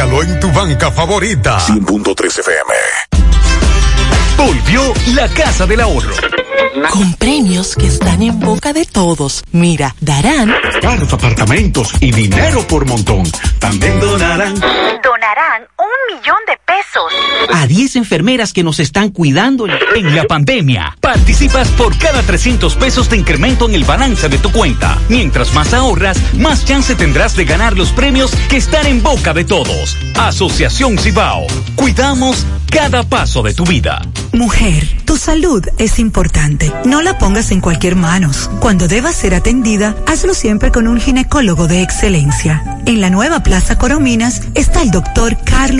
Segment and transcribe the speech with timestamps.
[0.00, 1.58] Hágalo en tu banca favorita.
[1.58, 2.74] 100.3 FM.
[4.38, 6.14] Volvió la Casa del Ahorro.
[6.90, 9.44] Con premios que están en boca de todos.
[9.52, 13.24] Mira, darán caros apartamentos y dinero por montón.
[13.58, 14.54] También donarán.
[14.54, 17.12] Donarán un millón de pesos.
[17.54, 20.96] A 10 enfermeras que nos están cuidando en la pandemia.
[21.00, 24.98] Participas por cada 300 pesos de incremento en el balance de tu cuenta.
[25.08, 29.44] Mientras más ahorras, más chance tendrás de ganar los premios que están en boca de
[29.44, 29.96] todos.
[30.16, 31.46] Asociación Cibao.
[31.76, 34.00] Cuidamos cada paso de tu vida.
[34.32, 36.72] Mujer, tu salud es importante.
[36.84, 38.48] No la pongas en cualquier manos.
[38.60, 42.62] Cuando debas ser atendida, hazlo siempre con un ginecólogo de excelencia.
[42.86, 45.79] En la nueva Plaza Corominas está el doctor Carlos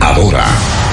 [0.00, 0.46] Adora.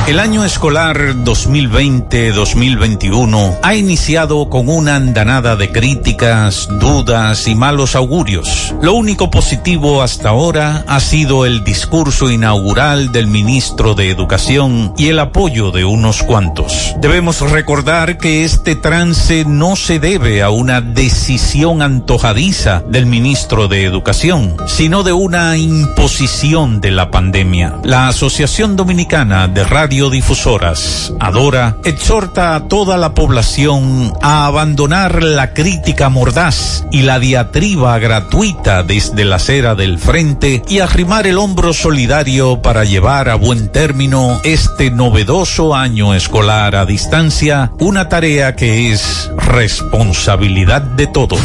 [0.07, 8.75] El año escolar 2020-2021 ha iniciado con una andanada de críticas, dudas y malos augurios.
[8.83, 15.07] Lo único positivo hasta ahora ha sido el discurso inaugural del ministro de Educación y
[15.07, 16.93] el apoyo de unos cuantos.
[17.01, 23.85] Debemos recordar que este trance no se debe a una decisión antojadiza del ministro de
[23.85, 27.73] Educación, sino de una imposición de la pandemia.
[27.83, 35.53] La Asociación Dominicana de Radio Difusoras, Adora, exhorta a toda la población a abandonar la
[35.53, 41.73] crítica mordaz y la diatriba gratuita desde la acera del frente y arrimar el hombro
[41.73, 48.93] solidario para llevar a buen término este novedoso año escolar a distancia, una tarea que
[48.93, 51.41] es responsabilidad de todos.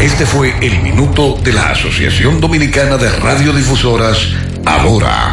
[0.00, 4.18] Este fue el minuto de la Asociación Dominicana de Radiodifusoras,
[4.66, 5.32] Adora.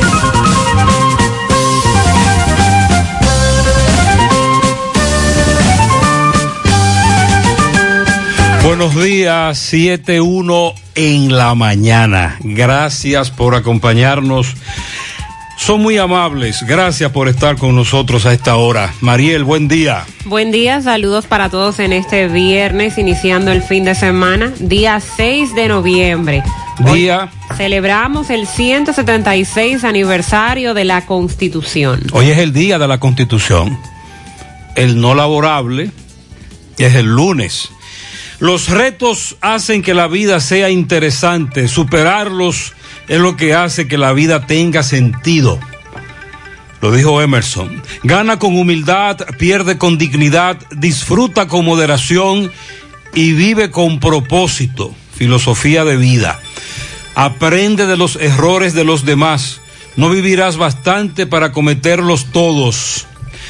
[8.63, 12.37] Buenos días, 7.1 en la mañana.
[12.41, 14.55] Gracias por acompañarnos.
[15.57, 16.63] Son muy amables.
[16.67, 18.93] Gracias por estar con nosotros a esta hora.
[19.01, 20.05] Mariel, buen día.
[20.25, 25.55] Buen día, saludos para todos en este viernes, iniciando el fin de semana, día 6
[25.55, 26.43] de noviembre.
[26.93, 27.31] Día.
[27.49, 32.01] Hoy celebramos el 176 aniversario de la Constitución.
[32.13, 33.77] Hoy es el día de la Constitución.
[34.75, 35.89] El no laborable
[36.77, 37.71] es el lunes.
[38.41, 42.73] Los retos hacen que la vida sea interesante, superarlos
[43.07, 45.59] es lo que hace que la vida tenga sentido.
[46.81, 47.83] Lo dijo Emerson.
[48.01, 52.51] Gana con humildad, pierde con dignidad, disfruta con moderación
[53.13, 54.95] y vive con propósito.
[55.13, 56.39] Filosofía de vida.
[57.13, 59.61] Aprende de los errores de los demás.
[59.97, 63.05] No vivirás bastante para cometerlos todos.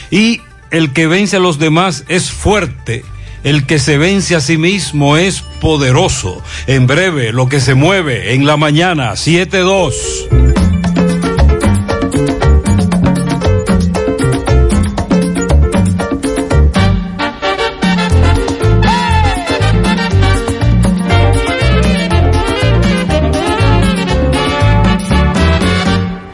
[0.10, 3.06] Y el que vence a los demás es fuerte
[3.44, 6.42] el que se vence a sí mismo es poderoso.
[6.68, 9.94] En breve, lo que se mueve en la mañana, 7-2.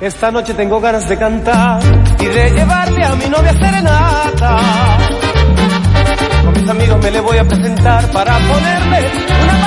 [0.01, 1.81] Esta noche tengo ganas de cantar
[2.19, 5.16] y de llevarle a mi novia serenata
[6.69, 9.11] amigos me le voy a presentar para ponerle
[9.43, 9.66] una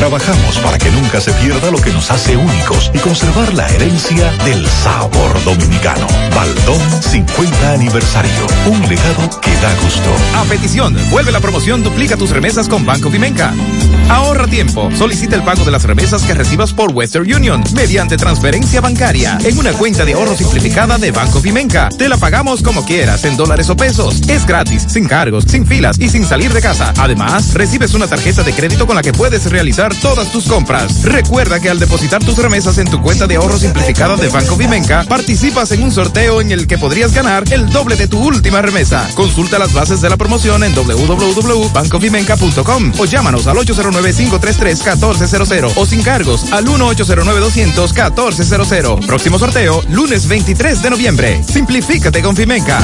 [0.00, 4.32] Trabajamos para que nunca se pierda lo que nos hace únicos y conservar la herencia
[4.46, 6.06] del sabor dominicano.
[6.34, 8.46] Baldón 50 aniversario.
[8.64, 10.10] Un legado que da gusto.
[10.36, 13.52] A petición, vuelve la promoción Duplica tus remesas con Banco Vimenca.
[14.08, 14.90] Ahorra tiempo.
[14.96, 19.58] Solicita el pago de las remesas que recibas por Western Union mediante transferencia bancaria en
[19.58, 21.90] una cuenta de ahorro simplificada de Banco Vimenca.
[21.90, 24.22] Te la pagamos como quieras, en dólares o pesos.
[24.28, 26.94] Es gratis, sin cargos, sin filas y sin salir de casa.
[26.96, 31.02] Además, recibes una tarjeta de crédito con la que puedes realizar todas tus compras.
[31.02, 35.04] Recuerda que al depositar tus remesas en tu cuenta de ahorro simplificada de Banco Vimenca,
[35.04, 39.08] participas en un sorteo en el que podrías ganar el doble de tu última remesa.
[39.14, 46.52] Consulta las bases de la promoción en www.bancovimenca.com o llámanos al 809-533-1400 o sin cargos
[46.52, 49.06] al 1-809-200-1400.
[49.06, 51.42] Próximo sorteo, lunes 23 de noviembre.
[51.44, 52.80] Simplifícate con Vimenca.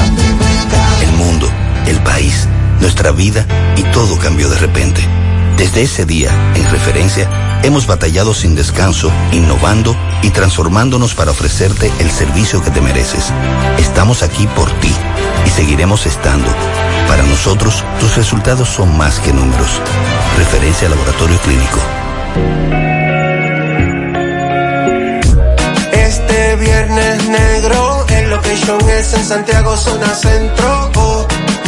[1.01, 1.49] El mundo,
[1.85, 2.47] el país,
[2.79, 3.45] nuestra vida
[3.75, 5.26] y todo cambió de repente.
[5.57, 7.27] Desde ese día, en referencia,
[7.63, 13.33] hemos batallado sin descanso, innovando y transformándonos para ofrecerte el servicio que te mereces.
[13.79, 14.93] Estamos aquí por ti
[15.47, 16.47] y seguiremos estando.
[17.07, 19.81] Para nosotros, tus resultados son más que números.
[20.37, 21.79] Referencia Laboratorio Clínico.
[25.91, 30.91] Este viernes negro, el location es en Santiago, zona centro.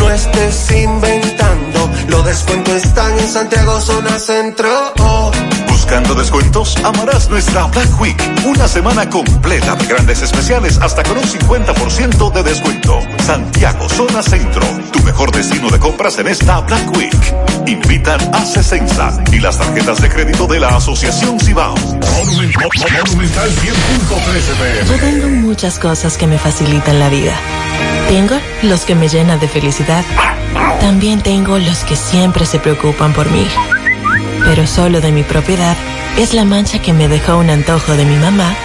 [0.10, 4.94] No estés inventando, los descuentos están en Santiago, zona centro.
[5.00, 5.32] Oh.
[5.80, 8.22] Buscando descuentos, amarás nuestra Black Week.
[8.46, 13.00] Una semana completa de grandes especiales hasta con un 50% de descuento.
[13.26, 14.62] Santiago, zona centro.
[14.92, 17.16] Tu mejor destino de compras en esta Black Week.
[17.66, 21.76] Invitan a Cesensa y las tarjetas de crédito de la Asociación Cibao.
[21.78, 22.70] Monumental
[23.50, 27.34] 100.13 Yo tengo muchas cosas que me facilitan la vida.
[28.10, 30.04] Tengo los que me llenan de felicidad.
[30.82, 33.48] También tengo los que siempre se preocupan por mí
[34.50, 35.78] pero solo de mi propiedad,
[36.18, 38.56] es la mancha que me dejó un antojo de mi mamá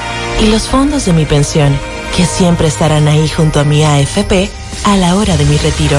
[0.40, 1.78] y los fondos de mi pensión,
[2.16, 4.48] que siempre estarán ahí junto a mi AFP
[4.84, 5.98] a la hora de mi retiro.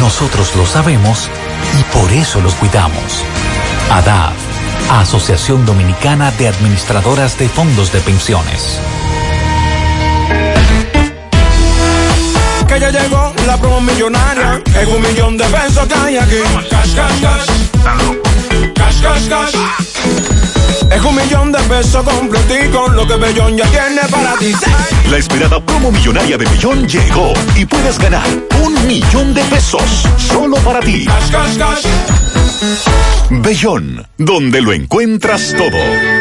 [0.00, 1.28] Nosotros lo sabemos
[1.78, 3.22] y por eso los cuidamos.
[3.90, 4.32] ADAF,
[4.92, 8.80] Asociación Dominicana de Administradoras de Fondos de Pensiones.
[12.66, 16.40] Que ya llegó la promo millonaria, es un millón de pesos que hay aquí.
[16.70, 18.27] Cash, cash, cash.
[19.02, 19.54] Cash, cash, cash.
[20.90, 24.52] Es un millón de pesos completico, lo que Bellón ya tiene para ti.
[25.10, 28.26] La esperada promo millonaria de Bellón llegó y puedes ganar
[28.64, 31.06] un millón de pesos solo para ti.
[31.06, 31.86] Cash, cash, cash.
[33.30, 36.17] Bellón, donde lo encuentras todo.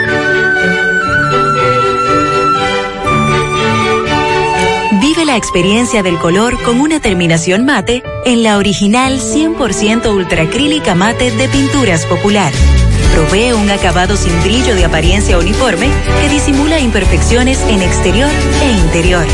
[5.27, 11.49] La experiencia del color con una terminación mate en la original 100% ultracrílica mate de
[11.49, 12.53] Pinturas Popular.
[13.13, 15.89] Provee un acabado sin brillo de apariencia uniforme
[16.21, 18.31] que disimula imperfecciones en exterior
[18.61, 19.25] e interior.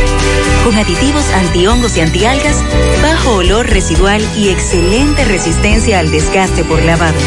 [0.64, 2.58] Con aditivos antihongos y antialgas,
[3.04, 7.18] bajo olor residual y excelente resistencia al desgaste por lavado.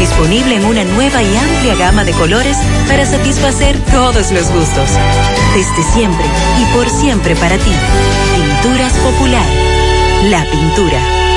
[0.00, 2.56] Disponible en una nueva y amplia gama de colores
[2.88, 4.88] para satisfacer todos los gustos.
[5.54, 6.24] Desde siempre
[6.58, 7.72] y por siempre para ti.
[8.34, 9.46] Pinturas Popular.
[10.30, 11.29] La pintura.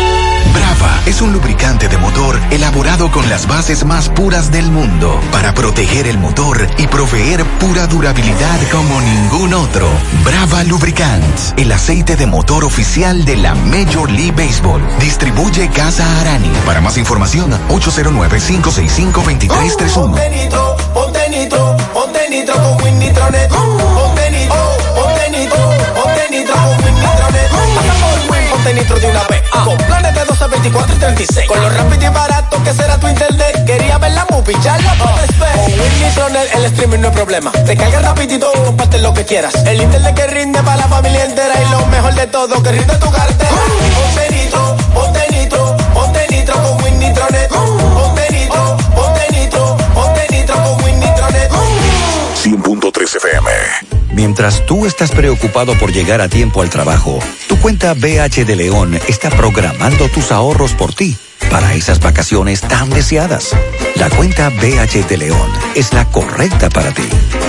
[0.53, 5.53] Brava es un lubricante de motor elaborado con las bases más puras del mundo para
[5.53, 9.87] proteger el motor y proveer pura durabilidad como ningún otro.
[10.23, 14.81] Brava Lubricants, el aceite de motor oficial de la Major League Baseball.
[14.99, 16.49] Distribuye Casa Arani.
[16.65, 19.93] Para más información, 809-565-2331.
[19.93, 23.49] Ponte nitro, ponte nitro, ponte nitro con Win Nitronet.
[23.49, 25.57] Ponte nitro, ponte nitro,
[25.95, 29.43] ponte nitro con Win Nitronet monte nitro de una vez.
[29.51, 29.63] Ah.
[29.65, 31.47] Con planes de 12, 24 y 36.
[31.47, 32.11] Con lo rápido
[32.51, 33.65] y que será tu internet.
[33.65, 35.15] Quería ver la movie, ya la ah.
[35.15, 35.51] puedes ver.
[35.53, 37.51] Con Winnie el streaming no es problema.
[37.51, 39.53] Te cargas rapidito y comparte lo que quieras.
[39.65, 41.53] El internet que rinde para la familia entera.
[41.61, 43.51] Y lo mejor de todo, que rinde tu cartera.
[43.51, 44.01] Uh.
[44.01, 47.51] Ponte nitro, ponte nitro, ponte nitro con Win Nitronet.
[47.51, 47.77] Uh.
[47.95, 51.51] Ponte nitro, ponte nitro, ponte nitro con Win Nitronet.
[51.51, 52.43] Uh.
[52.43, 53.92] 100.3 FM.
[54.25, 58.97] Mientras tú estás preocupado por llegar a tiempo al trabajo, tu cuenta BH de León
[59.09, 61.17] está programando tus ahorros por ti
[61.51, 63.49] para esas vacaciones tan deseadas.
[63.95, 67.03] La cuenta BH de León es la correcta para ti.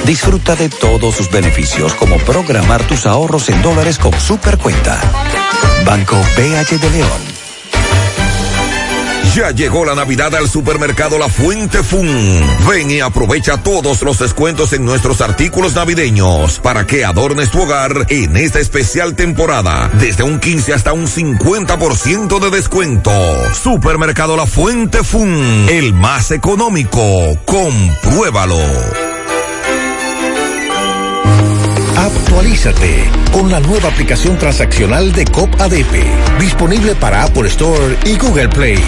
[0.04, 5.00] Disfruta de todos sus beneficios como programar tus ahorros en dólares con Supercuenta.
[5.86, 7.33] Banco BH de León.
[9.34, 12.06] Ya llegó la Navidad al supermercado La Fuente Fun.
[12.68, 18.06] Ven y aprovecha todos los descuentos en nuestros artículos navideños para que adornes tu hogar
[18.10, 19.90] en esta especial temporada.
[19.94, 23.10] Desde un 15 hasta un 50% de descuento.
[23.54, 27.36] Supermercado La Fuente Fun, el más económico.
[27.44, 28.60] Compruébalo.
[31.96, 38.48] Actualízate con la nueva aplicación transaccional de COP ADP, disponible para Apple Store y Google
[38.48, 38.78] Play.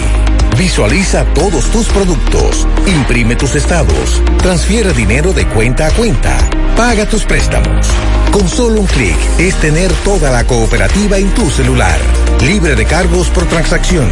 [0.57, 6.35] Visualiza todos tus productos, imprime tus estados, transfiere dinero de cuenta a cuenta,
[6.75, 7.87] paga tus préstamos.
[8.31, 11.99] Con solo un clic es tener toda la cooperativa en tu celular,
[12.41, 14.09] libre de cargos por transacción.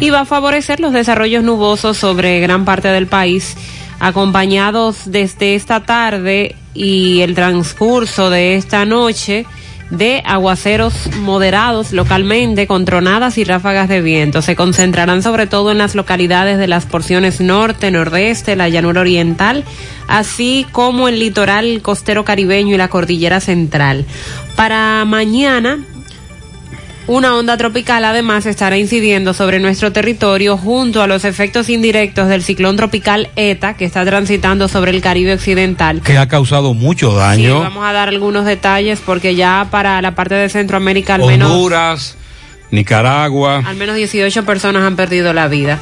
[0.02, 3.56] y va a favorecer los desarrollos nubosos sobre gran parte del país,
[4.02, 9.46] acompañados desde esta tarde y el transcurso de esta noche
[9.89, 14.42] de aguaceros moderados localmente con tronadas y ráfagas de viento.
[14.42, 19.63] Se concentrarán sobre todo en las localidades de las porciones norte, nordeste, la llanura oriental,
[20.08, 24.06] así como el litoral costero caribeño y la cordillera central.
[24.56, 25.80] Para mañana,
[27.08, 32.44] una onda tropical además estará incidiendo sobre nuestro territorio junto a los efectos indirectos del
[32.44, 36.02] ciclón tropical ETA que está transitando sobre el Caribe Occidental.
[36.02, 37.58] Que ha causado mucho daño.
[37.58, 41.52] Sí, vamos a dar algunos detalles porque ya para la parte de Centroamérica al menos...
[41.52, 42.18] Honduras,
[42.72, 43.64] Nicaragua.
[43.66, 45.80] Al menos 18 personas han perdido la vida.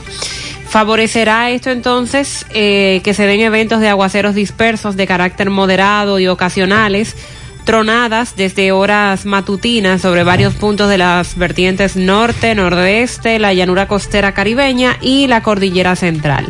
[0.68, 6.28] Favorecerá esto entonces eh, que se den eventos de aguaceros dispersos de carácter moderado y
[6.28, 7.16] ocasionales
[7.64, 14.34] tronadas desde horas matutinas sobre varios puntos de las vertientes norte, nordeste, la llanura costera
[14.34, 16.48] caribeña y la cordillera central.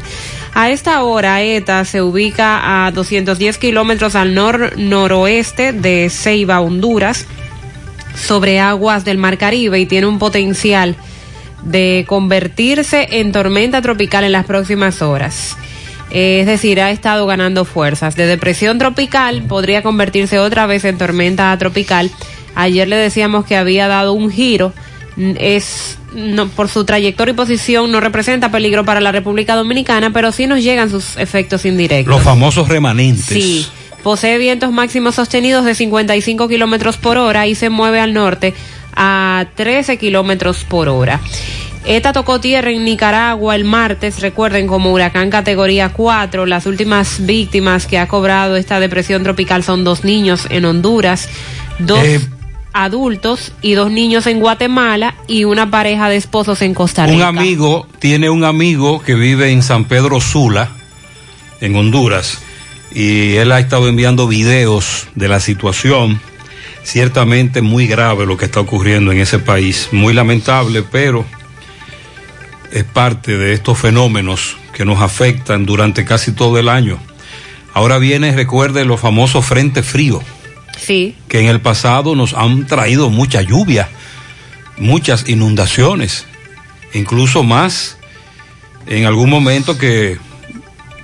[0.54, 7.26] A esta hora, ETA se ubica a 210 kilómetros al nor-noroeste de Ceiba, Honduras,
[8.16, 10.96] sobre aguas del Mar Caribe y tiene un potencial
[11.64, 15.58] de convertirse en tormenta tropical en las próximas horas
[16.14, 18.16] es decir, ha estado ganando fuerzas.
[18.16, 22.12] De depresión tropical podría convertirse otra vez en tormenta tropical.
[22.56, 24.74] Ayer le decíamos que había dado un giro.
[25.18, 30.32] Es no, por su trayectoria y posición no representa peligro para la República Dominicana, pero
[30.32, 32.14] sí nos llegan sus efectos indirectos.
[32.14, 33.26] Los famosos remanentes.
[33.26, 33.68] Sí.
[34.04, 38.54] Posee vientos máximos sostenidos de 55 kilómetros por hora y se mueve al norte
[38.96, 41.22] a 13 kilómetros por hora.
[41.86, 46.46] ETA tocó tierra en Nicaragua el martes, recuerden, como huracán categoría 4.
[46.46, 51.30] Las últimas víctimas que ha cobrado esta depresión tropical son dos niños en Honduras,
[51.80, 52.20] dos Eh,
[52.74, 57.30] adultos y dos niños en Guatemala y una pareja de esposos en Costa Rica.
[57.30, 60.70] Un amigo tiene un amigo que vive en San Pedro Sula,
[61.62, 62.40] en Honduras,
[62.94, 66.20] y él ha estado enviando videos de la situación.
[66.84, 71.26] Ciertamente muy grave lo que está ocurriendo en ese país, muy lamentable, pero
[72.74, 76.98] es parte de estos fenómenos que nos afectan durante casi todo el año.
[77.74, 80.24] Ahora viene, recuerde, los famosos frentes fríos
[80.78, 81.16] Sí.
[81.28, 83.88] que en el pasado nos han traído mucha lluvia,
[84.78, 86.26] muchas inundaciones,
[86.94, 87.98] incluso más
[88.88, 90.18] en algún momento que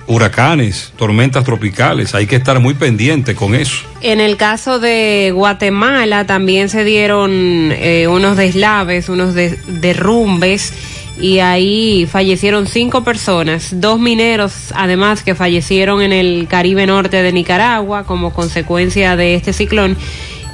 [0.06, 2.14] huracanes, tormentas tropicales.
[2.16, 3.84] Hay que estar muy pendiente con eso.
[4.02, 7.30] En el caso de Guatemala también se dieron
[7.72, 10.72] eh, unos deslaves, unos de- derrumbes
[11.20, 17.32] y ahí fallecieron cinco personas, dos mineros además que fallecieron en el Caribe Norte de
[17.32, 19.96] Nicaragua como consecuencia de este ciclón.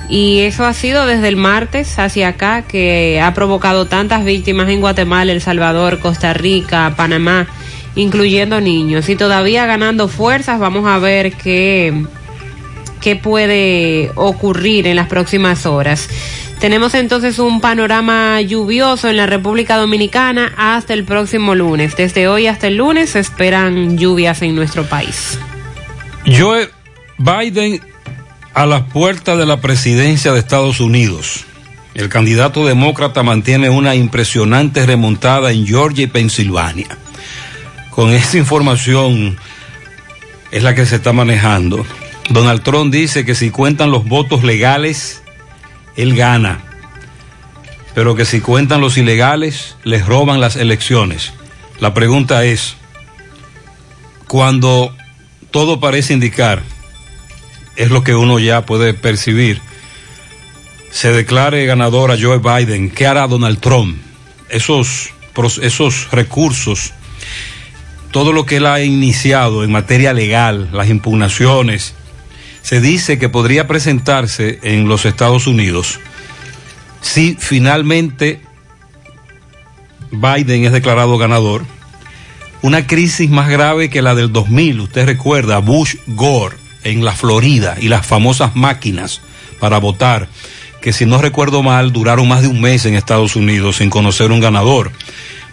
[0.09, 4.81] Y eso ha sido desde el martes hacia acá que ha provocado tantas víctimas en
[4.81, 7.49] Guatemala, El Salvador, Costa Rica, Panamá,
[7.97, 9.09] incluyendo niños.
[9.09, 12.07] Y todavía ganando fuerzas, vamos a ver qué,
[13.07, 16.09] qué puede ocurrir en las próximas horas.
[16.59, 21.97] Tenemos entonces un panorama lluvioso en la República Dominicana hasta el próximo lunes.
[21.97, 25.39] Desde hoy hasta el lunes se esperan lluvias en nuestro país.
[26.27, 26.69] Joe
[27.17, 27.81] Biden
[28.55, 31.45] a las puertas de la presidencia de Estados Unidos.
[31.95, 36.89] El candidato demócrata mantiene una impresionante remontada en Georgia y Pensilvania.
[37.91, 39.39] Con esta información
[40.51, 41.87] es la que se está manejando.
[42.29, 45.23] Donald Trump dice que si cuentan los votos legales,
[45.97, 46.61] él gana.
[47.95, 51.33] Pero que si cuentan los ilegales, les roban las elecciones.
[51.81, 52.77] La pregunta es,
[54.27, 54.95] cuando
[55.51, 56.63] todo parece indicar,
[57.77, 59.61] es lo que uno ya puede percibir,
[60.91, 63.99] se declare ganador a Joe Biden, ¿qué hará Donald Trump?
[64.49, 65.11] Esos,
[65.63, 66.93] esos recursos,
[68.11, 71.95] todo lo que él ha iniciado en materia legal, las impugnaciones,
[72.67, 76.01] se dice que podría presentarse en los Estados Unidos
[77.01, 78.41] si finalmente
[80.11, 81.65] Biden es declarado ganador.
[82.63, 87.77] Una crisis más grave que la del 2000, usted recuerda, Bush Gore en la Florida
[87.81, 89.21] y las famosas máquinas
[89.61, 90.27] para votar,
[90.81, 94.33] que si no recuerdo mal duraron más de un mes en Estados Unidos sin conocer
[94.33, 94.91] un ganador.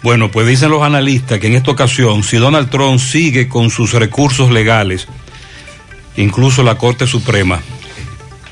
[0.02, 3.92] Bueno, pues dicen los analistas que en esta ocasión, si Donald Trump sigue con sus
[3.92, 5.06] recursos legales,
[6.16, 7.60] incluso la Corte Suprema,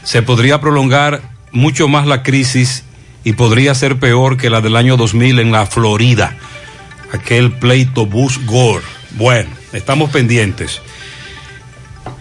[0.03, 1.23] se podría prolongar
[1.53, 2.85] mucho más la crisis
[3.25, 6.37] y podría ser peor que la del año 2000 en la Florida,
[7.13, 8.85] aquel pleito Bush Gore.
[9.13, 10.81] Bueno, estamos pendientes.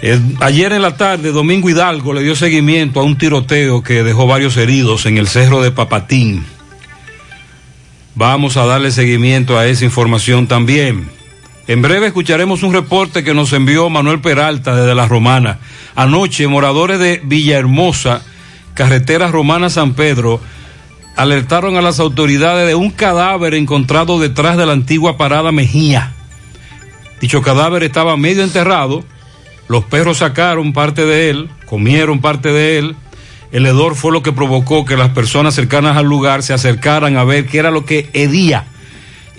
[0.02, 4.28] Eh, ayer en la tarde, Domingo Hidalgo le dio seguimiento a un tiroteo que dejó
[4.28, 6.46] varios heridos en el cerro de Papatín.
[8.16, 11.10] Vamos a darle seguimiento a esa información también.
[11.72, 15.60] En breve escucharemos un reporte que nos envió Manuel Peralta desde La Romana.
[15.96, 18.24] Anoche, moradores de Villahermosa,
[18.74, 20.42] carretera Romana San Pedro,
[21.16, 26.12] alertaron a las autoridades de un cadáver encontrado detrás de la antigua parada Mejía.
[27.22, 29.06] Dicho cadáver estaba medio enterrado,
[29.70, 32.98] los perros sacaron parte de él, comieron parte de él,
[33.54, 37.24] el hedor fue lo que provocó que las personas cercanas al lugar se acercaran a
[37.24, 38.66] ver qué era lo que hedía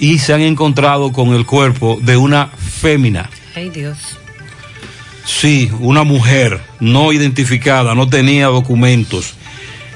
[0.02, 3.30] y se han encontrado con el cuerpo de una fémina.
[3.54, 4.18] Ay Dios.
[5.24, 9.36] Sí, una mujer no identificada, no tenía documentos.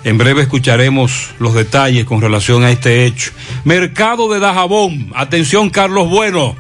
[0.05, 3.33] En breve escucharemos los detalles con relación a este hecho.
[3.64, 5.11] Mercado de Dajabón.
[5.12, 6.55] Atención, Carlos Bueno.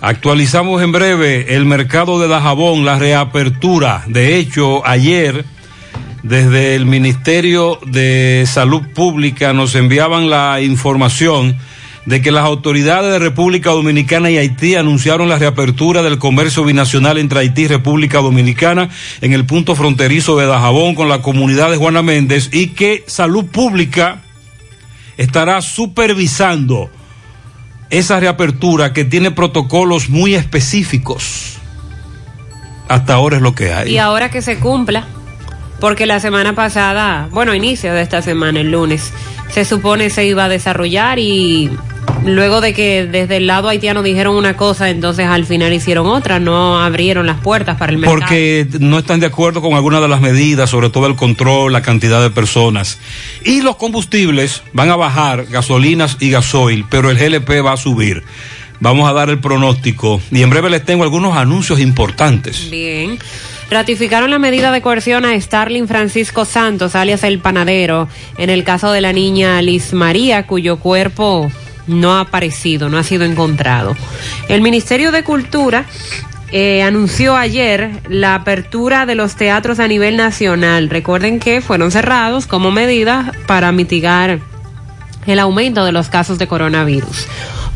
[0.00, 4.04] Actualizamos en breve el mercado de Dajabón, la reapertura.
[4.06, 5.44] De hecho, ayer,
[6.22, 11.58] desde el Ministerio de Salud Pública nos enviaban la información
[12.06, 17.18] de que las autoridades de República Dominicana y Haití anunciaron la reapertura del comercio binacional
[17.18, 18.90] entre Haití y República Dominicana
[19.20, 23.46] en el punto fronterizo de Dajabón con la comunidad de Juana Méndez y que Salud
[23.46, 24.22] Pública
[25.16, 26.90] estará supervisando
[27.90, 31.58] esa reapertura que tiene protocolos muy específicos.
[32.88, 33.92] Hasta ahora es lo que hay.
[33.92, 35.06] Y ahora que se cumpla,
[35.80, 39.12] porque la semana pasada, bueno, inicio de esta semana, el lunes,
[39.48, 41.70] se supone se iba a desarrollar y
[42.24, 46.40] luego de que desde el lado haitiano dijeron una cosa, entonces al final hicieron otra,
[46.40, 48.20] no abrieron las puertas para el mercado.
[48.20, 51.82] Porque no están de acuerdo con algunas de las medidas, sobre todo el control, la
[51.82, 52.98] cantidad de personas.
[53.44, 58.22] Y los combustibles van a bajar, gasolinas y gasoil, pero el GLP va a subir.
[58.80, 62.70] Vamos a dar el pronóstico y en breve les tengo algunos anuncios importantes.
[62.70, 63.18] Bien.
[63.70, 68.92] Ratificaron la medida de coerción a Starling Francisco Santos, alias el panadero, en el caso
[68.92, 71.50] de la niña Liz María, cuyo cuerpo
[71.86, 73.96] no ha aparecido, no ha sido encontrado.
[74.48, 75.86] El Ministerio de Cultura
[76.52, 80.88] eh, anunció ayer la apertura de los teatros a nivel nacional.
[80.88, 84.40] Recuerden que fueron cerrados como medida para mitigar
[85.26, 87.26] el aumento de los casos de coronavirus.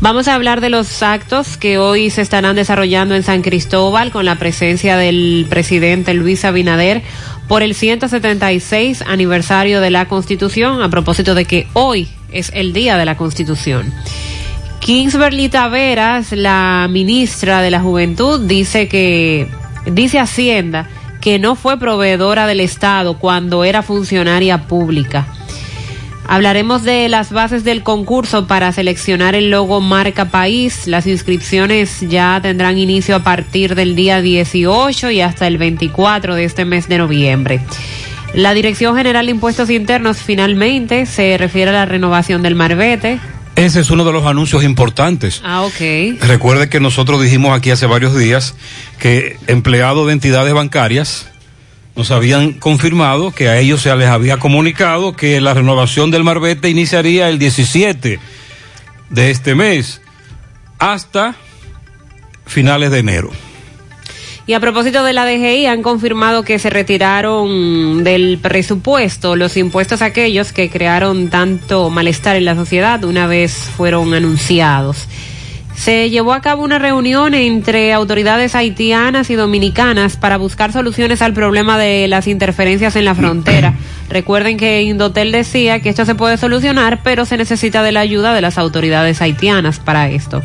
[0.01, 4.23] Vamos a hablar de los actos que hoy se estarán desarrollando en San Cristóbal con
[4.23, 7.01] la presencia del presidente Luis Abinader
[7.49, 12.97] por el 176 aniversario de la Constitución, a propósito de que hoy es el día
[12.97, 13.93] de la Constitución.
[14.79, 19.47] Kingsberly Taveras, la ministra de la Juventud, dice que
[19.85, 20.87] dice Hacienda
[21.21, 25.27] que no fue proveedora del Estado cuando era funcionaria pública.
[26.31, 30.85] Hablaremos de las bases del concurso para seleccionar el logo marca país.
[30.85, 36.43] Las inscripciones ya tendrán inicio a partir del día 18 y hasta el 24 de
[36.43, 37.61] este mes de noviembre.
[38.33, 43.19] La Dirección General de Impuestos Internos finalmente se refiere a la renovación del Marbete.
[43.55, 45.41] Ese es uno de los anuncios importantes.
[45.43, 46.21] Ah, ok.
[46.21, 48.55] Recuerde que nosotros dijimos aquí hace varios días
[48.99, 51.27] que empleados de entidades bancarias
[51.95, 56.69] nos habían confirmado que a ellos se les había comunicado que la renovación del Marbete
[56.69, 58.19] iniciaría el 17
[59.09, 60.01] de este mes
[60.77, 61.35] hasta
[62.45, 63.31] finales de enero.
[64.49, 70.01] Y a propósito de la DGI, han confirmado que se retiraron del presupuesto los impuestos
[70.01, 75.07] aquellos que crearon tanto malestar en la sociedad una vez fueron anunciados.
[75.75, 81.33] Se llevó a cabo una reunión entre autoridades haitianas y dominicanas para buscar soluciones al
[81.33, 83.75] problema de las interferencias en la frontera.
[84.09, 88.33] Recuerden que Indotel decía que esto se puede solucionar, pero se necesita de la ayuda
[88.33, 90.41] de las autoridades haitianas para esto.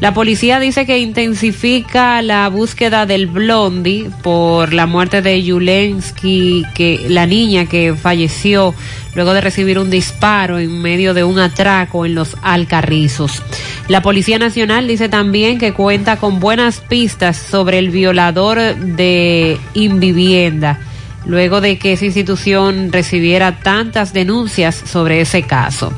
[0.00, 7.06] La policía dice que intensifica la búsqueda del Blondie por la muerte de Yulensky, que
[7.08, 8.74] la niña que falleció
[9.14, 13.42] luego de recibir un disparo en medio de un atraco en los Alcarrizos.
[13.88, 20.80] La Policía Nacional dice también que cuenta con buenas pistas sobre el violador de Invivienda,
[21.26, 25.92] luego de que esa institución recibiera tantas denuncias sobre ese caso.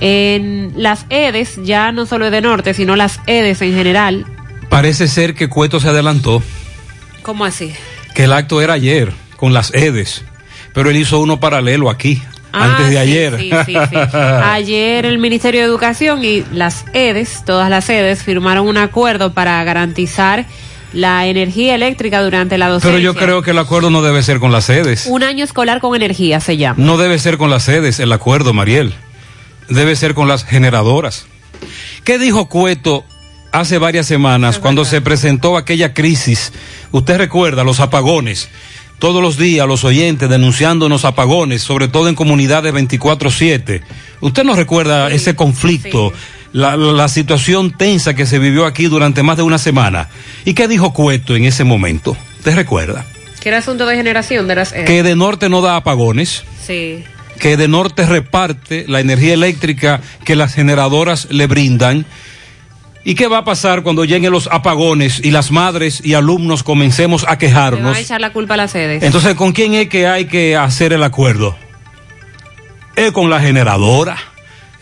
[0.00, 4.26] En las EDES, ya no solo de norte, sino las EDES en general.
[4.68, 6.42] Parece ser que Cueto se adelantó,
[7.22, 7.72] ¿Cómo así?
[8.14, 10.24] que el acto era ayer con las EDES,
[10.74, 13.38] pero él hizo uno paralelo aquí, Ah, antes de sí, ayer.
[13.38, 13.96] sí, sí, sí.
[14.42, 19.62] Ayer el Ministerio de Educación y las EDES, todas las EDES, firmaron un acuerdo para
[19.64, 20.46] garantizar
[20.96, 22.90] la energía eléctrica durante la docencia.
[22.90, 25.06] Pero yo creo que el acuerdo no debe ser con las sedes.
[25.06, 26.82] Un año escolar con energía se llama.
[26.82, 28.94] No debe ser con las sedes el acuerdo, Mariel.
[29.68, 31.26] Debe ser con las generadoras.
[32.02, 33.04] ¿Qué dijo Cueto
[33.52, 36.52] hace varias semanas cuando se presentó aquella crisis?
[36.92, 38.48] Usted recuerda los apagones.
[38.98, 43.82] Todos los días los oyentes denunciándonos apagones, sobre todo en comunidades 24/7.
[44.22, 46.14] ¿Usted no recuerda ese conflicto?
[46.56, 50.08] La- la situación tensa que se vivió aquí durante más de una semana.
[50.46, 52.16] ¿Y qué dijo Cueto en ese momento?
[52.42, 53.04] ¿Te recuerda?
[53.40, 54.86] Que era asunto de generación de las EDES.
[54.86, 57.04] Que de norte no da apagones, Sí.
[57.38, 62.06] que de norte reparte la energía eléctrica que las generadoras le brindan.
[63.04, 67.22] ¿Y qué va a pasar cuando lleguen los apagones y las madres y alumnos comencemos
[67.22, 67.96] a Le va quejarnos?
[67.96, 69.02] a echar la culpa a las EDES.
[69.02, 71.54] Entonces, ¿con quién es que hay que hacer el acuerdo?
[72.96, 74.16] Es con la generadora.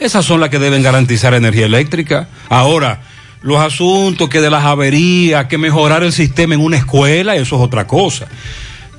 [0.05, 2.29] Esas son las que deben garantizar energía eléctrica.
[2.51, 3.01] Ahora,
[3.41, 7.63] los asuntos que de las averías, que mejorar el sistema en una escuela, eso es
[7.63, 8.27] otra cosa.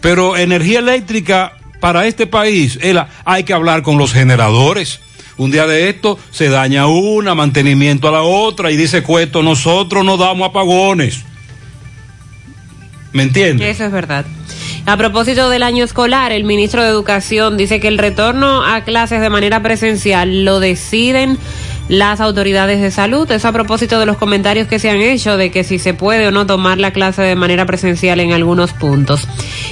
[0.01, 2.79] Pero energía eléctrica para este país,
[3.23, 4.99] hay que hablar con los generadores.
[5.37, 10.03] Un día de esto se daña una, mantenimiento a la otra, y dice Cueto, nosotros
[10.03, 11.21] no damos apagones.
[13.13, 13.75] ¿Me entiendes?
[13.75, 14.25] Eso es verdad.
[14.87, 19.19] A propósito del año escolar, el ministro de Educación dice que el retorno a clases
[19.19, 21.39] de manera presencial lo deciden
[21.89, 23.29] las autoridades de salud.
[23.31, 26.27] Eso a propósito de los comentarios que se han hecho de que si se puede
[26.27, 29.27] o no tomar la clase de manera presencial en algunos puntos.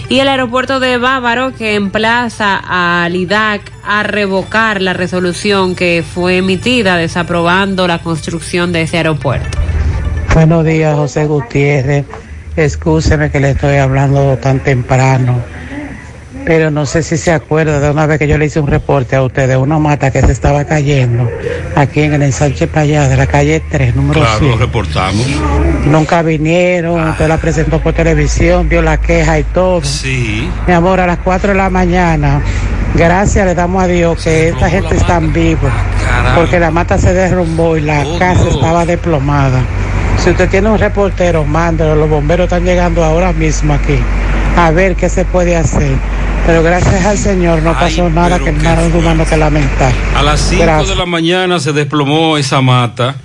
[0.09, 6.37] Y el aeropuerto de Bávaro que emplaza al IDAC a revocar la resolución que fue
[6.37, 9.59] emitida desaprobando la construcción de ese aeropuerto.
[10.33, 12.05] Buenos días, José Gutiérrez.
[12.55, 15.41] Excúseme que le estoy hablando tan temprano,
[16.45, 19.15] pero no sé si se acuerda de una vez que yo le hice un reporte
[19.15, 21.27] a usted de una mata que se estaba cayendo
[21.75, 24.51] aquí en el ensanche Payá de la calle 3, número Claro, 100.
[24.51, 25.25] lo reportamos.
[25.85, 29.81] Nunca vinieron, usted la presentó por televisión, vio la queja y todo.
[29.83, 30.47] Sí.
[30.67, 32.39] Mi amor, a las 4 de la mañana,
[32.93, 35.71] gracias le damos a Dios que esta gente está viva,
[36.35, 39.59] porque la mata se derrumbó y la casa estaba desplomada.
[40.23, 43.99] Si usted tiene un reportero, mándelo, los bomberos están llegando ahora mismo aquí
[44.55, 45.97] a ver qué se puede hacer.
[46.45, 49.91] Pero gracias al Señor no pasó nada que nada humano que lamentar.
[50.15, 50.89] A las 5 Gracias.
[50.89, 53.17] de la mañana se desplomó esa mata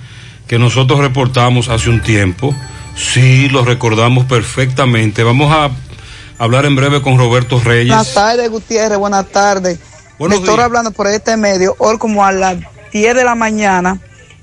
[0.45, 2.53] que nosotros reportamos hace un tiempo.
[2.97, 5.23] Sí, lo recordamos perfectamente.
[5.23, 5.71] Vamos a
[6.37, 7.95] hablar en breve con Roberto Reyes.
[7.95, 9.79] Buenas tardes, Gutiérrez, buenas tardes.
[10.17, 12.57] Buenos Le estoy hablando por este medio, hoy como a las
[12.91, 13.99] 10 de la mañana,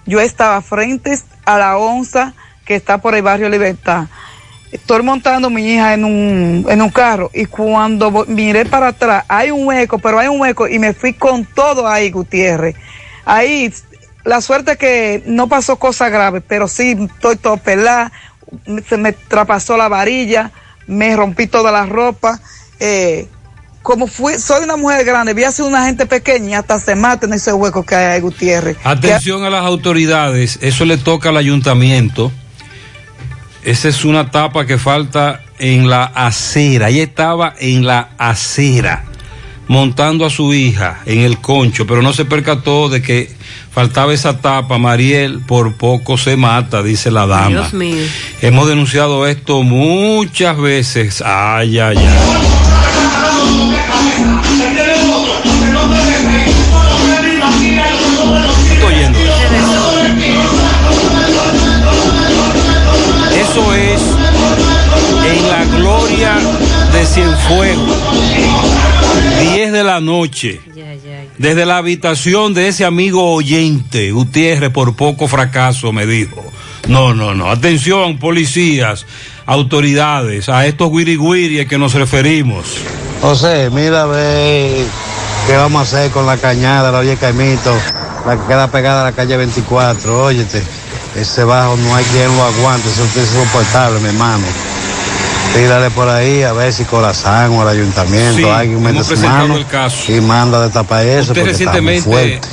[0.06, 2.32] yo estaba frente a la onza
[2.66, 4.06] que está por el barrio Libertad.
[4.72, 9.24] Estoy montando a mi hija en un, en un carro y cuando miré para atrás,
[9.28, 12.74] hay un hueco, pero hay un hueco y me fui con todo ahí, Gutiérrez.
[13.24, 13.72] Ahí,
[14.24, 18.10] la suerte que no pasó cosa grave, pero sí estoy todo pelada,
[18.88, 20.50] se me traspasó la varilla,
[20.88, 22.40] me rompí toda la ropa.
[22.80, 23.28] Eh,
[23.82, 26.96] como fui, soy una mujer grande, vi a ser una gente pequeña y hasta se
[26.96, 28.76] mata en ese hueco que hay ahí, Gutiérrez.
[28.82, 32.32] Atención a las autoridades, eso le toca al ayuntamiento.
[33.66, 36.88] Esa es una tapa que falta en la acera.
[36.88, 39.04] Ella estaba en la acera
[39.66, 43.28] montando a su hija en el concho, pero no se percató de que
[43.72, 44.78] faltaba esa tapa.
[44.78, 47.48] Mariel por poco se mata, dice la dama.
[47.48, 48.04] Dios mío.
[48.40, 51.20] Hemos denunciado esto muchas veces.
[51.26, 52.95] Ay, ay, ay.
[67.06, 67.98] De Cienfuegos.
[69.40, 70.60] 10 de la noche.
[71.38, 76.44] Desde la habitación de ese amigo oyente, Gutiérrez, por poco fracaso, me dijo.
[76.88, 77.50] No, no, no.
[77.50, 79.06] Atención, policías,
[79.44, 82.78] autoridades, a estos guiriguiri a que nos referimos.
[83.20, 84.86] José, mira a ver
[85.46, 87.76] qué vamos a hacer con la cañada, la oye Caimito,
[88.26, 90.24] la que queda pegada a la calle 24.
[90.24, 90.62] Óyete,
[91.16, 94.46] ese bajo no hay quien lo aguante, eso es insoportable, mi hermano.
[95.54, 99.56] Tírale por ahí a ver si Corazán o el ayuntamiento, Sí, alguien mete su mano
[99.56, 100.12] el caso.
[100.14, 102.48] y manda de tapar eso Usted porque está muy recientemente fuerte.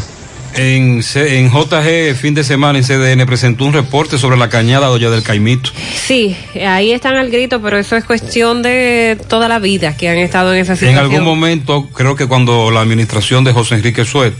[0.55, 4.89] en, C- en JG, fin de semana en CDN, presentó un reporte sobre la cañada
[4.89, 5.71] Olla del Caimito.
[6.05, 10.17] Sí, ahí están al grito, pero eso es cuestión de toda la vida que han
[10.19, 11.03] estado en esa En situación.
[11.03, 14.33] algún momento, creo que cuando la administración de José Enrique Suet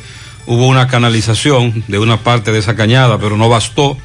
[0.46, 3.98] hubo una canalización de una parte de esa cañada, pero no bastó.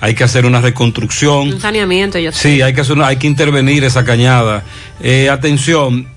[0.00, 1.48] Hay que hacer una reconstrucción.
[1.54, 2.56] Un saneamiento, yo sé.
[2.56, 4.62] Sí, hay que hacer una- hay que intervenir esa cañada.
[5.00, 6.08] Eh, atención,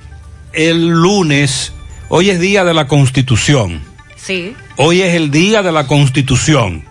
[0.53, 1.73] el lunes,
[2.09, 3.81] hoy es día de la Constitución.
[4.17, 4.53] Sí.
[4.77, 6.83] Hoy es el día de la Constitución.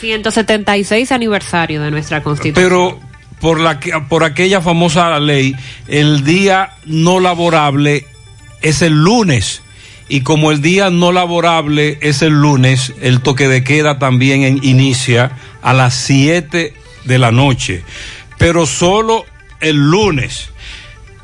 [0.00, 2.54] 176 aniversario de nuestra Constitución.
[2.54, 3.00] Pero
[3.40, 5.54] por la por aquella famosa ley,
[5.86, 8.06] el día no laborable
[8.62, 9.62] es el lunes.
[10.08, 14.60] Y como el día no laborable es el lunes, el toque de queda también en-
[14.64, 16.72] inicia a las 7
[17.04, 17.82] de la noche.
[18.38, 19.26] Pero solo
[19.60, 20.50] el lunes.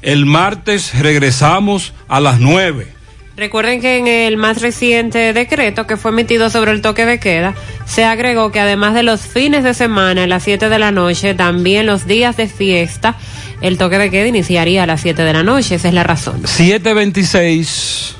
[0.03, 2.89] El martes regresamos a las 9.
[3.37, 7.55] Recuerden que en el más reciente decreto que fue emitido sobre el toque de queda,
[7.87, 11.35] se agregó que además de los fines de semana a las 7 de la noche,
[11.35, 13.17] también los días de fiesta,
[13.61, 15.75] el toque de queda iniciaría a las 7 de la noche.
[15.77, 16.43] Esa es la razón.
[16.47, 18.17] 726.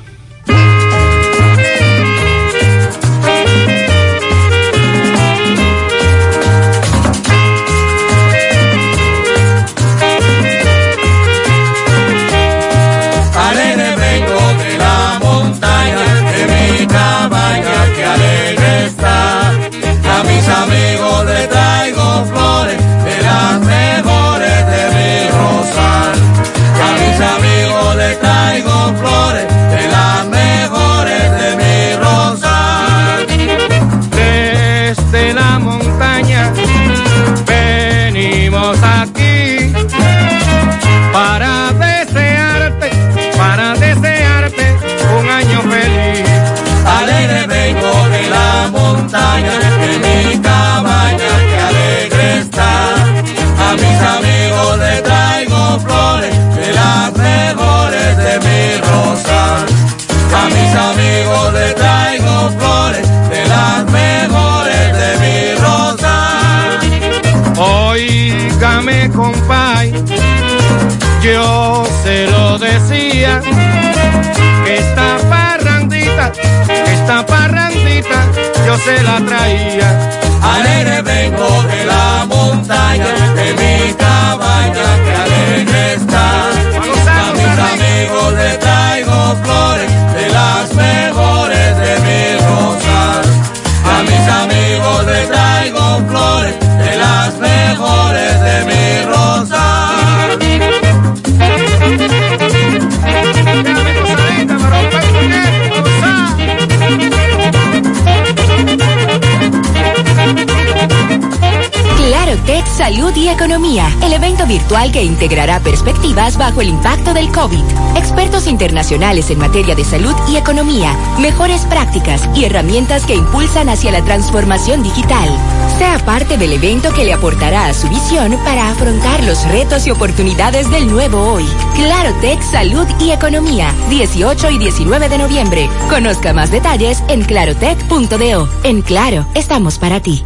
[114.91, 117.63] Que integrará perspectivas bajo el impacto del COVID.
[117.95, 123.91] Expertos internacionales en materia de salud y economía, mejores prácticas y herramientas que impulsan hacia
[123.91, 125.29] la transformación digital.
[125.77, 129.91] Sea parte del evento que le aportará a su visión para afrontar los retos y
[129.91, 131.45] oportunidades del nuevo hoy.
[131.75, 135.69] Claro Tech Salud y Economía, 18 y 19 de noviembre.
[135.89, 138.49] Conozca más detalles en clarotech.do.
[138.63, 140.23] En Claro, estamos para ti.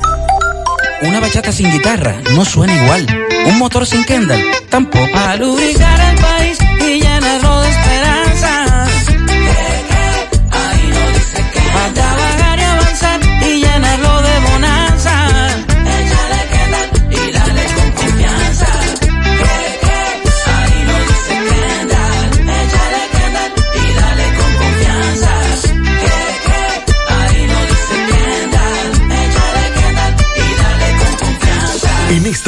[1.02, 3.19] Una bachata sin guitarra no suena igual.
[3.46, 5.08] Un motor sin Kendall tampoco.
[5.16, 6.69] A lubricar el país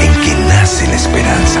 [0.00, 1.60] en que nace la esperanza.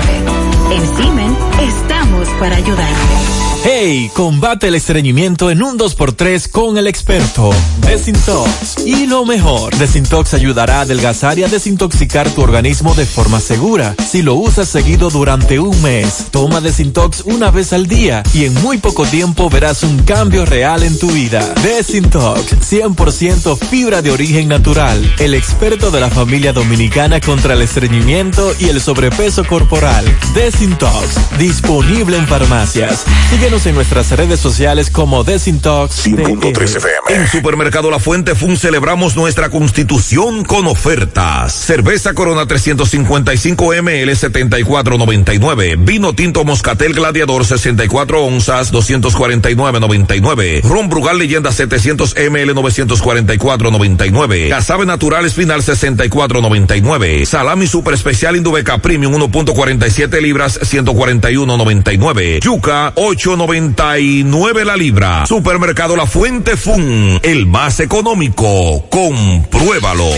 [0.72, 3.40] En Simen estamos para ayudarte.
[3.62, 7.50] Hey, combate el estreñimiento en un 2x3 con el experto
[7.82, 8.86] Desintox.
[8.86, 13.96] Y lo mejor, Desintox ayudará a adelgazar y a desintoxicar tu organismo de forma segura.
[14.10, 18.44] Si lo usas seguido durante un mes, toma Toma Desintox una vez al día y
[18.46, 21.54] en muy poco tiempo verás un cambio real en tu vida.
[21.64, 25.00] Desintox, 100% fibra de origen natural.
[25.20, 30.04] El experto de la familia dominicana contra el estreñimiento y el sobrepeso corporal.
[30.34, 33.06] Desintox, disponible en farmacias.
[33.30, 36.08] Síguenos en nuestras redes sociales como Desintox.
[36.08, 37.22] 5.3 FM.
[37.22, 41.54] En Supermercado La Fuente Fun celebramos nuestra constitución con ofertas.
[41.54, 45.86] Cerveza Corona 355 ml 74.99.
[45.86, 50.64] Vino tinto Moscatel Gladiador 64 onzas 249.99.
[50.64, 54.50] Ron Brugal Leyenda 700 ml 944.99.
[54.50, 57.26] Casabe Natural Espinal 64.99.
[57.26, 62.40] Salami Super Especial Indubeca Premium 1.47 libras 141.99.
[62.42, 65.28] Yuca 8.99 la libra.
[65.28, 68.90] Supermercado La Fuente Fun, el más económico.
[68.90, 70.10] Compruébalo.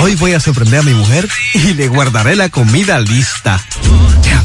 [0.00, 3.60] Hoy voy a sorprender a mi mujer y le guardaré la comida lista.
[4.22, 4.44] Ya,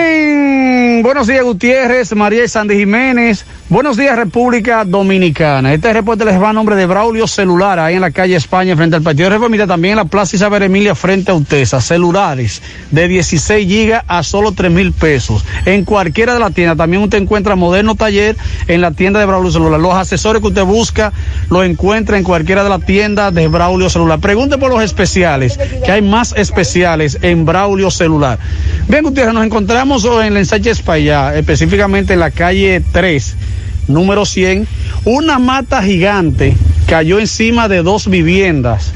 [1.02, 3.44] Buenos días, Gutiérrez, María y Sandy Jiménez.
[3.68, 5.72] Buenos días, República Dominicana.
[5.72, 8.96] Este reporte les va a nombre de Braulio Celular, ahí en la calle España, frente
[8.96, 11.80] al Partido Reformista, también en la Plaza Isabel Emilia, frente a Utesa.
[11.80, 15.44] Celulares de 16 gigas a solo 3 mil pesos.
[15.66, 18.36] En cualquiera de las tiendas, también usted encuentra Moderno Taller
[18.66, 19.78] en la tienda de Braulio Celular.
[19.78, 21.12] Los asesores que usted busca,
[21.48, 24.18] lo encuentra en cualquiera de las tiendas de Braulio Celular.
[24.18, 28.38] Pregunte por los especiales, que hay más especiales en Braulio Celular.
[28.88, 33.36] Bien, Gutiérrez, nos encontramos en el ensanche España, específicamente en la calle 3
[33.88, 34.66] número 100,
[35.04, 38.92] una mata gigante cayó encima de dos viviendas,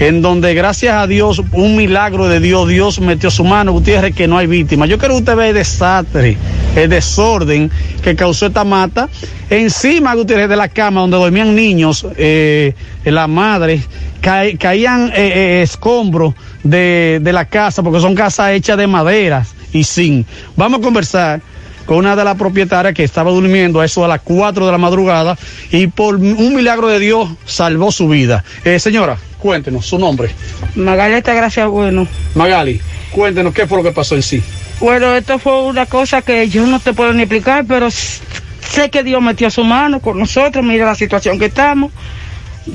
[0.00, 4.28] en donde gracias a Dios, un milagro de Dios, Dios metió su mano, Gutiérrez, que
[4.28, 4.88] no hay víctimas.
[4.88, 6.36] Yo quiero que usted vea el desastre,
[6.76, 7.70] el desorden
[8.02, 9.08] que causó esta mata,
[9.50, 12.74] encima, Gutiérrez, de la cama donde dormían niños, eh,
[13.04, 13.82] la madre,
[14.20, 19.84] caían eh, eh, escombros de, de la casa, porque son casas hechas de maderas y
[19.84, 20.26] sin.
[20.56, 21.40] Vamos a conversar
[21.88, 24.76] con una de las propietarias que estaba durmiendo a eso a las 4 de la
[24.76, 25.38] madrugada
[25.70, 28.44] y por un milagro de Dios salvó su vida.
[28.64, 30.30] Eh, señora, cuéntenos su nombre.
[30.74, 32.06] Magali Gracias Bueno.
[32.34, 34.42] Magali, cuéntenos qué fue lo que pasó en sí.
[34.80, 39.02] Bueno, esto fue una cosa que yo no te puedo ni explicar, pero sé que
[39.02, 41.90] Dios metió su mano con nosotros, mira la situación que estamos.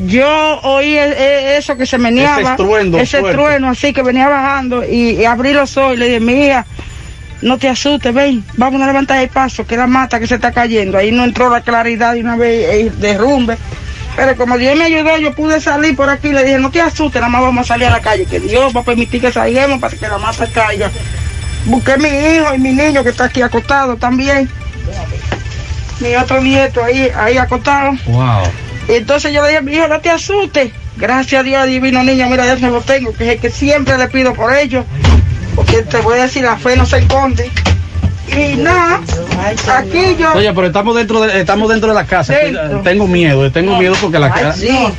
[0.06, 4.28] Yo oí e, e, eso que se meneaba, ese, estruendo, ese trueno así que venía
[4.28, 6.66] bajando y, abrí los ojos y le dije, mía,
[7.42, 10.52] no te asustes, ven, vamos a levantar el paso, que la mata que se está
[10.52, 10.98] cayendo.
[10.98, 13.58] Ahí no entró la claridad de una vez el derrumbe.
[14.16, 16.32] Pero como Dios me ayudó, yo pude salir por aquí.
[16.32, 18.76] Le dije, no te asustes, nada más vamos a salir a la calle, que Dios
[18.76, 20.90] va a permitir que salgamos para que la mata caiga.
[21.66, 24.50] Busqué a mi hijo y mi niño que está aquí acostado también.
[26.00, 27.92] Mi otro nieto ahí, ahí acostado.
[28.08, 28.44] Wow.
[28.88, 30.72] Y entonces yo le dije a mi hijo, no te asustes.
[30.98, 33.98] Gracias a Dios, divino niño, mira, ya se lo tengo, que es el que siempre
[33.98, 34.86] le pido por ellos
[35.56, 37.50] porque te voy a decir, la fe no se esconde.
[38.36, 39.02] Y nada,
[39.78, 40.34] aquí yo...
[40.34, 42.34] Oye, pero estamos dentro de, estamos dentro de la casa.
[42.84, 44.54] Tengo miedo, tengo miedo porque la casa...
[44.54, 44.90] Sí.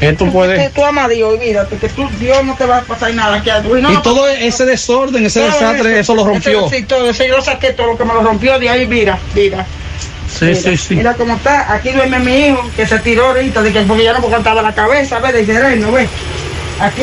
[0.00, 0.68] Esto puede...
[0.70, 3.48] Tú amas a Dios, mira, que tú, Dios no te va a pasar nada aquí.
[3.48, 6.68] y todo ese desorden, ese desastre, eso, lo rompió.
[6.68, 9.64] sí, todo eso, yo saqué todo lo que me lo rompió de ahí, mira, mira.
[10.38, 10.96] Sí, sí, sí.
[10.96, 11.72] Mira cómo está.
[11.72, 14.62] Aquí duerme mi hijo, que se tiró ahorita, de que porque ya no me contaba
[14.62, 15.32] la cabeza, ¿ves?
[15.32, 16.08] De sereno, ¿ves?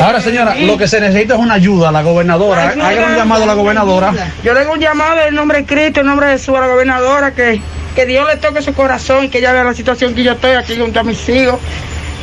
[0.00, 2.68] Ahora, señora, lo que se necesita es una ayuda a la gobernadora.
[2.68, 4.12] Haga un llamado a la gobernadora.
[4.44, 6.66] Yo le hago un llamado en nombre de Cristo, en nombre de Jesús, a la
[6.68, 7.60] gobernadora, que
[7.94, 10.52] Que Dios le toque su corazón y que ella vea la situación que yo estoy
[10.52, 11.58] aquí junto a mis hijos.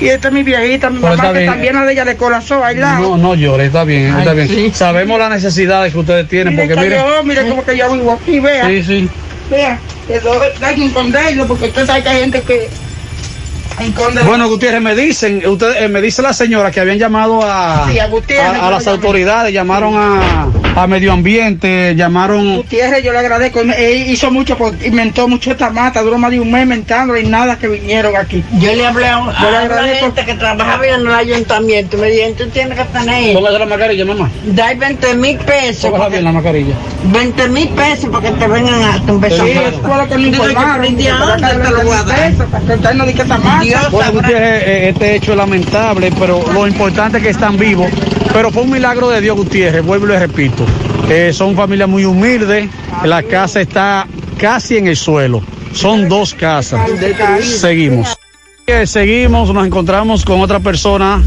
[0.01, 2.63] Y esta es mi viejita, mi Pero está mamá que también a ella le colapsó
[2.63, 3.01] al lado.
[3.01, 4.47] No, no llore, está bien, Ay, está bien.
[4.47, 4.71] sí.
[4.73, 6.95] Sabemos las necesidades que ustedes tienen, Mire, porque mire.
[7.01, 8.65] cayó, mire como que yo vivo aquí, vea.
[8.67, 9.09] Sí, sí.
[9.49, 12.69] Vea, que lo- hay que esconderlo porque usted sabe que hay gente que.
[14.25, 17.97] Bueno, Gutiérrez, me dicen, usted, eh, me dice la señora que habían llamado a, Sí,
[17.99, 22.57] a Gutiérrez, a- a las autoridades, llamaron a, a Medio Ambiente, llamaron.
[22.57, 23.59] Gutiérrez, yo le agradezco.
[23.61, 27.25] Él hizo mucho, por- inventó mucho esta mata, duró más de un mes inventando y
[27.25, 28.43] nada que vinieron aquí.
[28.59, 30.05] Yo le hablé a, un- Yo le a una agradezco.
[30.05, 31.97] gente que trabajaba en el ayuntamiento.
[31.97, 33.33] Me dijeron, tú tienes que tener.
[33.33, 34.29] Póngase la mascarilla, mamá.
[34.45, 35.89] Dai 20 mil pesos.
[35.91, 36.73] Póngala bien la mascarilla.
[37.03, 39.45] 20 mil pesos para que te vengan a tu beso.
[39.45, 39.51] Sí,
[40.09, 40.95] que me informaron.
[40.95, 42.31] ¿De Para dónde que te lo voy a dar?
[42.31, 43.61] eso, para que usted no diga que esta mata.
[43.63, 44.21] Dios Bueno, sabrá.
[44.21, 44.63] Gutiérrez,
[44.95, 47.89] este hecho es lamentable, pero lo importante es que están vivos.
[48.33, 50.65] Pero fue un milagro de Dios, Gutiérrez, vuelvo y le repito.
[51.09, 52.69] Eh, son familias muy humildes,
[53.03, 54.07] la casa está
[54.37, 55.41] casi en el suelo.
[55.73, 56.89] Son dos casas.
[57.43, 58.17] Seguimos.
[58.67, 61.23] Eh, Seguimos, nos encontramos con otra persona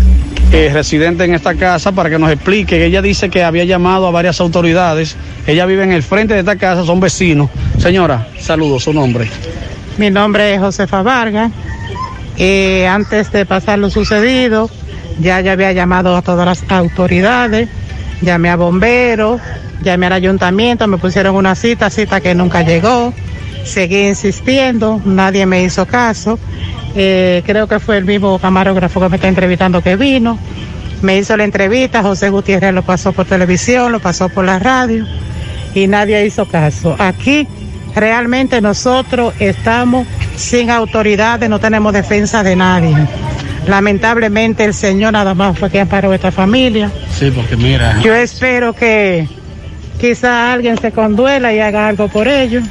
[0.52, 2.84] eh, residente en esta casa para que nos explique.
[2.84, 5.16] Ella dice que había llamado a varias autoridades.
[5.46, 7.50] Ella vive en el frente de esta casa, son vecinos.
[7.78, 9.28] Señora, saludos, su nombre.
[9.98, 11.50] Mi nombre es Josefa Vargas.
[12.38, 14.70] Eh, antes de pasar lo sucedido,
[15.20, 17.68] ya ya había llamado a todas las autoridades,
[18.20, 19.40] llamé a bomberos,
[19.82, 23.12] llamé al ayuntamiento, me pusieron una cita, cita que nunca llegó.
[23.64, 26.38] Seguí insistiendo, nadie me hizo caso.
[26.94, 30.38] Eh, creo que fue el mismo camarógrafo que me está entrevistando que vino.
[31.00, 35.06] Me hizo la entrevista, José Gutiérrez lo pasó por televisión, lo pasó por la radio
[35.74, 36.94] y nadie hizo caso.
[36.98, 37.48] Aquí
[37.94, 40.06] realmente nosotros estamos
[40.36, 42.96] sin autoridades, no tenemos defensa de nadie.
[43.66, 46.90] Lamentablemente el Señor nada más fue quien paró esta familia.
[47.10, 48.00] Sí, porque mira.
[48.02, 49.28] Yo espero que
[50.00, 52.64] quizá alguien se conduela y haga algo por ellos.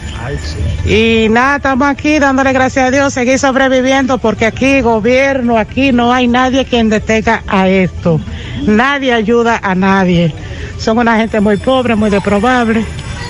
[0.86, 6.12] Y nada, estamos aquí dándole gracias a Dios, seguir sobreviviendo porque aquí gobierno, aquí no
[6.12, 8.20] hay nadie quien detenga a esto.
[8.66, 10.34] Nadie ayuda a nadie.
[10.78, 12.84] Son una gente muy pobre, muy deprobable.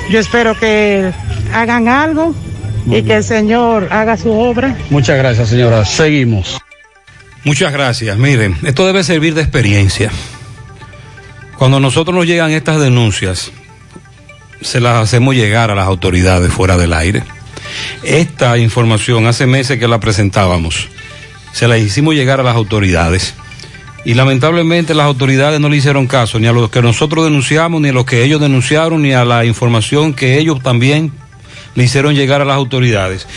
[0.09, 1.12] Yo espero que
[1.53, 2.34] hagan algo
[2.88, 4.76] y que el Señor haga su obra.
[4.89, 5.86] Muchas gracias, señora.
[5.86, 6.59] Seguimos.
[7.44, 8.18] Muchas gracias.
[8.18, 10.12] Miren, esto debe servir de experiencia.
[11.58, 13.52] Cuando a nosotros nos llegan estas denuncias,
[14.62, 17.24] se las hacemos llegar a las autoridades fuera del aire.
[18.04, 20.88] Esta información hace meses que la presentábamos.
[21.52, 23.34] Se la hicimos llegar a las autoridades.
[24.06, 27.89] Y lamentablemente las autoridades no le hicieron caso ni a los que nosotros denunciamos, ni
[27.89, 31.12] a los que ellos denunciaron, ni a la información que ellos también
[31.76, 33.28] le hicieron llegar a las autoridades.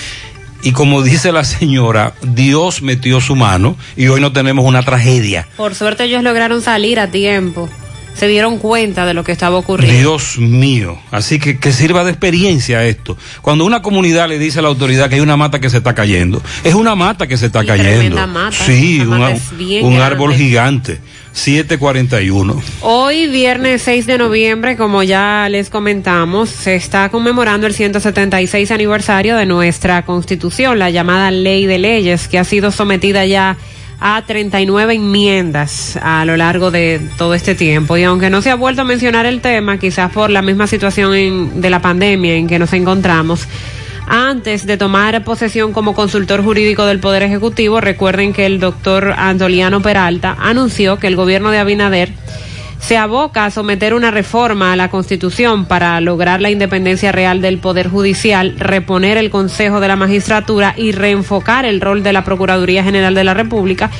[0.65, 5.47] Y como dice la señora, Dios metió su mano y hoy no tenemos una tragedia.
[5.57, 7.69] Por suerte ellos lograron salir a tiempo.
[8.17, 9.99] Se dieron cuenta de lo que estaba ocurriendo.
[9.99, 10.97] Dios mío.
[11.11, 13.19] Así que que sirva de experiencia esto.
[13.43, 15.95] Cuando una comunidad le dice a la autoridad que hay una mata que se está
[15.97, 18.25] cayendo, es una mata que se está cayendo.
[18.29, 18.53] mata.
[18.53, 20.15] Sí, Esa un, mata es bien un grande.
[20.15, 21.01] árbol gigante.
[21.35, 22.62] 741.
[22.80, 29.37] Hoy, viernes 6 de noviembre, como ya les comentamos, se está conmemorando el 176 aniversario
[29.37, 33.57] de nuestra Constitución, la llamada Ley de Leyes, que ha sido sometida ya
[34.01, 37.97] a 39 enmiendas a lo largo de todo este tiempo.
[37.97, 41.14] Y aunque no se ha vuelto a mencionar el tema, quizás por la misma situación
[41.14, 43.47] en- de la pandemia en que nos encontramos,
[44.07, 49.81] antes de tomar posesión como consultor jurídico del Poder Ejecutivo, recuerden que el doctor Antoliano
[49.81, 52.13] Peralta anunció que el gobierno de Abinader
[52.81, 57.57] se aboca a someter una reforma a la Constitución para lograr la independencia real del
[57.57, 62.85] Poder Judicial, reponer el Consejo de la Magistratura y reenfocar el rol de la Procuraduría
[62.85, 63.91] General de la República.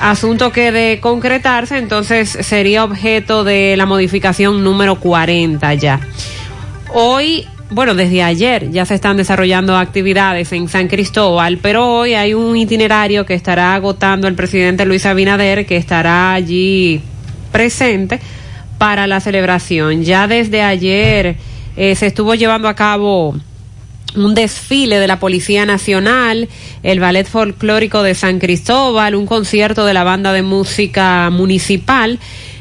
[0.00, 6.00] Asunto que de concretarse entonces sería objeto de la modificación número 40 ya.
[6.94, 12.32] Hoy, bueno, desde ayer ya se están desarrollando actividades en San Cristóbal, pero hoy hay
[12.32, 17.02] un itinerario que estará agotando el presidente Luis Abinader, que estará allí
[17.52, 18.20] presente
[18.78, 20.02] para la celebración.
[20.02, 21.36] Ya desde ayer
[21.76, 23.36] eh, se estuvo llevando a cabo
[24.16, 26.48] un desfile de la Policía Nacional,
[26.82, 32.18] el Ballet Folclórico de San Cristóbal, un concierto de la Banda de Música Municipal.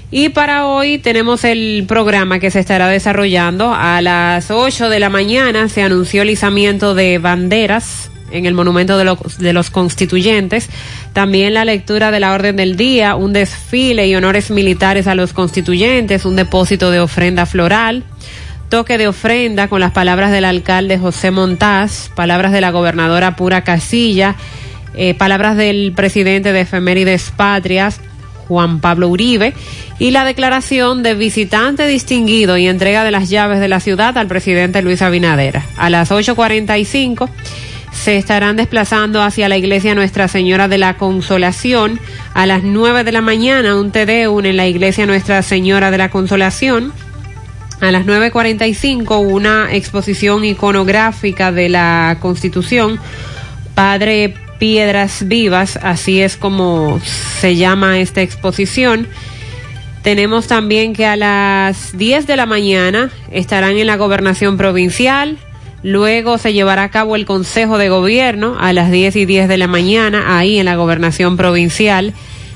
[0.09, 3.73] Y para hoy tenemos el programa que se estará desarrollando.
[3.73, 8.97] A las 8 de la mañana se anunció el izamiento de banderas en el Monumento
[8.97, 10.69] de los, de los Constituyentes.
[11.11, 15.33] También la lectura de la Orden del Día, un desfile y honores militares a los
[15.33, 18.03] constituyentes, un depósito de ofrenda floral
[18.69, 23.63] toque de ofrenda con las palabras del alcalde José Montaz, palabras de la gobernadora Pura
[23.63, 24.35] Casilla,
[24.95, 28.01] eh, palabras del presidente de Efemérides Patrias,
[28.47, 29.53] Juan Pablo Uribe
[29.99, 34.27] y la declaración de visitante distinguido y entrega de las llaves de la ciudad al
[34.27, 35.61] presidente Luis Abinader.
[35.77, 37.29] A las 8.45
[37.91, 41.99] se estarán desplazando hacia la iglesia Nuestra Señora de la Consolación.
[42.33, 46.09] A las 9 de la mañana un Tedeum en la iglesia Nuestra Señora de la
[46.09, 46.93] Consolación.
[47.81, 52.99] A las 9.45 una exposición iconográfica de la Constitución.
[53.75, 56.99] Padre Piedras Vivas, así es como
[57.39, 59.07] se llama esta exposición.
[60.03, 65.37] Tenemos también que a las 10 de la mañana estarán en la gobernación provincial.
[65.83, 69.57] Luego se llevará a cabo el Consejo de Gobierno a las 10 y 10 de
[69.57, 72.13] la mañana, ahí en la gobernación provincial.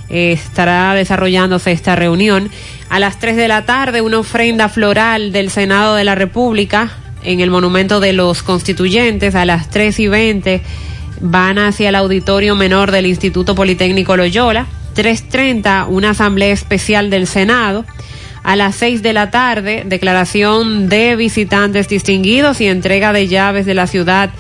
[0.10, 2.50] eh, estará desarrollándose esta reunión.
[2.90, 6.92] A las 3 de la tarde, una ofrenda floral del Senado de la República
[7.24, 9.36] en el Monumento de los Constituyentes.
[9.36, 10.62] A las 3 y 20
[11.22, 14.68] van hacia el Auditorio Menor del Instituto Politécnico Loyola.
[14.96, 17.86] 3.30, una asamblea especial del Senado.
[18.44, 23.76] A las 6 de la tarde, declaración de visitantes distinguidos y entrega de llaves de
[23.76, 24.32] la ciudad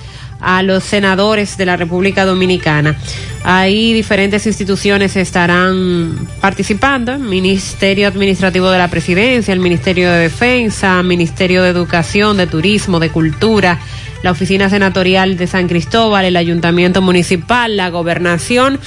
[0.41, 2.97] a los senadores de la República Dominicana.
[3.43, 11.63] Ahí diferentes instituciones estarán participando, Ministerio Administrativo de la Presidencia, el Ministerio de Defensa, Ministerio
[11.63, 13.79] de Educación, de Turismo, de Cultura,
[14.23, 18.79] la Oficina Senatorial de San Cristóbal, el Ayuntamiento Municipal, la Gobernación,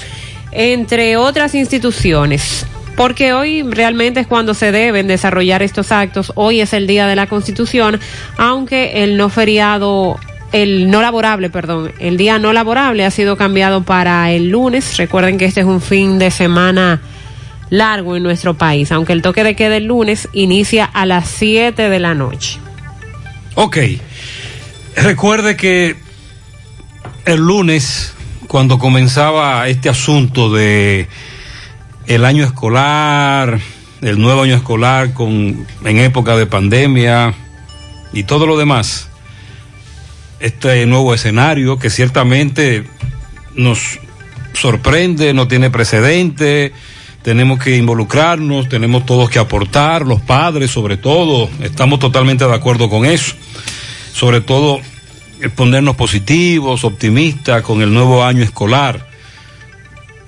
[0.53, 2.66] entre otras instituciones.
[2.97, 6.32] Porque hoy realmente es cuando se deben desarrollar estos actos.
[6.37, 7.99] Hoy es el día de la Constitución,
[8.37, 10.16] aunque el no feriado
[10.53, 14.97] el no laborable, perdón, el día no laborable ha sido cambiado para el lunes.
[14.97, 17.01] Recuerden que este es un fin de semana
[17.70, 21.89] largo en nuestro país, aunque el toque de queda el lunes inicia a las 7
[21.89, 22.61] de la noche.
[23.57, 23.78] Ok.
[24.97, 25.97] Recuerde que
[27.24, 28.14] el lunes,
[28.47, 31.09] cuando comenzaba este asunto de
[32.07, 33.59] el año escolar,
[34.03, 37.34] el nuevo año escolar con, en época de pandemia
[38.12, 39.09] y todo lo demás,
[40.40, 42.84] este nuevo escenario que ciertamente
[43.55, 43.99] nos
[44.53, 46.72] sorprende, no tiene precedente,
[47.22, 52.90] tenemos que involucrarnos, tenemos todos que aportar, los padres sobre todo, estamos totalmente de acuerdo
[52.90, 53.34] con eso,
[54.14, 54.80] sobre todo
[55.40, 59.08] eh, ponernos positivos, optimistas con el nuevo año escolar,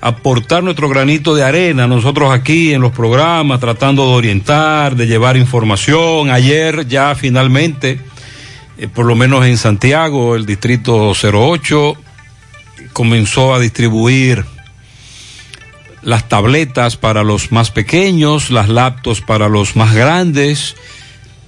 [0.00, 5.36] aportar nuestro granito de arena, nosotros aquí en los programas tratando de orientar, de llevar
[5.36, 8.00] información, ayer ya finalmente
[8.76, 11.96] eh, por lo menos en Santiago, el distrito 08
[12.92, 14.44] comenzó a distribuir
[16.02, 20.74] las tabletas para los más pequeños, las laptops para los más grandes.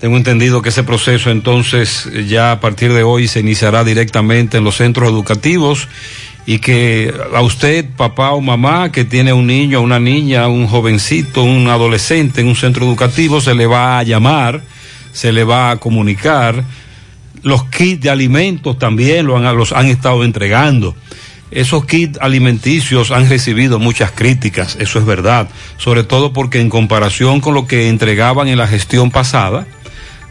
[0.01, 4.59] Tengo entendido que ese proceso entonces eh, ya a partir de hoy se iniciará directamente
[4.59, 5.89] en los centros educativos
[6.47, 11.43] y que a usted, papá o mamá, que tiene un niño, una niña, un jovencito,
[11.43, 14.63] un adolescente en un centro educativo, se le va a llamar,
[15.13, 16.65] se le va a comunicar
[17.43, 20.95] los kits de alimentos también lo han, los han estado entregando.
[21.51, 27.41] Esos kits alimenticios han recibido muchas críticas, eso es verdad, sobre todo porque en comparación
[27.41, 29.67] con lo que entregaban en la gestión pasada,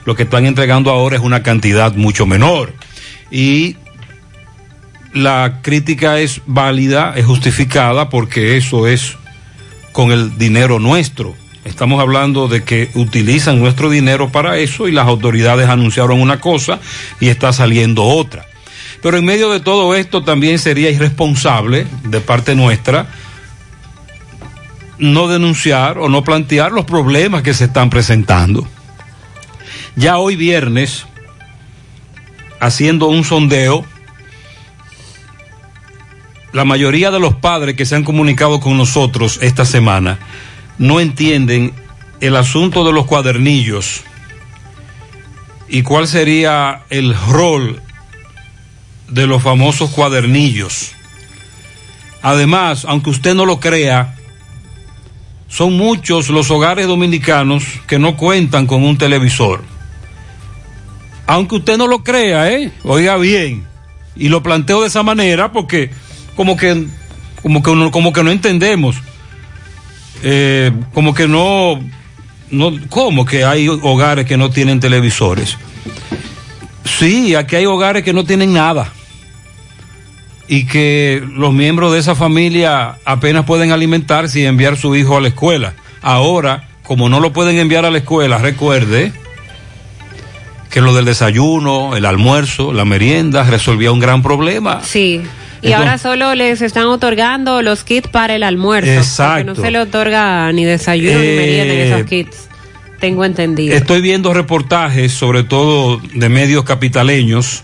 [0.08, 2.74] lo que están entregando ahora es una cantidad mucho menor.
[3.30, 3.76] Y
[5.14, 9.18] la crítica es válida, es justificada, porque eso es
[9.92, 11.36] con el dinero nuestro.
[11.66, 16.80] Estamos hablando de que utilizan nuestro dinero para eso y las autoridades anunciaron una cosa
[17.20, 18.46] y está saliendo otra.
[19.02, 23.08] Pero en medio de todo esto también sería irresponsable de parte nuestra
[25.00, 28.66] no denunciar o no plantear los problemas que se están presentando.
[29.98, 31.08] Ya hoy viernes,
[32.60, 33.84] haciendo un sondeo,
[36.54, 40.20] la mayoría de los padres que se han comunicado con nosotros esta semana
[40.78, 41.74] no entienden
[42.22, 44.04] el asunto de los cuadernillos
[45.68, 47.82] y cuál sería el rol
[49.10, 50.92] de los famosos cuadernillos.
[52.22, 54.16] Además, aunque usted no lo crea,
[55.48, 59.77] son muchos los hogares dominicanos que no cuentan con un televisor.
[61.28, 62.72] Aunque usted no lo crea, ¿eh?
[62.84, 63.66] Oiga bien.
[64.16, 65.92] Y lo planteo de esa manera porque
[66.36, 66.88] como que
[67.42, 68.96] como que no, como que no entendemos.
[70.24, 71.80] Eh, como que no
[72.50, 75.58] no cómo que hay hogares que no tienen televisores.
[76.86, 78.92] Sí, aquí hay hogares que no tienen nada
[80.48, 85.22] y que los miembros de esa familia apenas pueden alimentarse y enviar su hijo a
[85.22, 85.74] la escuela.
[86.02, 89.12] Ahora, como no lo pueden enviar a la escuela, recuerde
[90.70, 94.82] que lo del desayuno, el almuerzo, la merienda resolvía un gran problema.
[94.84, 95.22] Sí.
[95.62, 98.92] Y ahora solo les están otorgando los kits para el almuerzo.
[98.92, 99.46] Exacto.
[99.46, 102.48] no se le otorga ni desayuno ni Eh, merienda en esos kits.
[103.00, 103.76] Tengo entendido.
[103.76, 107.64] Estoy viendo reportajes, sobre todo de medios capitaleños,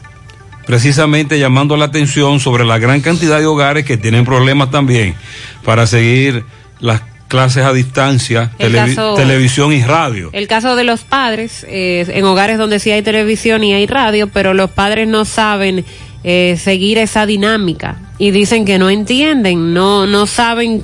[0.66, 5.16] precisamente llamando la atención sobre la gran cantidad de hogares que tienen problemas también
[5.64, 6.46] para seguir
[6.80, 7.02] las
[7.34, 10.30] clases a distancia, El televi- caso- televisión y radio.
[10.34, 14.28] El caso de los padres, eh, en hogares donde sí hay televisión y hay radio,
[14.28, 15.84] pero los padres no saben
[16.24, 20.84] eh, seguir esa dinámica y dicen que no entienden, no, no saben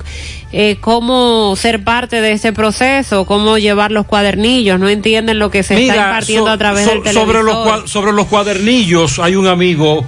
[0.52, 5.62] eh, cómo ser parte de este proceso, cómo llevar los cuadernillos, no entienden lo que
[5.62, 7.28] se está impartiendo so- a través so- del televisor.
[7.28, 10.04] sobre los sobre los cuadernillos hay un amigo,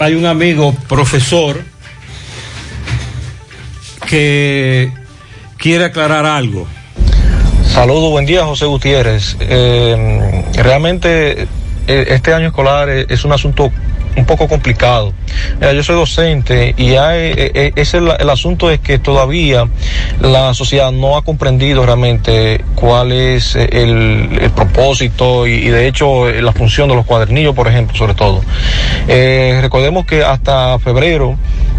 [0.00, 1.62] hay un amigo profesor
[4.08, 4.92] que
[5.64, 6.66] quiere aclarar algo.
[7.64, 9.34] Saludos, buen día José Gutiérrez.
[9.40, 11.48] Eh, realmente
[11.86, 13.72] eh, este año escolar es, es un asunto
[14.16, 15.12] un poco complicado.
[15.60, 19.68] Yo soy docente y hay, eh, eh, ese el, asunto es que todavía
[20.20, 26.42] la sociedad no ha comprendido realmente cuál es eh, el, propósito y, de hecho eh,
[26.42, 28.42] la función de los cuadernillos, por ejemplo, sobre todo.
[29.08, 31.36] Eh, recordemos que hasta febrero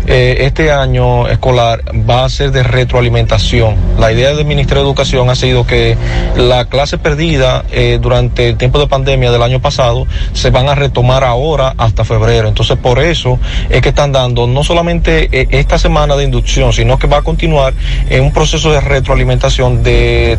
[0.08, 3.76] este año escolar va a ser de retroalimentación.
[3.98, 5.98] La idea del Ministerio de Educación ha sido que
[6.38, 7.66] la clase perdida
[8.00, 12.25] durante el tiempo de pandemia del año pasado se van a retomar ahora hasta febrero.
[12.30, 16.98] Entonces por eso es que están dando no solamente eh, esta semana de inducción, sino
[16.98, 17.74] que va a continuar
[18.10, 20.38] en un proceso de retroalimentación de,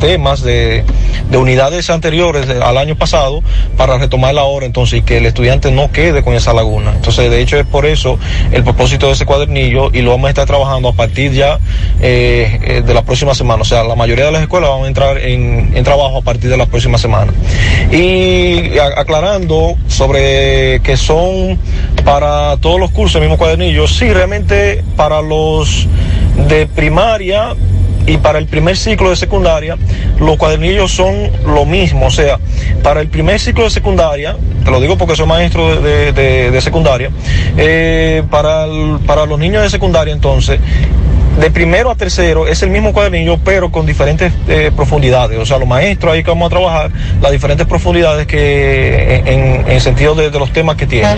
[0.00, 0.84] temas, de,
[1.30, 3.42] de unidades anteriores al año pasado
[3.76, 6.92] para retomarla ahora entonces y que el estudiante no quede con esa laguna.
[6.94, 8.18] Entonces de hecho es por eso
[8.52, 11.58] el propósito de ese cuadernillo y lo vamos a estar trabajando a partir ya
[12.00, 13.62] eh, eh, de la próxima semana.
[13.62, 16.50] O sea, la mayoría de las escuelas van a entrar en, en trabajo a partir
[16.50, 17.32] de la próxima semana.
[17.92, 21.58] Y aclarando sobre que son
[22.04, 25.86] para todos los cursos el mismo cuadernillo, sí, realmente para los
[26.48, 27.54] de primaria
[28.06, 29.76] y para el primer ciclo de secundaria,
[30.20, 32.06] los cuadernillos son lo mismo.
[32.06, 32.38] O sea,
[32.82, 37.10] para el primer ciclo de secundaria, te lo digo porque soy maestro de, secundaria,
[37.56, 38.66] eh, para,
[39.06, 40.60] para los niños de secundaria entonces,
[41.40, 45.38] de primero a tercero es el mismo cuadernillo, pero con diferentes eh, profundidades.
[45.38, 49.70] O sea, los maestros ahí que vamos a trabajar las diferentes profundidades que en, en-
[49.70, 51.10] en sentido de, de los temas que tienen.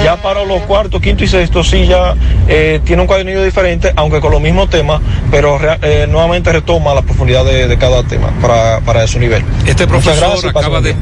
[0.00, 2.14] Y ya para los cuartos, quinto y sexto sí ya
[2.48, 5.00] eh, tiene un cuadernillo diferente, aunque con los mismos temas,
[5.30, 9.44] pero eh, nuevamente retoma la profundidad de, de cada tema para, para su nivel.
[9.66, 10.96] Este profesor gracias acaba de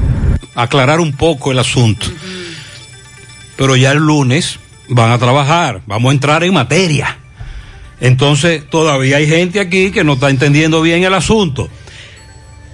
[0.54, 2.06] aclarar un poco el asunto.
[3.56, 4.58] Pero ya el lunes
[4.88, 7.16] van a trabajar, vamos a entrar en materia.
[8.00, 11.68] Entonces, todavía hay gente aquí que no está entendiendo bien el asunto.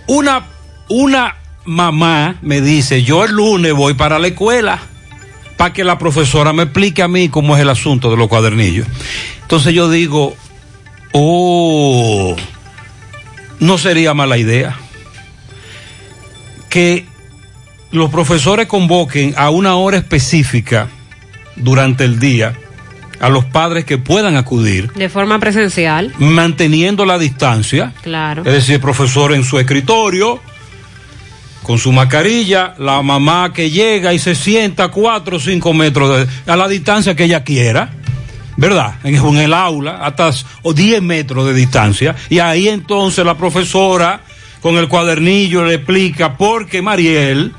[0.07, 0.47] Una,
[0.89, 4.81] una mamá me dice, yo el lunes voy para la escuela
[5.57, 8.87] para que la profesora me explique a mí cómo es el asunto de los cuadernillos.
[9.43, 10.37] Entonces yo digo,
[11.13, 12.37] oh,
[13.59, 14.77] no sería mala idea
[16.69, 17.07] que
[17.91, 20.89] los profesores convoquen a una hora específica
[21.57, 22.55] durante el día
[23.21, 28.43] a los padres que puedan acudir, De forma presencial, manteniendo la distancia, claro.
[28.45, 30.41] es decir, el profesor en su escritorio,
[31.63, 36.27] con su mascarilla, la mamá que llega y se sienta a cuatro o cinco metros
[36.27, 37.91] de- a la distancia que ella quiera,
[38.57, 38.95] ¿verdad?
[39.03, 43.37] En, en el aula, hasta s- o 10 metros de distancia, y ahí entonces la
[43.37, 44.21] profesora
[44.61, 47.53] con el cuadernillo le explica, porque Mariel,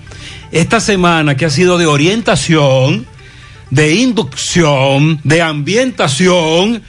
[0.51, 3.05] esta semana que ha sido de orientación,
[3.70, 6.84] de inducción, de ambientación,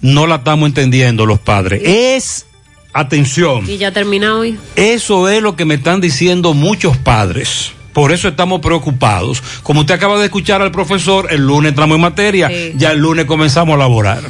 [0.00, 1.82] no la estamos entendiendo los padres.
[1.84, 2.46] Es,
[2.92, 4.58] atención, Y ya termina hoy.
[4.76, 7.72] eso es lo que me están diciendo muchos padres.
[7.92, 9.42] Por eso estamos preocupados.
[9.62, 12.72] Como usted acaba de escuchar al profesor, el lunes entramos en materia, Sí.
[12.76, 14.20] ya el lunes comenzamos a laborar.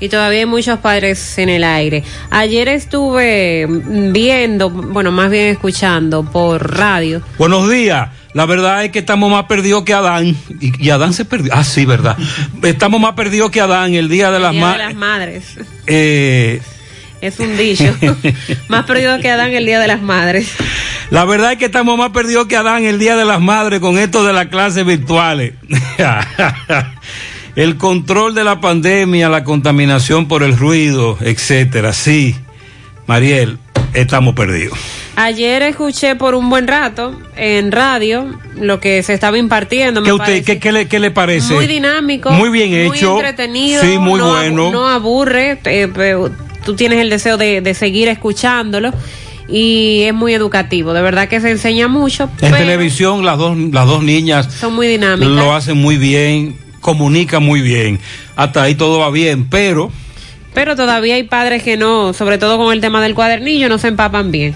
[0.00, 2.04] Y todavía hay muchos padres en el aire.
[2.30, 7.20] Ayer estuve viendo, bueno, más bien escuchando por radio.
[7.36, 8.08] Buenos días.
[8.32, 10.36] La verdad es que estamos más perdidos que Adán.
[10.60, 11.52] Y, y Adán se perdió.
[11.54, 12.16] Ah, sí, verdad.
[12.62, 14.86] Estamos más perdidos que Adán el día de las Día de madres.
[14.86, 15.44] las madres.
[15.88, 16.60] Eh,
[17.20, 17.92] Es un dicho.
[18.68, 20.52] más perdido que Adán el Día de las Madres.
[21.10, 23.98] La verdad es que estamos más perdidos que Adán el Día de las Madres con
[23.98, 25.54] esto de las clases virtuales.
[27.58, 31.92] el control de la pandemia, la contaminación por el ruido, etcétera.
[31.92, 32.36] Sí,
[33.08, 33.58] Mariel,
[33.94, 34.78] estamos perdidos.
[35.16, 40.00] Ayer escuché por un buen rato en radio lo que se estaba impartiendo.
[40.00, 40.44] me ¿Qué, usted, parece.
[40.44, 41.52] qué, qué le, qué le parece?
[41.54, 42.30] Muy dinámico.
[42.30, 43.14] Muy bien hecho.
[43.14, 43.82] Muy entretenido.
[43.82, 44.70] Sí, muy no bueno.
[44.70, 45.58] no aburre.
[45.64, 46.30] eh, pero
[46.64, 48.92] tú tienes el deseo de, de seguir escuchándolo.
[49.48, 50.92] Y es muy educativo.
[50.92, 52.30] De verdad que se enseña mucho.
[52.40, 55.30] En televisión las dos, las dos niñas Son muy dinámicas.
[55.34, 56.54] lo hacen muy bien.
[56.80, 57.98] Comunica muy bien.
[58.36, 59.90] Hasta ahí todo va bien, pero...
[60.54, 63.88] Pero todavía hay padres que no, sobre todo con el tema del cuadernillo, no se
[63.88, 64.54] empapan bien.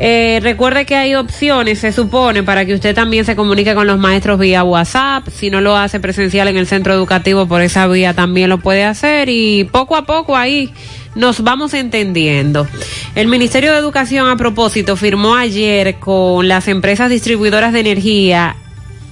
[0.00, 3.98] Eh, recuerde que hay opciones, se supone, para que usted también se comunique con los
[3.98, 5.28] maestros vía WhatsApp.
[5.28, 8.84] Si no lo hace presencial en el centro educativo, por esa vía también lo puede
[8.84, 9.28] hacer.
[9.28, 10.72] Y poco a poco ahí
[11.16, 12.68] nos vamos entendiendo.
[13.16, 18.56] El Ministerio de Educación, a propósito, firmó ayer con las empresas distribuidoras de energía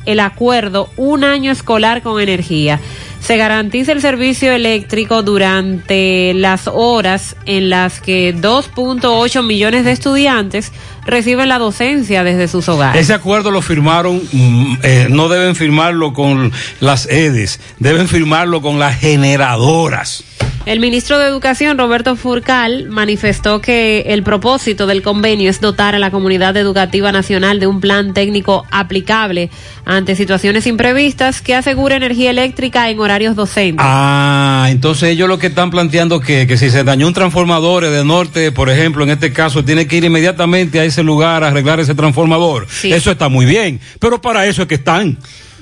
[0.07, 2.81] el acuerdo Un año escolar con energía.
[3.21, 10.73] Se garantiza el servicio eléctrico durante las horas en las que 2.8 millones de estudiantes
[11.07, 13.01] reciben la docencia desde sus hogares.
[13.01, 18.79] Ese acuerdo lo firmaron, mm, eh, no deben firmarlo con las EDES, deben firmarlo con
[18.79, 20.25] las generadoras.
[20.67, 26.01] El ministro de Educación, Roberto Furcal, manifestó que el propósito del convenio es dotar a
[26.01, 29.49] la comunidad educativa nacional de un plan técnico aplicable
[29.85, 33.87] ante situaciones imprevistas que asegure energía eléctrica en horarios docentes.
[33.89, 38.05] Ah, entonces ellos lo que están planteando que, que si se dañó un transformador de
[38.05, 41.81] norte, por ejemplo, en este caso, tiene que ir inmediatamente a ese lugar a arreglar
[41.81, 42.67] ese transformador.
[42.83, 45.19] Eso está muy bien, pero para eso es que están.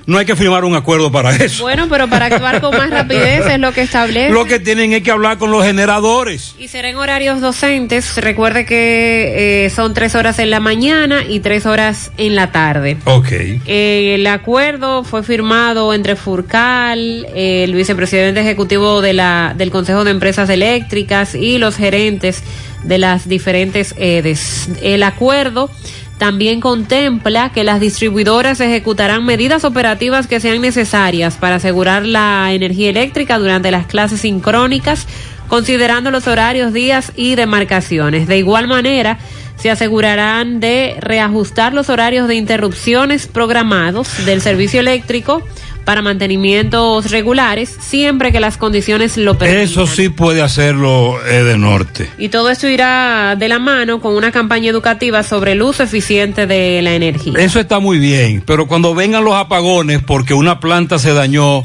[0.07, 1.62] No hay que firmar un acuerdo para eso.
[1.62, 4.30] Bueno, pero para actuar con más rapidez es lo que establece.
[4.30, 6.55] Lo que tienen es que hablar con los generadores.
[6.59, 8.16] Y será en horarios docentes.
[8.18, 12.99] Recuerde que eh, son tres horas en la mañana y tres horas en la tarde.
[13.05, 13.28] Ok.
[13.32, 20.05] Eh, el acuerdo fue firmado entre Furcal, eh, el vicepresidente ejecutivo de la, del Consejo
[20.05, 22.43] de Empresas Eléctricas y los gerentes
[22.85, 24.68] de las diferentes EDES.
[24.82, 25.70] El acuerdo
[26.18, 32.91] también contempla que las distribuidoras ejecutarán medidas operativas que sean necesarias para asegurar la energía
[32.91, 35.07] eléctrica durante las clases sincrónicas,
[35.49, 38.28] considerando los horarios, días y demarcaciones.
[38.28, 39.18] De igual manera,
[39.57, 45.43] se asegurarán de reajustar los horarios de interrupciones programados del servicio eléctrico
[45.85, 49.62] para mantenimientos regulares, siempre que las condiciones lo permitan.
[49.62, 52.11] Eso sí puede hacerlo eh, de norte.
[52.18, 56.47] Y todo esto irá de la mano con una campaña educativa sobre el uso eficiente
[56.47, 57.35] de la energía.
[57.39, 61.64] Eso está muy bien, pero cuando vengan los apagones porque una planta se dañó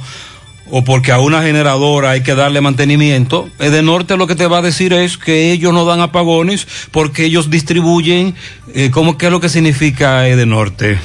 [0.72, 4.60] o porque a una generadora hay que darle mantenimiento, de Norte lo que te va
[4.60, 8.36] a decir es que ellos no dan apagones porque ellos distribuyen,
[8.76, 11.00] eh, ¿cómo qué es lo que significa de Norte?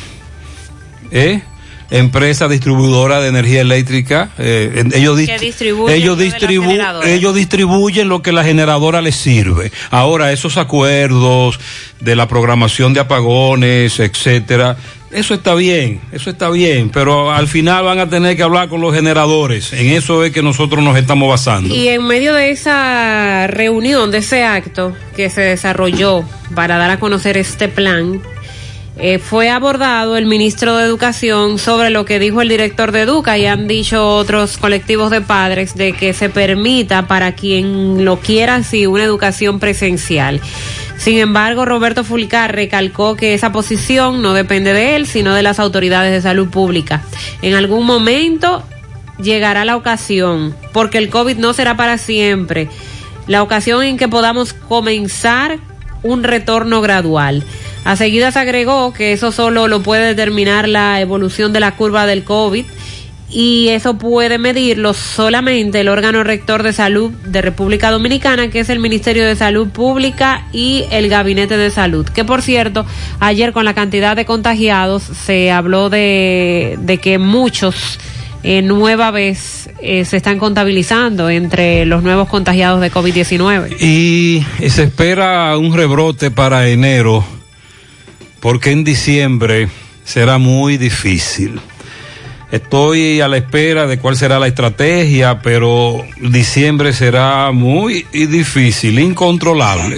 [1.11, 1.43] ¿Eh?
[1.99, 4.31] Empresa distribuidora de energía eléctrica.
[4.39, 9.71] Eh, ellos, distribuyen ellos, distribu- ellos distribuyen lo que la generadora les sirve.
[9.91, 11.59] Ahora, esos acuerdos
[12.01, 14.77] de la programación de apagones, etcétera,
[15.13, 18.81] eso está bien, eso está bien, pero al final van a tener que hablar con
[18.81, 19.73] los generadores.
[19.73, 21.73] En eso es que nosotros nos estamos basando.
[21.73, 26.25] Y en medio de esa reunión, de ese acto que se desarrolló
[26.57, 28.21] para dar a conocer este plan,
[28.97, 33.37] eh, fue abordado el ministro de Educación sobre lo que dijo el director de Educa
[33.37, 38.55] y han dicho otros colectivos de padres de que se permita para quien lo quiera
[38.55, 40.41] así una educación presencial.
[40.97, 45.59] Sin embargo, Roberto Fulcar recalcó que esa posición no depende de él, sino de las
[45.59, 47.03] autoridades de salud pública.
[47.43, 48.63] En algún momento
[49.21, 52.69] llegará la ocasión, porque el COVID no será para siempre,
[53.27, 55.59] la ocasión en que podamos comenzar
[56.05, 57.43] un retorno gradual.
[57.85, 62.25] A seguidas agregó que eso solo lo puede determinar la evolución de la curva del
[62.25, 62.65] COVID
[63.31, 68.69] y eso puede medirlo solamente el órgano rector de salud de República Dominicana, que es
[68.71, 72.07] el Ministerio de Salud Pública y el Gabinete de Salud.
[72.07, 72.87] Que por cierto,
[73.21, 77.99] ayer con la cantidad de contagiados se habló de, de que muchos
[78.45, 83.81] eh, nueva vez eh, se están contabilizando entre los nuevos contagiados de COVID-19.
[83.81, 87.25] Y se espera un rebrote para enero,
[88.45, 89.71] porque en diciembre
[90.05, 91.63] será muy difícil.
[92.51, 99.97] Estoy a la espera de cuál será la estrategia, pero diciembre será muy difícil, incontrolable.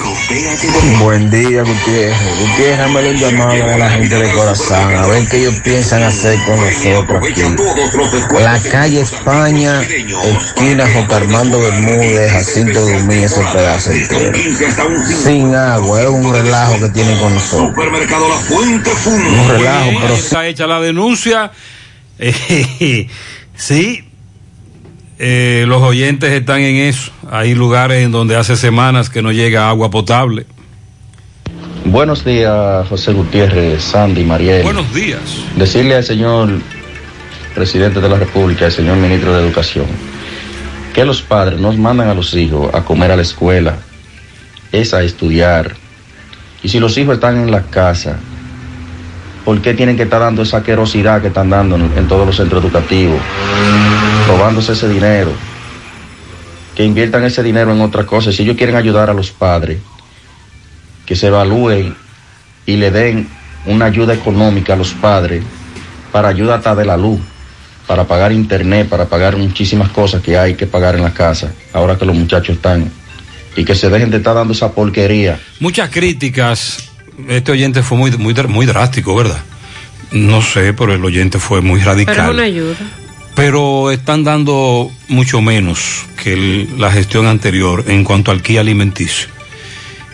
[1.01, 2.17] Buen día, Gutiérrez.
[2.41, 6.39] Gutiérrez, dame un llamado a la gente de Corazán, a ver qué ellos piensan hacer
[6.47, 8.43] con nosotros aquí.
[8.43, 14.33] La calle España, esquina José Armando Bermúdez, Jacinto Dumí, ese pedazo entero.
[15.25, 17.87] Sin agua, es un relajo que tienen con nosotros.
[19.07, 21.51] Un relajo, pero Está hecha la denuncia.
[22.19, 23.09] Eh,
[23.55, 24.05] sí,
[25.19, 27.11] eh, los oyentes están en eso.
[27.31, 30.47] Hay lugares en donde hace semanas que no llega agua potable.
[31.85, 34.63] Buenos días, José Gutiérrez, Sandy, Mariel.
[34.63, 35.21] Buenos días.
[35.57, 36.51] Decirle al señor
[37.55, 39.87] presidente de la República, al señor ministro de Educación,
[40.93, 43.79] que los padres nos mandan a los hijos a comer a la escuela,
[44.73, 45.77] es a estudiar.
[46.63, 48.19] Y si los hijos están en la casa,
[49.47, 52.65] ¿por qué tienen que estar dando esa querosidad que están dando en, todos los centros
[52.65, 53.21] educativos?
[54.27, 55.31] robándose ese dinero.
[56.75, 58.33] Que inviertan ese dinero en otra cosa.
[58.33, 59.79] Si ellos quieren ayudar a los padres,
[61.07, 61.95] que se evalúen
[62.67, 63.29] y le den
[63.67, 65.45] una ayuda económica a los padres
[66.11, 67.21] para ayuda hasta de la luz,
[67.87, 71.97] para pagar internet, para pagar muchísimas cosas que hay que pagar en la casa, ahora
[71.97, 72.91] que los muchachos están.
[73.55, 75.39] Y que se dejen de estar dando esa porquería.
[75.61, 76.96] Muchas críticas.
[77.29, 79.43] Este oyente fue muy, muy, muy drástico, ¿verdad?
[80.13, 82.15] No sé, pero el oyente fue muy radical.
[82.15, 82.77] Pero es una ayuda.
[83.35, 89.29] pero están dando mucho menos que el- la gestión anterior en cuanto al kit alimenticio.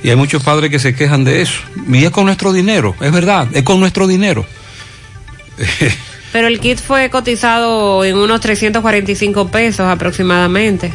[0.02, 1.60] Y hay muchos padres que se quejan de eso.
[1.88, 4.44] Y es con nuestro dinero, es verdad, es con nuestro dinero.
[6.32, 10.90] Pero el kit fue cotizado en unos 345 pesos aproximadamente.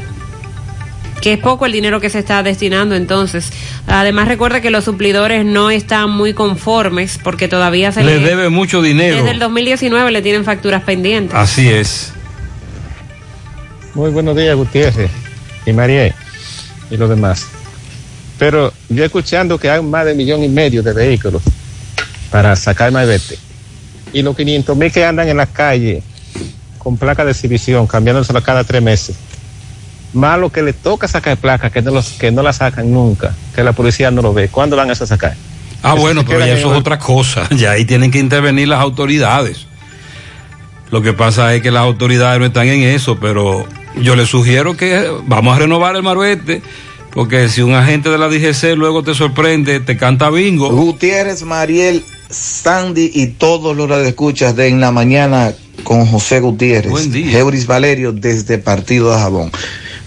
[1.22, 3.52] Que es poco el dinero que se está destinando entonces.
[3.88, 8.50] Además recuerda que los suplidores no están muy conformes porque todavía se Le le- debe
[8.50, 9.16] mucho dinero.
[9.18, 11.36] Desde el 2019 le tienen facturas pendientes.
[11.36, 12.14] Así es.
[13.94, 15.10] Muy buenos días, Gutiérrez
[15.66, 16.14] y María
[16.92, 17.48] y los demás.
[18.38, 21.42] Pero yo escuchando que hay más de millón y medio de vehículos
[22.30, 23.38] para sacar malvete.
[24.14, 26.04] Y los 500 mil que andan en la calle
[26.78, 29.16] con placa de exhibición, cambiándosela cada tres meses.
[30.14, 33.36] Más lo que le toca sacar placa, que no, los, que no la sacan nunca,
[33.56, 34.48] que la policía no lo ve.
[34.48, 35.36] ¿Cuándo van a sacar?
[35.84, 37.48] Ah, Eso bueno, pero ya eso es otra cosa.
[37.56, 39.68] Ya ahí tienen que intervenir las autoridades.
[40.90, 43.66] Lo que pasa es que las autoridades no están en eso, pero
[44.02, 46.62] yo les sugiero que vamos a renovar el marbete,
[47.12, 50.70] porque si un agente de la DGC luego te sorprende, te canta bingo.
[50.70, 55.52] Gutiérrez, Mariel, Sandy y todos los radioescuchas de En la Mañana
[55.84, 56.92] con José Gutiérrez.
[56.92, 57.38] Buen día.
[57.40, 59.52] Euris Valerio desde Partido de Jabón.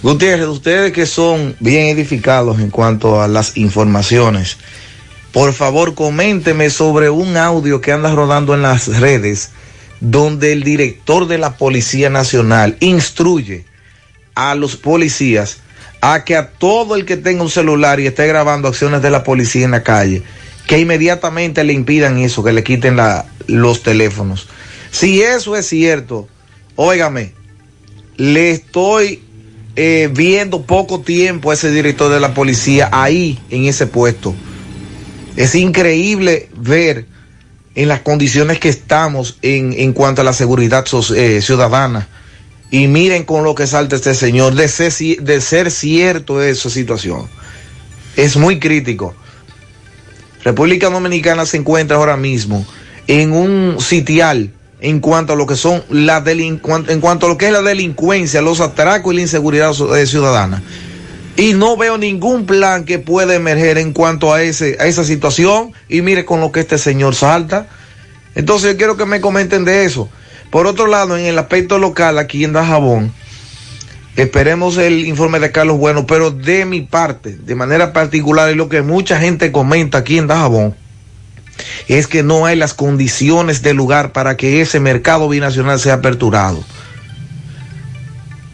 [0.02, 4.56] Gutiérrez, ustedes que son bien edificados en cuanto a las informaciones,
[5.32, 9.50] por favor coménteme sobre un audio que anda rodando en las redes
[10.00, 13.66] donde el director de la Policía Nacional instruye
[14.34, 15.58] a los policías
[16.00, 19.22] a que a todo el que tenga un celular y esté grabando acciones de la
[19.22, 20.22] policía en la calle,
[20.66, 24.48] que inmediatamente le impidan eso, que le quiten la- los teléfonos.
[24.90, 26.26] Si eso es cierto,
[26.76, 27.34] óigame,
[28.16, 29.22] le estoy
[29.76, 34.34] eh, viendo poco tiempo a ese director de la policía ahí en ese puesto.
[35.36, 37.06] Es increíble ver
[37.74, 42.08] en las condiciones que estamos en, en cuanto a la seguridad eh, ciudadana.
[42.70, 47.28] Y miren con lo que salta este señor, de ser, de ser cierto esa situación.
[48.16, 49.14] Es muy crítico.
[50.44, 52.64] República Dominicana se encuentra ahora mismo
[53.06, 57.52] en un sitial en cuanto a lo que son en cuanto a lo que es
[57.52, 60.62] la delincuencia, los atracos y la inseguridad eh, ciudadana.
[61.36, 65.72] Y no veo ningún plan que pueda emerger en cuanto a ese a esa situación
[65.88, 67.68] y mire con lo que este señor salta.
[68.34, 70.08] Entonces yo quiero que me comenten de eso.
[70.50, 73.12] Por otro lado, en el aspecto local aquí en Dajabón,
[74.16, 78.68] esperemos el informe de Carlos Bueno, pero de mi parte, de manera particular, y lo
[78.68, 80.74] que mucha gente comenta aquí en Dajabón,
[81.88, 86.64] es que no hay las condiciones del lugar para que ese mercado binacional sea aperturado.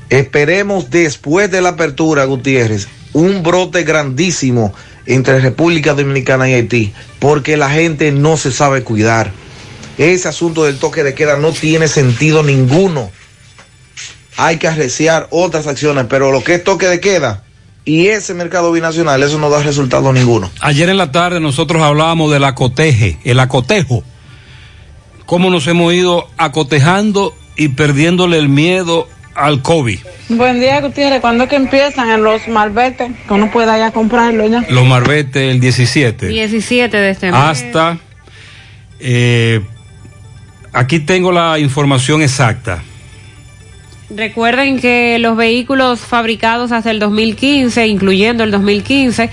[0.08, 4.74] Esperemos después de la apertura, Gutiérrez, un brote grandísimo
[5.06, 9.32] entre República Dominicana y Haití, porque la gente no se sabe cuidar.
[9.98, 13.10] Ese asunto del toque de queda no tiene sentido ninguno.
[14.36, 17.45] Hay que arreciar otras acciones, pero lo que es toque de queda
[17.86, 20.50] y ese mercado binacional, eso no da resultado ninguno.
[20.60, 24.02] Ayer en la tarde nosotros hablábamos del acoteje, el acotejo.
[25.24, 30.00] Cómo nos hemos ido acotejando y perdiéndole el miedo al COVID.
[30.30, 31.20] Buen día, Gutiérrez.
[31.20, 33.12] ¿Cuándo es que empiezan en los malbetes?
[33.28, 34.64] Que uno pueda ya comprarlo ya.
[34.68, 36.26] Los marbetes el 17.
[36.26, 37.40] 17 de este mes.
[37.40, 37.98] hasta
[38.98, 39.60] eh,
[40.72, 42.82] aquí tengo la información exacta.
[44.08, 49.30] Recuerden que los vehículos fabricados hasta el 2015, incluyendo el 2015,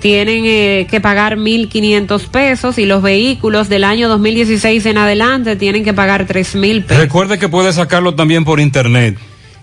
[0.00, 5.84] tienen eh, que pagar 1.500 pesos y los vehículos del año 2016 en adelante tienen
[5.84, 7.02] que pagar 3.000 pesos.
[7.02, 9.16] Recuerde que puede sacarlo también por internet.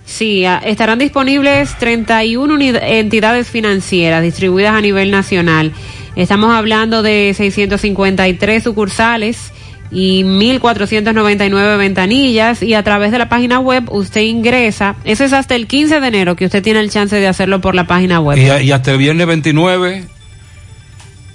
[0.06, 5.74] Sí, estarán disponibles 31 unid- entidades financieras distribuidas a nivel nacional.
[6.16, 9.52] Estamos hablando de 653 sucursales
[9.92, 14.96] y 1.499 ventanillas y a través de la página web usted ingresa.
[15.04, 17.76] Eso es hasta el 15 de enero que usted tiene el chance de hacerlo por
[17.76, 18.38] la página web.
[18.38, 20.06] Y, y hasta el viernes 29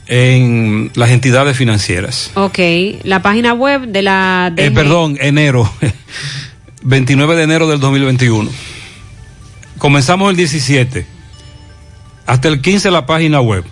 [0.07, 2.33] en las entidades financieras.
[2.35, 2.59] Ok,
[3.05, 4.53] la página web de la...
[4.57, 5.71] Eh, perdón, enero.
[6.83, 8.51] 29 de enero del 2021.
[9.79, 11.07] Comenzamos el 17.
[12.27, 13.65] Hasta el 15 la página web.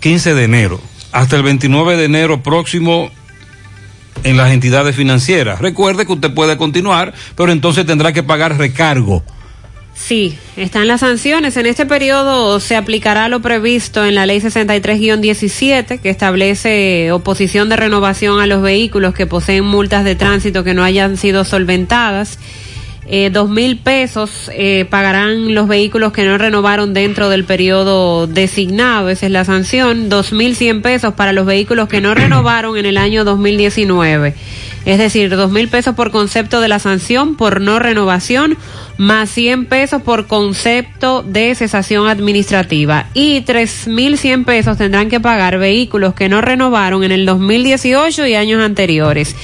[0.00, 0.80] 15 de enero.
[1.12, 3.10] Hasta el 29 de enero próximo
[4.24, 5.60] en las entidades financieras.
[5.60, 9.22] Recuerde que usted puede continuar, pero entonces tendrá que pagar recargo.
[9.96, 11.56] Sí, están las sanciones.
[11.56, 17.76] En este periodo se aplicará lo previsto en la ley 63-17, que establece oposición de
[17.76, 22.38] renovación a los vehículos que poseen multas de tránsito que no hayan sido solventadas.
[23.08, 29.10] Eh, dos mil pesos eh, pagarán los vehículos que no renovaron dentro del periodo designado,
[29.10, 30.08] esa es la sanción.
[30.08, 34.34] Dos mil cien pesos para los vehículos que no renovaron en el año 2019.
[34.86, 38.56] Es decir, dos mil pesos por concepto de la sanción por no renovación,
[38.98, 43.06] más 100 pesos por concepto de cesación administrativa.
[43.12, 48.26] Y tres mil cien pesos tendrán que pagar vehículos que no renovaron en el 2018
[48.26, 49.34] y años anteriores.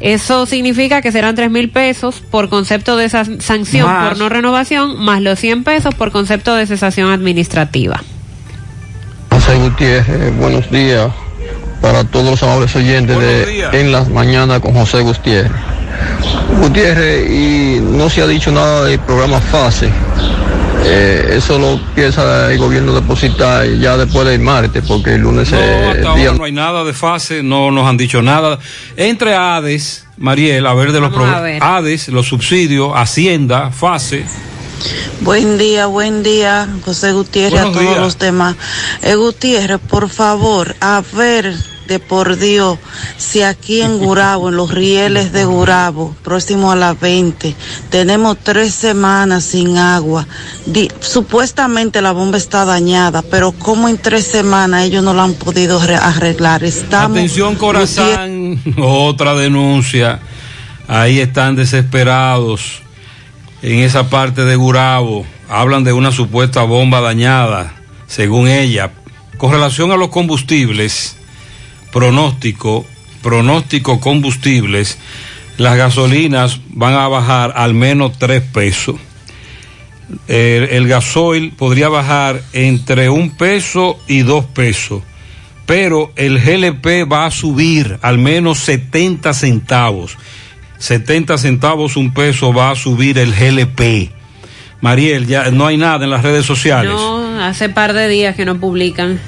[0.00, 4.08] Eso significa que serán tres mil pesos por concepto de esa sanción Más.
[4.08, 8.02] por no renovación, más los 100 pesos por concepto de cesación administrativa.
[9.30, 11.10] José Gutiérrez, buenos días
[11.80, 15.52] para todos los amables oyentes de En las Mañanas con José Gutiérrez.
[16.60, 19.90] Gutiérrez, y no se ha dicho nada del programa FASE.
[20.86, 25.58] Eh, eso lo piensa el gobierno depositar ya después del martes, porque el lunes No,
[25.58, 28.58] es hasta día ahora no hay nada de fase, no nos han dicho nada.
[28.96, 31.62] Entre ADES, Mariel, a ver de los Vamos a pro- ver.
[31.62, 34.24] ADES, los subsidios, Hacienda, fase.
[35.22, 38.00] Buen día, buen día, José Gutiérrez, Buenos a todos días.
[38.00, 38.56] los demás.
[39.02, 41.54] Eh, Gutiérrez, por favor, a ver
[41.86, 42.78] de por Dios
[43.16, 47.54] si aquí en Gurabo, en los rieles de Gurabo, próximo a las 20,
[47.90, 50.26] tenemos tres semanas sin agua.
[50.66, 55.34] Di- supuestamente la bomba está dañada, pero ¿cómo en tres semanas ellos no la han
[55.34, 56.64] podido re- arreglar?
[56.64, 57.16] Estamos.
[57.18, 60.20] Atención Corazán, otra denuncia.
[60.86, 62.82] Ahí están desesperados
[63.62, 65.24] en esa parte de Gurabo.
[65.48, 67.74] Hablan de una supuesta bomba dañada,
[68.06, 68.90] según ella.
[69.38, 71.16] Con relación a los combustibles,
[71.94, 72.84] pronóstico,
[73.22, 74.98] pronóstico combustibles,
[75.56, 78.96] las gasolinas van a bajar al menos tres pesos.
[80.28, 85.02] El, el gasoil podría bajar entre un peso y dos pesos
[85.66, 90.16] pero el GLP va a subir al menos 70 centavos.
[90.78, 94.10] 70 centavos un peso va a subir el GLP.
[94.80, 96.92] Mariel, ya no hay nada en las redes sociales.
[96.92, 99.18] No, hace par de días que no publican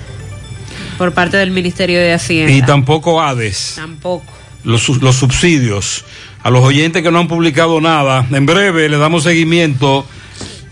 [0.98, 2.52] por parte del Ministerio de Hacienda.
[2.52, 4.24] Y tampoco ADES, Tampoco.
[4.64, 6.04] los, los subsidios.
[6.42, 10.06] A los oyentes que no han publicado nada, en breve le damos seguimiento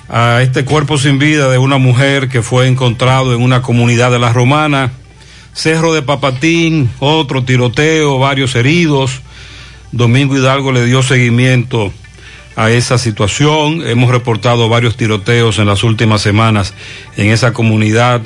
[0.09, 4.19] a este cuerpo sin vida de una mujer que fue encontrado en una comunidad de
[4.19, 4.93] la Romana.
[5.53, 9.21] Cerro de Papatín, otro tiroteo, varios heridos.
[9.93, 11.93] Domingo Hidalgo le dio seguimiento
[12.57, 13.87] a esa situación.
[13.87, 16.75] Hemos reportado varios tiroteos en las últimas semanas
[17.17, 18.21] en esa comunidad,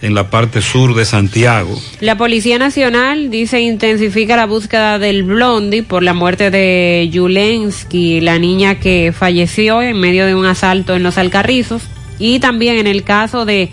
[0.00, 1.80] en la parte sur de Santiago.
[2.00, 8.38] La Policía Nacional dice intensifica la búsqueda del Blondi por la muerte de Yulensky, la
[8.38, 11.82] niña que falleció en medio de un asalto en los Alcarrizos,
[12.18, 13.70] y también en el caso de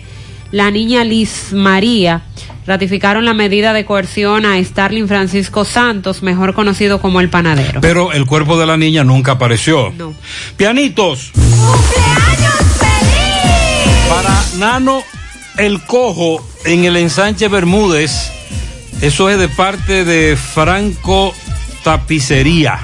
[0.52, 2.22] la niña Liz María.
[2.66, 7.80] Ratificaron la medida de coerción a Starling Francisco Santos, mejor conocido como el panadero.
[7.80, 9.92] Pero el cuerpo de la niña nunca apareció.
[9.96, 10.14] No.
[10.56, 11.30] Pianitos.
[14.08, 15.04] Para Nano
[15.58, 18.32] el Cojo en el ensanche Bermúdez.
[19.00, 21.34] Eso es de parte de Franco
[21.84, 22.80] Tapicería.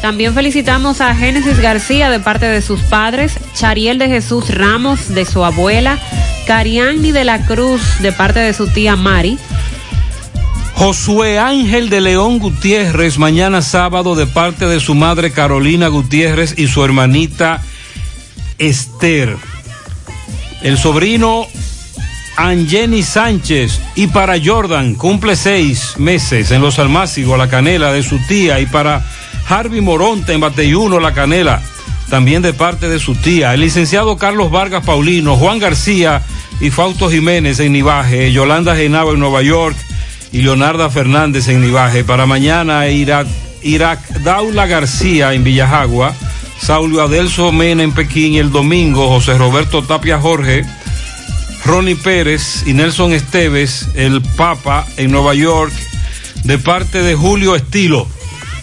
[0.00, 5.24] También felicitamos a Génesis García de parte de sus padres, Chariel de Jesús Ramos de
[5.24, 5.98] su abuela,
[6.46, 9.38] Cariani de la Cruz de parte de su tía Mari.
[10.74, 16.68] Josué Ángel de León Gutiérrez, mañana sábado, de parte de su madre Carolina Gutiérrez y
[16.68, 17.64] su hermanita
[18.58, 19.36] Esther.
[20.62, 21.46] El sobrino
[22.36, 28.18] Angeni Sánchez y para Jordan, cumple seis meses en los Almácigos, la canela de su
[28.28, 29.04] tía, y para
[29.48, 31.60] Harvey Moronte en Bateyuno, la canela,
[32.08, 33.54] también de parte de su tía.
[33.54, 36.22] El licenciado Carlos Vargas Paulino, Juan García
[36.60, 39.76] y Fausto Jiménez en Nivaje, Yolanda Genao en Nueva York
[40.30, 42.04] y Leonarda Fernández en Nivaje.
[42.04, 43.26] Para mañana, Irak,
[43.62, 46.14] Irak Daula García en Villajagua,
[46.60, 50.64] Saulio Adelso Mena en Pekín el domingo José Roberto Tapia Jorge,
[51.64, 55.72] Ronnie Pérez y Nelson Esteves, el Papa en Nueva York,
[56.44, 58.06] de parte de Julio Estilo.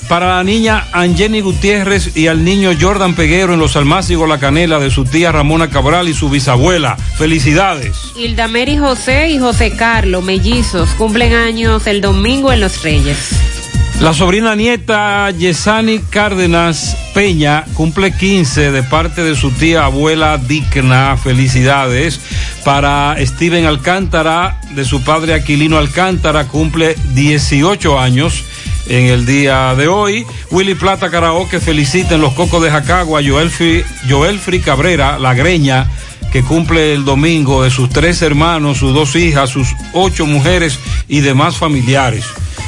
[0.08, 4.80] Para la niña Angeni Gutiérrez y al niño Jordan Peguero en los Almácigos La Canela
[4.80, 6.96] de su tía Ramona Cabral y su bisabuela.
[7.18, 7.98] Felicidades.
[8.16, 13.55] Hilda Mary José y José Carlos, mellizos, cumplen años el domingo en Los Reyes.
[14.02, 21.16] La sobrina nieta Yesani Cárdenas Peña cumple 15 de parte de su tía abuela Digna.
[21.18, 22.20] Felicidades.
[22.66, 28.44] Para Steven Alcántara, de su padre Aquilino Alcántara, cumple 18 años
[28.88, 30.26] en el día de hoy.
[30.52, 35.90] Willy Plata Karaoke felicita en los Cocos de Jacagua Joelfri, Joelfri Cabrera, la greña,
[36.34, 40.78] que cumple el domingo de sus tres hermanos, sus dos hijas, sus ocho mujeres
[41.08, 42.26] y demás familiares.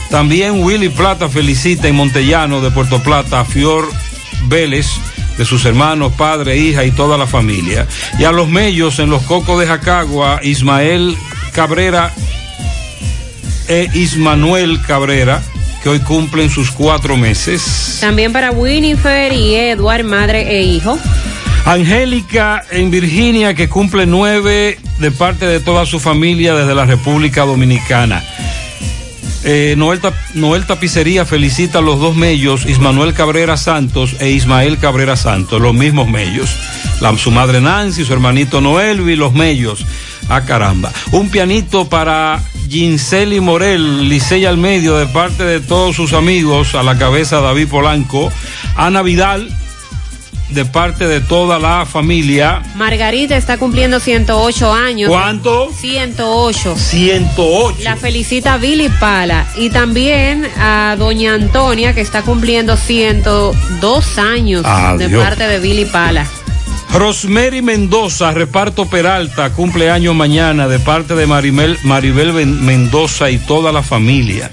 [0.09, 3.89] También Willy Plata felicita en Montellano de Puerto Plata a Fior
[4.47, 4.87] Vélez,
[5.37, 7.87] de sus hermanos, padre, hija y toda la familia.
[8.17, 11.15] Y a los mellos en los Cocos de Jacagua, Ismael
[11.53, 12.11] Cabrera
[13.67, 15.41] e Ismanuel Cabrera,
[15.83, 17.97] que hoy cumplen sus cuatro meses.
[17.99, 20.97] También para Winifred y Edward, madre e hijo.
[21.65, 27.45] Angélica en Virginia, que cumple nueve de parte de toda su familia desde la República
[27.45, 28.23] Dominicana.
[29.43, 30.01] Eh, Noel,
[30.33, 35.73] Noel Tapicería felicita a los dos mellos, Ismanuel Cabrera Santos e Ismael Cabrera Santos, los
[35.73, 36.49] mismos mellos.
[37.17, 39.85] Su madre Nancy, su hermanito Noel y los mellos.
[40.29, 40.91] Ah, caramba.
[41.11, 46.83] Un pianito para Ginseli Morel, Licey al medio, de parte de todos sus amigos, a
[46.83, 48.31] la cabeza David Polanco.
[48.75, 49.49] Ana Vidal,
[50.49, 52.63] de parte de toda la familia.
[52.75, 55.09] Margarita está cumpliendo 108 años.
[55.09, 55.71] ¿Cuánto?
[55.73, 56.75] 108.
[56.75, 57.77] 108.
[57.83, 59.45] La felicita Billy Pala.
[59.55, 64.63] Y también a doña Antonia, que está cumpliendo 102 años
[64.97, 66.25] de parte de Billy Pala.
[66.93, 71.77] Rosemary Mendoza, reparto Peralta, cumpleaños mañana de parte de Maribel
[72.45, 74.49] Mendoza y toda la familia.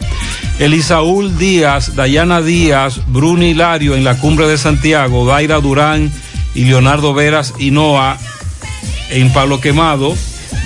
[0.59, 6.13] Elisaúl Díaz, Dayana Díaz, Bruni Hilario en la cumbre de Santiago, Daira Durán
[6.55, 8.19] y Leonardo Veras Hinoa
[9.11, 10.15] en Palo Quemado.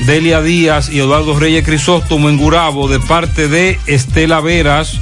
[0.07, 5.01] Delia Díaz y Eduardo Reyes Crisóstomo en Gurabo de parte de Estela Veras.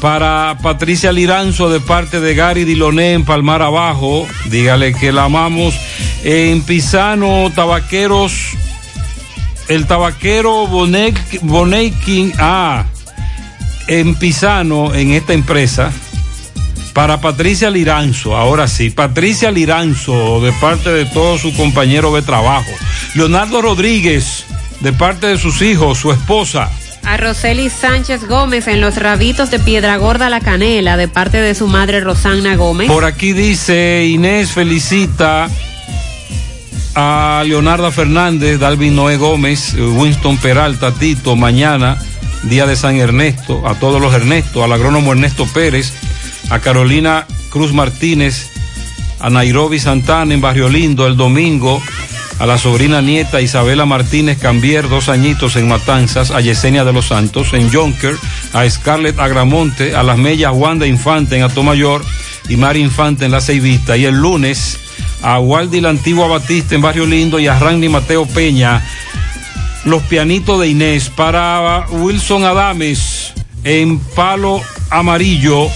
[0.00, 4.26] Para Patricia Liranzo de parte de Gary Diloné en Palmar Abajo.
[4.46, 5.74] Dígale que la amamos.
[6.22, 8.32] En Pisano, Tabaqueros.
[9.68, 12.32] El tabaquero Bonekin.
[12.38, 12.84] Ah,
[13.88, 15.92] en Pisano, en esta empresa.
[16.94, 22.70] Para Patricia Liranzo, ahora sí, Patricia Liranzo, de parte de todos sus compañeros de trabajo.
[23.14, 24.44] Leonardo Rodríguez,
[24.80, 26.70] de parte de sus hijos, su esposa.
[27.18, 31.66] Roseli Sánchez Gómez en los rabitos de Piedra Gorda La Canela, de parte de su
[31.66, 32.88] madre Rosanna Gómez.
[32.88, 35.48] Por aquí dice Inés felicita
[36.94, 41.98] a Leonardo Fernández, Dalvin Noé Gómez, Winston Peralta, Tito, mañana,
[42.44, 45.92] día de San Ernesto, a todos los Ernestos, al agrónomo Ernesto Pérez,
[46.50, 48.48] a Carolina Cruz Martínez,
[49.18, 51.82] a Nairobi Santana en Barrio Lindo el domingo,
[52.38, 57.06] a la sobrina nieta Isabela Martínez Cambier, dos añitos en Matanzas, a Yesenia de los
[57.06, 58.16] Santos en Jonker,
[58.52, 62.04] a Scarlett Agramonte, a las Mellas Wanda Infante en Atomayor
[62.48, 63.96] y Mari Infante en La Ceibita.
[63.96, 64.78] Y el lunes
[65.22, 68.84] a Waldi la Antigua Batista en Barrio Lindo y a Randy Mateo Peña,
[69.84, 73.32] los pianitos de Inés para Wilson Adames
[73.64, 74.60] en Palo
[74.90, 75.68] Amarillo,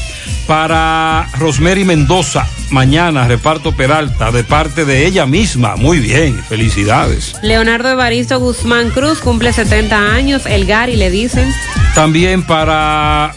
[0.46, 5.76] para Rosemary Mendoza, mañana reparto Peralta de parte de ella misma.
[5.76, 7.34] Muy bien, felicidades.
[7.42, 11.52] Leonardo Evaristo Guzmán Cruz cumple 70 años, el Gary le dicen.
[11.94, 13.34] También para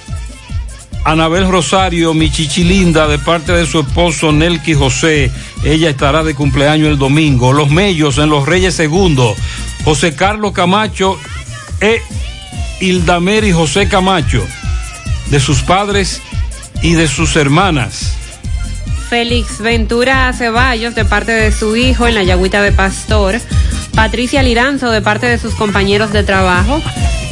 [1.05, 5.31] Anabel Rosario, mi chichilinda, de parte de su esposo Nelky José.
[5.63, 7.53] Ella estará de cumpleaños el domingo.
[7.53, 9.35] Los Mellos en Los Reyes Segundo.
[9.83, 11.19] José Carlos Camacho
[11.79, 12.01] e
[12.79, 14.45] Hildameri José Camacho,
[15.29, 16.21] de sus padres
[16.85, 18.15] y de sus hermanas.
[19.09, 23.41] Félix Ventura Ceballos de parte de su hijo en la Yagüita de Pastor.
[23.95, 26.79] Patricia Liranzo de parte de sus compañeros de trabajo.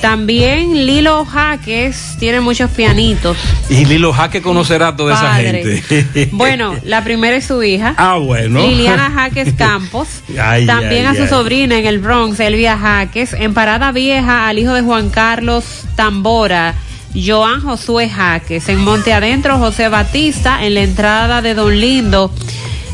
[0.02, 3.38] También Lilo Jaques tiene muchos pianitos.
[3.70, 5.62] Y Lilo Jaque conocerá a toda Padre.
[5.62, 6.30] esa gente.
[6.32, 7.94] Bueno, la primera es su hija.
[7.98, 8.60] Ah, bueno.
[8.60, 10.08] Liliana Jaques Campos.
[10.42, 11.30] Ay, También ay, a su ay.
[11.30, 13.34] sobrina en el Bronx, Elvia Jaques.
[13.34, 15.64] En Parada Vieja, al hijo de Juan Carlos
[15.96, 16.74] Tambora,
[17.16, 18.70] Joan Josué Jaques.
[18.70, 20.64] En Monte Adentro, José Batista.
[20.64, 22.32] En la entrada de Don Lindo,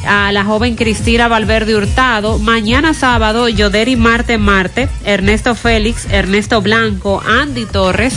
[0.05, 2.39] a la joven Cristina Valverde Hurtado.
[2.39, 8.15] Mañana sábado, Yoderi Marte Marte, Ernesto Félix, Ernesto Blanco, Andy Torres.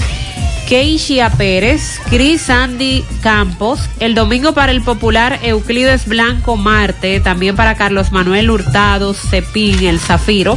[0.69, 7.75] Keishia Pérez, Cris Andy Campos, el domingo para el popular Euclides Blanco Marte, también para
[7.75, 10.57] Carlos Manuel Hurtado, Cepín, el Zafiro,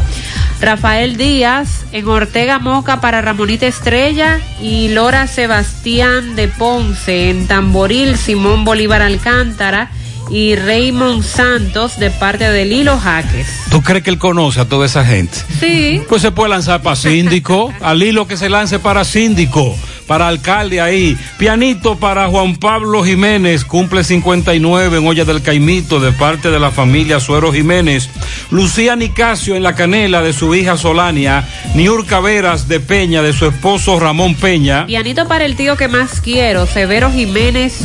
[0.62, 8.18] Rafael Díaz, en Ortega Moca para Ramonita Estrella y Lora Sebastián de Ponce, en Tamboril
[8.18, 9.92] Simón Bolívar Alcántara
[10.30, 13.48] y Raymond Santos de parte de Lilo Jaques.
[13.70, 15.38] ¿Tú crees que él conoce a toda esa gente?
[15.60, 16.02] Sí.
[16.10, 19.76] Pues se puede lanzar para síndico, al hilo que se lance para síndico,
[20.08, 21.18] para alcalde ahí.
[21.38, 26.72] Pianito para Juan Pablo Jiménez, cumple 59 en Olla del Caimito de parte de la
[26.72, 28.10] familia Suero Jiménez.
[28.52, 31.48] Lucía Nicasio en la canela de su hija Solania.
[31.74, 34.86] Niurka Veras de Peña de su esposo Ramón Peña.
[34.86, 37.80] Pianito para el tío que más quiero, Severo Jiménez,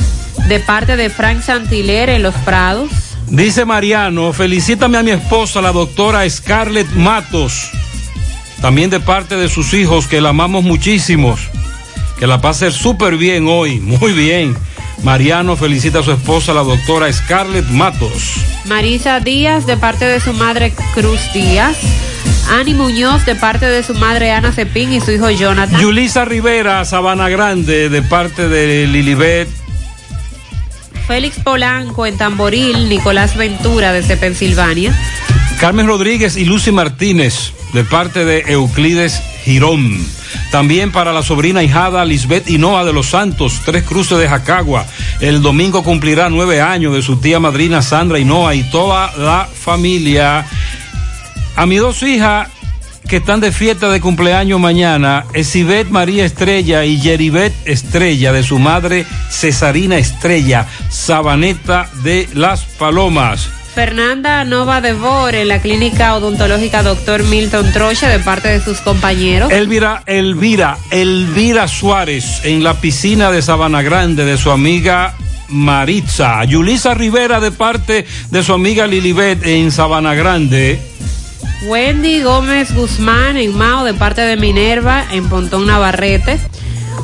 [0.48, 2.90] de parte de Frank Santiler en Los Prados.
[3.30, 7.70] Dice Mariano, felicítame a mi esposa, la doctora Scarlett Matos,
[8.60, 11.40] también de parte de sus hijos, que la amamos muchísimos,
[12.20, 14.54] que la pase súper bien hoy, muy bien.
[15.02, 18.34] Mariano felicita a su esposa, la doctora Scarlett Matos.
[18.66, 21.78] Marisa Díaz, de parte de su madre Cruz Díaz.
[22.50, 25.80] Ani Muñoz, de parte de su madre Ana Cepín y su hijo Jonathan.
[25.80, 29.48] Yulisa Rivera, Sabana Grande, de parte de Lilibet.
[31.06, 34.94] Félix Polanco en Tamboril, Nicolás Ventura desde Pensilvania.
[35.58, 39.22] Carmen Rodríguez y Lucy Martínez, de parte de Euclides
[40.50, 44.86] También para la sobrina hijada Lisbeth Hinoa de los Santos, Tres Cruces de Jacagua.
[45.20, 50.46] El domingo cumplirá nueve años de su tía madrina Sandra Hinoa y toda la familia.
[51.56, 52.48] A mis dos hijas
[53.08, 58.58] que están de fiesta de cumpleaños mañana, Esibet María Estrella y Yeribet Estrella, de su
[58.58, 63.59] madre Cesarina Estrella, Sabaneta de Las Palomas.
[63.74, 67.22] Fernanda Nova Devor en la clínica odontológica Dr.
[67.24, 69.50] Milton Trocha de parte de sus compañeros.
[69.52, 75.14] Elvira, Elvira, Elvira Suárez en la piscina de Sabana Grande de su amiga
[75.48, 76.44] Maritza.
[76.44, 80.80] Yulisa Rivera de parte de su amiga Lilibet en Sabana Grande.
[81.66, 86.38] Wendy Gómez Guzmán en Mao de parte de Minerva en Pontón Navarrete.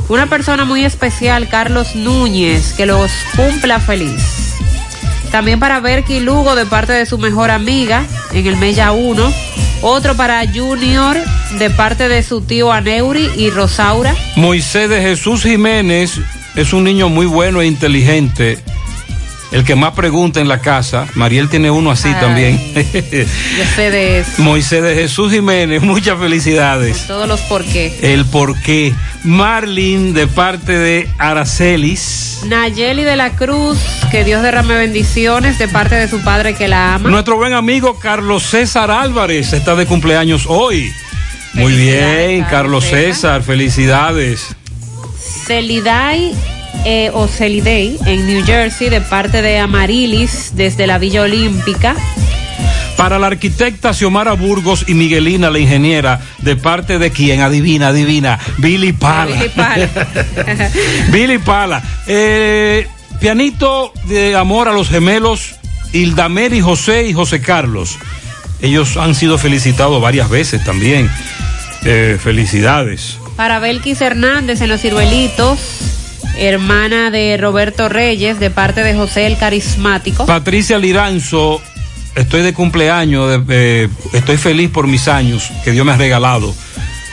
[0.08, 4.45] Una persona muy especial, Carlos Núñez, que los cumpla feliz.
[5.30, 9.32] También para Berky Lugo de parte de su mejor amiga en el Mella 1.
[9.82, 11.16] Otro para Junior
[11.58, 14.14] de parte de su tío Aneuri y Rosaura.
[14.36, 16.18] Moisés de Jesús Jiménez
[16.54, 18.58] es un niño muy bueno e inteligente.
[19.52, 22.20] El que más pregunta en la casa, Mariel tiene uno así Ay.
[22.20, 22.74] también.
[22.74, 24.32] Yo sé de eso.
[24.42, 27.06] Moisés de Jesús Jiménez, muchas felicidades.
[27.06, 27.96] Todos los por qué.
[28.02, 28.92] El por qué.
[29.22, 32.40] Marlin de parte de Aracelis.
[32.46, 33.78] Nayeli de la Cruz,
[34.10, 37.08] que Dios derrame bendiciones de parte de su padre que la ama.
[37.08, 40.92] Nuestro buen amigo Carlos César Álvarez está de cumpleaños hoy.
[41.54, 44.54] Muy bien, Carlos César, felicidades.
[45.46, 46.34] Celiday
[46.88, 47.10] eh,
[48.06, 51.96] en New Jersey de parte de Amarilis desde la Villa Olímpica.
[52.96, 58.38] Para la arquitecta Xiomara Burgos y Miguelina, la ingeniera, de parte de quien, adivina, adivina,
[58.58, 59.34] Billy Pala.
[59.36, 59.88] Billy Pala.
[61.10, 61.82] Billy Pala.
[62.06, 62.86] Eh,
[63.20, 65.56] pianito de amor a los gemelos
[65.92, 67.98] Hildamer y José y José Carlos.
[68.62, 71.10] Ellos han sido felicitados varias veces también.
[71.84, 73.18] Eh, felicidades.
[73.36, 75.58] Para Belkis Hernández en Los Ciruelitos,
[76.38, 80.26] hermana de Roberto Reyes de parte de José el Carismático.
[80.26, 81.60] Patricia Liranzo,
[82.14, 86.54] estoy de cumpleaños, eh, estoy feliz por mis años que Dios me ha regalado.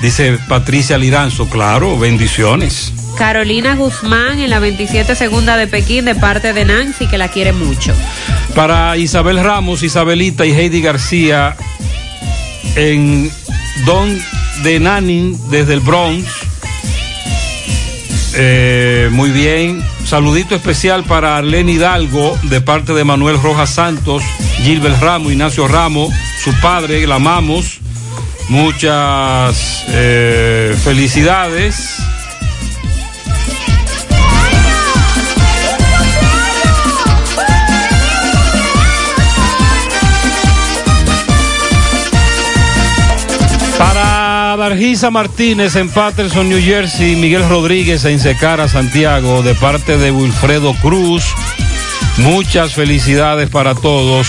[0.02, 2.92] Dice Patricia Liranzo, claro, bendiciones.
[3.18, 7.54] Carolina Guzmán en la 27 segunda de Pekín de parte de Nancy que la quiere
[7.54, 7.94] mucho.
[8.56, 11.56] Para Isabel Ramos, Isabelita y Heidi García
[12.76, 13.32] en
[13.86, 14.20] Don
[14.64, 16.26] de Nanin desde el Bronx.
[18.36, 19.84] Eh, muy bien.
[20.06, 24.24] Saludito especial para Arlene Hidalgo de parte de Manuel Rojas Santos,
[24.58, 27.80] Gilbert Ramos, Ignacio Ramos, su padre, la amamos.
[28.50, 31.98] Muchas eh, felicidades.
[44.74, 50.10] Para Dargisa Martínez en Patterson, New Jersey, Miguel Rodríguez en Secara, Santiago, de parte de
[50.10, 51.24] Wilfredo Cruz.
[52.18, 54.28] Muchas felicidades para todos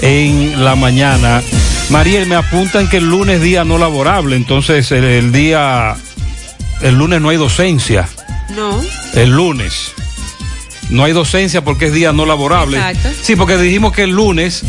[0.00, 1.42] en la mañana.
[1.90, 5.94] Mariel, me apuntan que el lunes día no laborable, entonces el, el día,
[6.82, 8.08] el lunes no hay docencia,
[8.56, 8.82] No.
[9.14, 9.92] el lunes.
[10.90, 12.78] No hay docencia porque es día no laborable.
[12.78, 13.10] Exacto.
[13.22, 14.64] Sí, porque dijimos que el lunes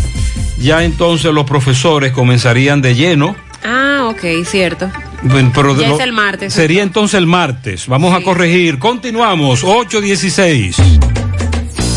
[0.59, 3.35] ya entonces los profesores comenzarían de lleno.
[3.63, 4.87] Ah, ok, cierto.
[5.25, 6.53] Bueno, pero Ya no- es el martes.
[6.53, 7.87] Sería entonces el martes.
[7.87, 8.79] Vamos a corregir.
[8.79, 9.63] Continuamos.
[9.63, 10.77] 816.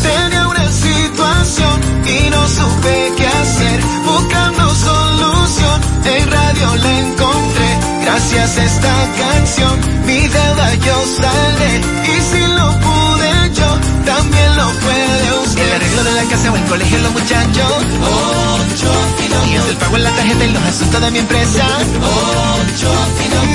[0.01, 3.79] Tenía una situación y no supe qué hacer.
[4.05, 7.69] Buscando solución, en radio la encontré.
[8.03, 11.77] Gracias a esta canción, mi deuda yo saldré.
[11.77, 13.69] Y si lo pude yo,
[14.05, 15.63] también lo puede usted.
[15.67, 17.73] El arreglo de la casa o el colegio, los muchachos.
[18.01, 18.91] Ocho
[19.23, 19.45] y no.
[19.51, 21.65] Y es el pago en la tarjeta y los asuntos de mi empresa.
[22.01, 22.98] Ocho no.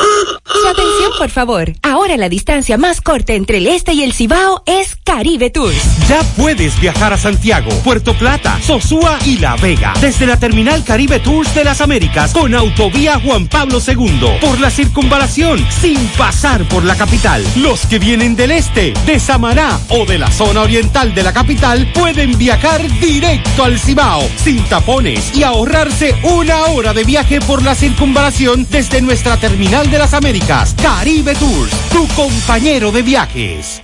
[0.46, 1.74] Su atención, por favor.
[1.82, 5.82] Ahora la distancia más corta entre el este y el Cibao es Caribe Tours.
[6.08, 9.94] Ya puedes viajar a Santiago, Puerto Plata, Sosúa y La Vega.
[10.02, 14.38] Desde la terminal Caribe Tours de las Américas con autovía Juan Pablo II.
[14.42, 17.46] Por la circunvalación, sin pasar por la capital.
[17.56, 21.92] Los que vienen del este, de Samaná o de la zona oriental de la capital
[21.94, 27.76] pueden viajar directo al Cibao, sin tapones y ahorrarse una hora de viaje por la
[27.76, 30.76] circunvalación desde nuestra terminal de las Américas.
[30.82, 33.84] Caribe Tours, tu compañero de viajes.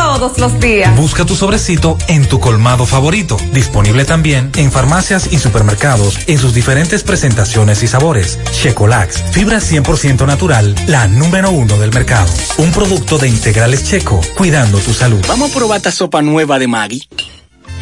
[0.00, 0.96] todos los días.
[0.96, 3.36] Busca tu sobrecito en tu colmado favorito.
[3.52, 8.38] Disponible también en farmacias y supermercados en sus diferentes presentaciones y sabores.
[8.50, 12.32] Checolax, fibra 100% natural, la número uno del mercado.
[12.56, 15.20] Un producto de integrales checo, cuidando tu salud.
[15.28, 17.06] Vamos a probar esta sopa nueva de Maggi.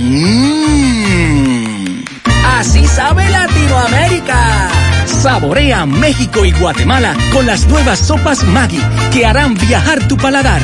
[0.00, 2.02] Mmm.
[2.44, 4.68] Así sabe Latinoamérica.
[5.06, 8.80] Saborea México y Guatemala con las nuevas sopas Maggi
[9.12, 10.60] que harán viajar tu paladar.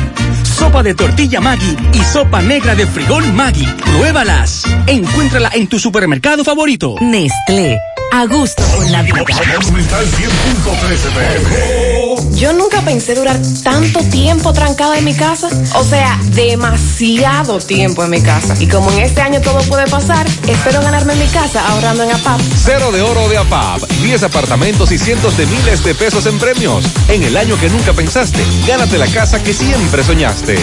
[0.57, 3.65] Sopa de tortilla Maggi y sopa negra de frijol Maggi.
[3.65, 4.63] Pruébalas.
[4.87, 6.95] Encuéntrala en tu supermercado favorito.
[7.01, 7.77] Nestlé.
[8.11, 9.23] A gusto con la vida.
[12.35, 15.49] Yo nunca pensé durar tanto tiempo trancada en mi casa.
[15.75, 18.55] O sea, demasiado tiempo en mi casa.
[18.59, 22.11] Y como en este año todo puede pasar, espero ganarme en mi casa ahorrando en
[22.11, 22.39] APAP.
[22.55, 23.81] Cero de oro de APAP.
[24.01, 26.85] 10 apartamentos y cientos de miles de pesos en premios.
[27.09, 30.55] En el año que nunca pensaste, gánate la casa que siempre soñaste.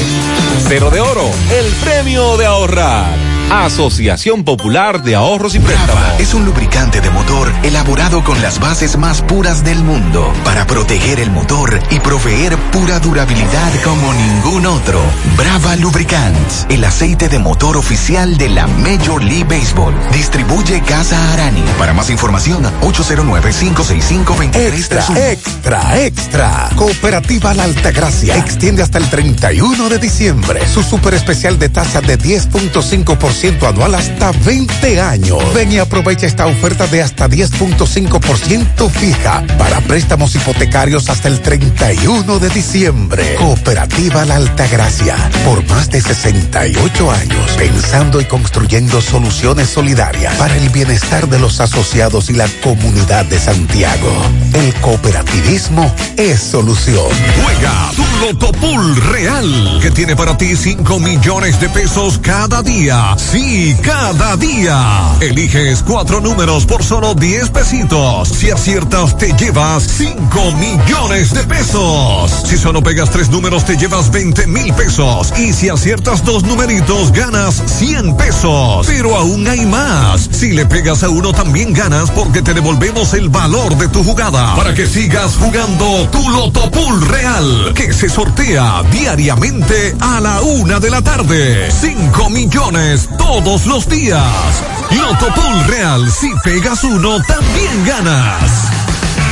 [0.69, 1.31] Cero de oro.
[1.51, 3.32] El premio de ahorrar.
[3.53, 6.03] Asociación Popular de Ahorros y Préstamos.
[6.19, 11.21] Es un lubricante de motor elaborado con las bases más puras del mundo para proteger
[11.21, 15.01] el motor y proveer pura durabilidad como ningún otro.
[15.37, 19.95] Brava Lubricants, el aceite de motor oficial de la Major League Baseball.
[20.13, 21.63] Distribuye Casa Arani.
[21.79, 24.57] Para más información, 809-565-2331.
[24.57, 26.71] Extra, extra, extra.
[26.75, 32.19] Cooperativa La Altagracia extiende hasta el 31 de diciembre su super especial de tasa de
[32.19, 35.39] 10.5% anual hasta 20 años.
[35.53, 42.39] Ven y aprovecha esta oferta de hasta 10.5% fija para préstamos hipotecarios hasta el 31
[42.39, 43.35] de diciembre.
[43.35, 50.69] Cooperativa La Altagracia, por más de 68 años, pensando y construyendo soluciones solidarias para el
[50.69, 54.11] bienestar de los asociados y la comunidad de Santiago.
[54.53, 57.09] El cooperativismo es solución.
[57.43, 63.17] Juega tu Loto Pool Real, que tiene para ti 5 millones de pesos cada día.
[63.33, 65.17] Sí, cada día.
[65.23, 68.29] Eliges cuatro números por solo 10 pesitos.
[68.29, 72.31] Si aciertas, te llevas 5 millones de pesos.
[72.45, 75.33] Si solo pegas tres números, te llevas 20 mil pesos.
[75.39, 78.87] Y si aciertas dos numeritos, ganas 100 pesos.
[78.87, 80.29] Pero aún hay más.
[80.31, 84.55] Si le pegas a uno, también ganas porque te devolvemos el valor de tu jugada.
[84.57, 90.81] Para que sigas jugando tu Loto Pool Real, que se sortea diariamente a la una
[90.81, 91.71] de la tarde.
[91.71, 94.63] 5 millones todos los días.
[94.91, 98.71] Loto Pool Real, si pegas uno, también ganas.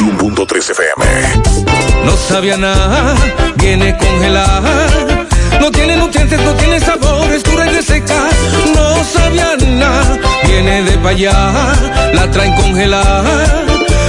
[0.00, 1.04] 100.3 FM.
[2.06, 3.14] No sabía nada,
[3.56, 4.88] viene congelada.
[5.60, 8.28] No tiene nutrientes, no tiene sabor, es dura y reseca.
[8.74, 11.52] No sabía nada, viene de allá,
[12.14, 13.44] la traen congelada.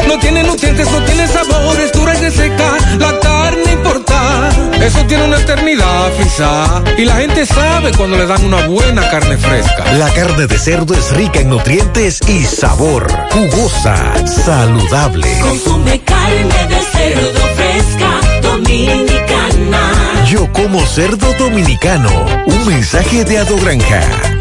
[0.08, 2.78] No tiene nutrientes, no tiene sabor, es dura y reseca.
[2.98, 3.20] La
[4.82, 6.84] Eso tiene una eternidad, quizá.
[6.98, 9.86] Y la gente sabe cuando le dan una buena carne fresca.
[9.94, 13.08] La carne de cerdo es rica en nutrientes y sabor.
[13.32, 13.96] Jugosa,
[14.26, 15.28] saludable.
[15.40, 19.92] Consume carne de cerdo fresca, dominicana.
[20.28, 22.10] Yo como cerdo dominicano.
[22.48, 24.41] Un mensaje de Ado Granja.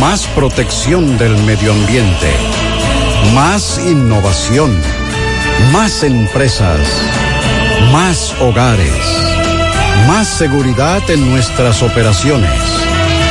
[0.00, 2.30] Más protección del medio ambiente.
[3.34, 4.76] Más innovación.
[5.72, 6.80] Más empresas.
[7.92, 8.88] Más hogares.
[10.06, 12.50] Más seguridad en nuestras operaciones.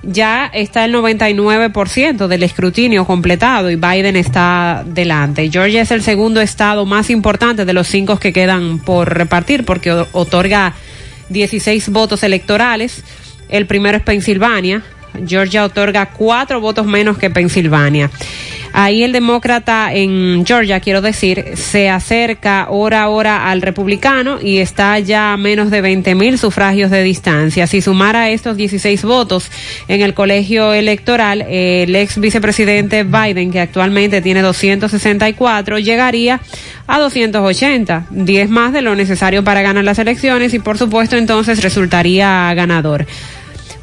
[0.02, 5.51] ya está el 99% del escrutinio completado y Biden está delante.
[5.51, 9.90] Georgia es el segundo estado más importante de los cinco que quedan por repartir porque
[10.12, 10.74] otorga
[11.28, 13.05] 16 votos electorales.
[13.48, 14.82] El primero es Pensilvania.
[15.27, 18.10] Georgia otorga cuatro votos menos que Pensilvania.
[18.82, 24.57] Ahí el demócrata en Georgia, quiero decir, se acerca hora a hora al republicano y
[24.57, 27.66] está ya a menos de 20 mil sufragios de distancia.
[27.66, 29.51] Si sumara estos 16 votos
[29.86, 36.40] en el colegio electoral, el ex vicepresidente Biden, que actualmente tiene 264, llegaría
[36.86, 41.62] a 280, 10 más de lo necesario para ganar las elecciones y por supuesto entonces
[41.62, 43.05] resultaría ganador.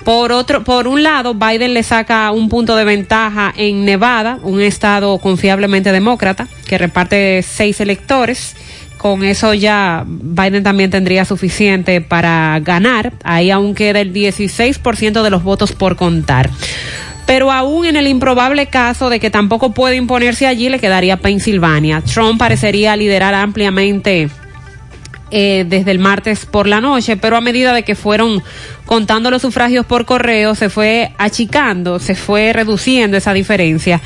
[0.08, 4.62] Por otro, por un lado, Biden le saca un punto de ventaja en Nevada, un
[4.62, 8.56] estado confiablemente demócrata, que reparte seis electores.
[8.98, 13.12] Con eso ya Biden también tendría suficiente para ganar.
[13.26, 16.52] Ahí aún queda el 16% de los votos por contar.
[17.26, 22.00] Pero aún en el improbable caso de que tampoco puede imponerse allí, le quedaría Pensilvania.
[22.00, 24.30] Trump parecería liderar ampliamente
[25.32, 28.44] eh, desde el martes por la noche, pero a medida de que fueron
[28.86, 34.02] contando los sufragios por correo, se fue achicando, se fue reduciendo esa diferencia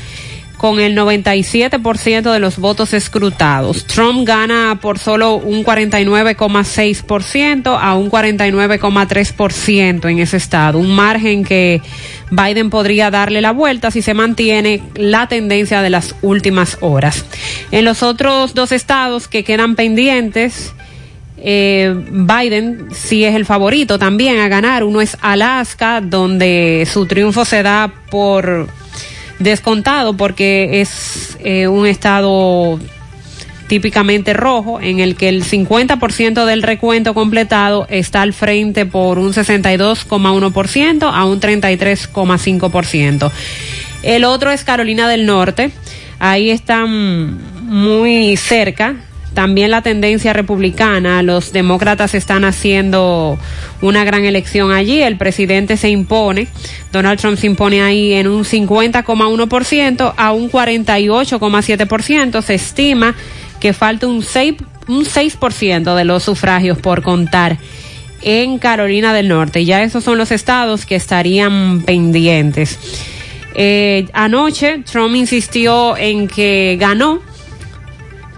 [0.62, 3.84] con el 97% de los votos escrutados.
[3.84, 11.82] Trump gana por solo un 49,6% a un 49,3% en ese estado, un margen que
[12.30, 17.24] Biden podría darle la vuelta si se mantiene la tendencia de las últimas horas.
[17.72, 20.74] En los otros dos estados que quedan pendientes,
[21.44, 24.84] Eh, Biden sí es el favorito también a ganar.
[24.84, 28.68] Uno es Alaska, donde su triunfo se da por
[29.40, 32.78] descontado porque es eh, un estado
[33.66, 39.32] típicamente rojo, en el que el 50% del recuento completado está al frente por un
[39.32, 43.30] 62,1% a un 33,5%.
[44.02, 45.70] El otro es Carolina del Norte,
[46.18, 48.96] ahí están muy cerca.
[49.34, 53.38] También la tendencia republicana, los demócratas están haciendo
[53.80, 56.48] una gran elección allí, el presidente se impone,
[56.92, 63.14] Donald Trump se impone ahí en un 50,1% a un 48,7%, se estima
[63.58, 64.54] que falta un 6,
[64.88, 67.58] un 6% de los sufragios por contar
[68.22, 69.64] en Carolina del Norte.
[69.64, 72.78] Ya esos son los estados que estarían pendientes.
[73.54, 77.20] Eh, anoche Trump insistió en que ganó,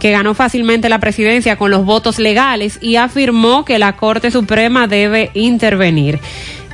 [0.04, 4.86] que ganó fácilmente la presidencia con los votos legales y afirmó que la Corte Suprema
[4.86, 6.20] debe intervenir.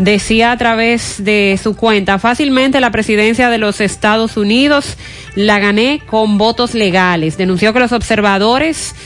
[0.00, 4.96] Decía a través de su cuenta, fácilmente la presidencia de los Estados Unidos
[5.36, 7.36] la gané con votos legales.
[7.36, 8.96] Denunció que los observadores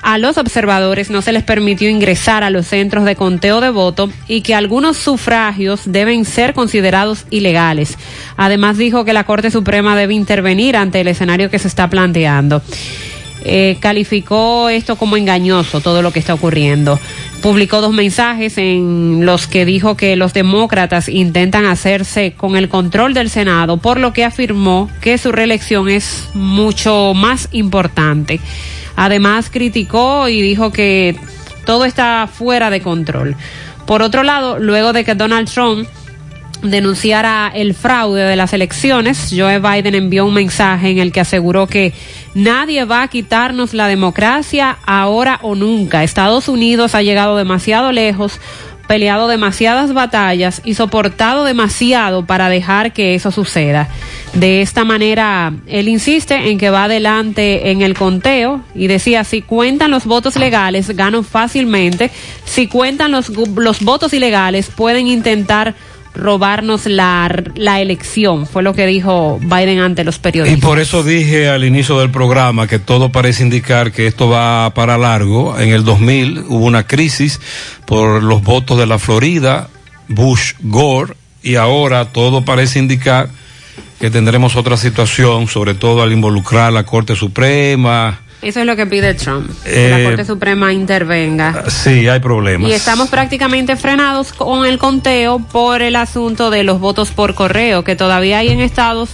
[0.00, 4.10] a los observadores no se les permitió ingresar a los centros de conteo de voto
[4.28, 7.98] y que algunos sufragios deben ser considerados ilegales.
[8.36, 12.62] Además dijo que la Corte Suprema debe intervenir ante el escenario que se está planteando.
[13.44, 16.98] Eh, calificó esto como engañoso, todo lo que está ocurriendo.
[17.42, 23.14] Publicó dos mensajes en los que dijo que los demócratas intentan hacerse con el control
[23.14, 28.40] del Senado, por lo que afirmó que su reelección es mucho más importante.
[28.94, 31.16] Además, criticó y dijo que
[31.64, 33.36] todo está fuera de control.
[33.86, 35.88] Por otro lado, luego de que Donald Trump
[36.62, 41.66] denunciara el fraude de las elecciones, Joe Biden envió un mensaje en el que aseguró
[41.66, 41.92] que
[42.34, 46.04] nadie va a quitarnos la democracia ahora o nunca.
[46.04, 48.40] Estados Unidos ha llegado demasiado lejos,
[48.86, 53.88] peleado demasiadas batallas y soportado demasiado para dejar que eso suceda.
[54.34, 59.42] De esta manera, él insiste en que va adelante en el conteo y decía, si
[59.42, 62.10] cuentan los votos legales, gano fácilmente.
[62.44, 65.74] Si cuentan los, los votos ilegales, pueden intentar
[66.14, 70.58] robarnos la, la elección, fue lo que dijo Biden ante los periodistas.
[70.58, 74.72] Y por eso dije al inicio del programa que todo parece indicar que esto va
[74.74, 75.58] para largo.
[75.58, 77.40] En el 2000 hubo una crisis
[77.86, 79.68] por los votos de la Florida,
[80.08, 83.28] Bush, Gore, y ahora todo parece indicar
[83.98, 88.86] que tendremos otra situación, sobre todo al involucrar la Corte Suprema, eso es lo que
[88.86, 91.70] pide Trump, que la Eh, Corte Suprema intervenga.
[91.70, 92.68] Sí, hay problemas.
[92.68, 97.84] Y estamos prácticamente frenados con el conteo por el asunto de los votos por correo,
[97.84, 99.10] que todavía hay en estados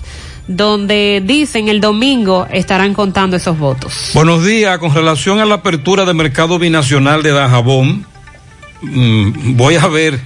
[0.47, 4.13] donde dicen el domingo estarán contando esos votos.
[4.15, 8.07] Buenos días, con relación a la apertura del mercado binacional de Dajabón,
[8.81, 10.19] mm, voy a ver,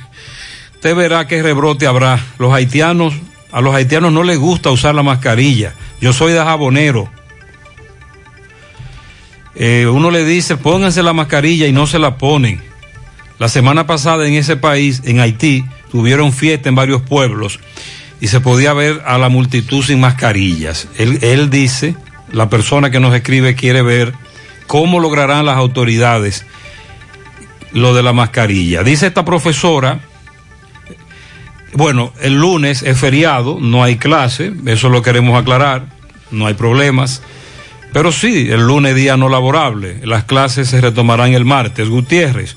[0.74, 2.20] usted verá qué rebrote habrá.
[2.39, 3.15] Los haitianos,
[3.51, 5.74] a los haitianos no les gusta usar la mascarilla.
[6.01, 7.11] Yo soy dajabonero.
[9.55, 12.61] Eh, uno le dice, pónganse la mascarilla y no se la ponen.
[13.39, 17.61] La semana pasada en ese país, en Haití, tuvieron fiesta en varios pueblos
[18.20, 20.89] y se podía ver a la multitud sin mascarillas.
[20.97, 21.97] Él, él dice,
[22.33, 24.15] la persona que nos escribe quiere ver
[24.66, 26.47] cómo lograrán las autoridades
[27.73, 28.83] lo de la mascarilla.
[28.83, 30.01] Dice esta profesora,
[31.74, 35.87] bueno, el lunes es feriado, no hay clase, eso lo queremos aclarar,
[36.31, 37.23] no hay problemas.
[37.93, 41.89] Pero sí, el lunes día no laborable, las clases se retomarán el martes.
[41.89, 42.56] Gutiérrez,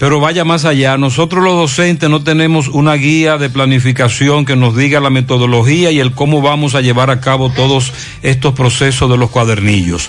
[0.00, 4.74] pero vaya más allá, nosotros los docentes no tenemos una guía de planificación que nos
[4.74, 7.92] diga la metodología y el cómo vamos a llevar a cabo todos
[8.22, 10.08] estos procesos de los cuadernillos.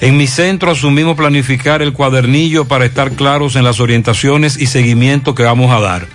[0.00, 5.34] En mi centro asumimos planificar el cuadernillo para estar claros en las orientaciones y seguimiento
[5.34, 6.06] que vamos a dar.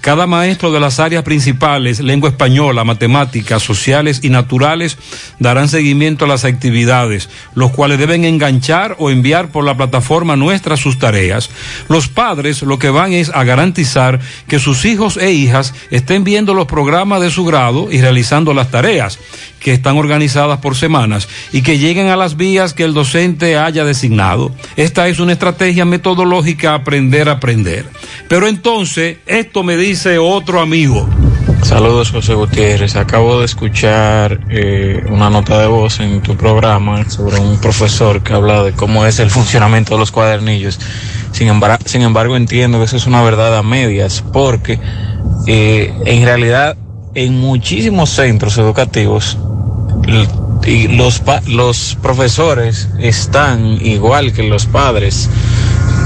[0.00, 4.96] Cada maestro de las áreas principales, lengua española, matemáticas, sociales y naturales,
[5.40, 10.76] darán seguimiento a las actividades, los cuales deben enganchar o enviar por la plataforma nuestra
[10.76, 11.50] sus tareas.
[11.88, 16.54] Los padres lo que van es a garantizar que sus hijos e hijas estén viendo
[16.54, 19.18] los programas de su grado y realizando las tareas
[19.58, 23.84] que están organizadas por semanas y que lleguen a las vías que el docente haya
[23.84, 24.54] designado.
[24.76, 27.86] Esta es una estrategia metodológica aprender a aprender.
[28.28, 29.87] Pero entonces, esto me dice
[30.20, 31.08] otro amigo.
[31.62, 37.40] Saludos José Gutiérrez, acabo de escuchar eh, una nota de voz en tu programa sobre
[37.40, 40.78] un profesor que habla de cómo es el funcionamiento de los cuadernillos.
[41.32, 44.78] Sin embargo, sin embargo entiendo que eso es una verdad a medias, porque
[45.46, 46.76] eh, en realidad
[47.14, 49.38] en muchísimos centros educativos
[50.66, 55.30] y los, los profesores están igual que los padres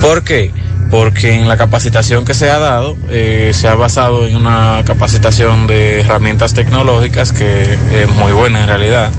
[0.03, 0.51] ¿Por qué?
[0.93, 5.67] Porque en la capacitación que se ha dado eh, se ha basado en una capacitación
[5.67, 9.11] de herramientas tecnológicas que es muy buena en realidad.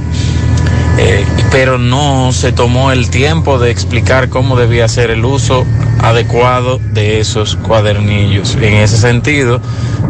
[0.99, 5.65] Eh, pero no se tomó el tiempo de explicar cómo debía ser el uso
[5.99, 8.53] adecuado de esos cuadernillos.
[8.53, 9.59] En ese sentido,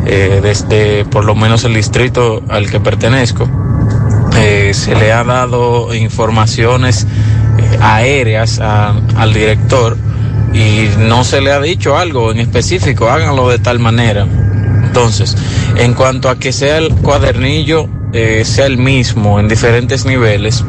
[0.05, 3.49] eh, desde por lo menos el distrito al que pertenezco,
[4.33, 7.07] se le ha dado informaciones
[7.79, 9.95] aéreas al director
[10.53, 14.27] y no se le ha dicho algo en específico, háganlo de tal manera.
[14.85, 15.35] Entonces,
[15.77, 20.63] en cuanto a que sea el cuadernillo, eh, sea el mismo en diferentes niveles,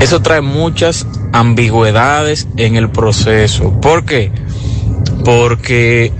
[0.00, 3.80] eso trae muchas ambigüedades en el proceso.
[3.80, 4.30] ¿Por qué?
[5.24, 6.12] Porque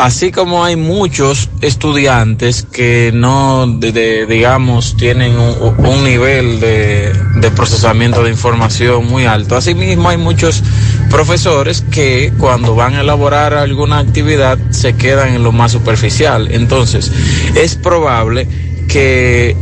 [0.00, 7.50] así como hay muchos estudiantes que no, de- de- digamos, tienen un, nivel de, de
[7.50, 10.62] procesamiento de información muy alto, asimismo hay muchos
[11.10, 16.48] profesores que cuando van a elaborar alguna actividad se quedan en lo más superficial.
[16.50, 17.12] Entonces,
[17.54, 18.48] es probable
[18.88, 19.54] que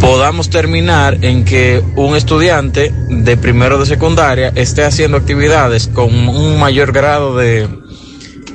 [0.00, 6.58] podamos terminar en que un estudiante de primero de secundaria esté haciendo actividades con un
[6.60, 7.66] mayor grado de,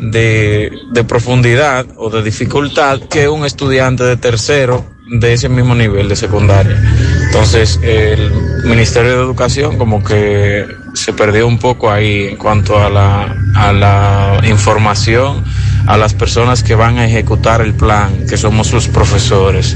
[0.01, 4.85] de, de profundidad o de dificultad que un estudiante de tercero
[5.19, 6.81] de ese mismo nivel de secundaria.
[7.25, 8.31] Entonces, el
[8.63, 13.73] Ministerio de Educación como que se perdió un poco ahí en cuanto a la, a
[13.73, 15.43] la información
[15.87, 19.75] a las personas que van a ejecutar el plan, que somos los profesores.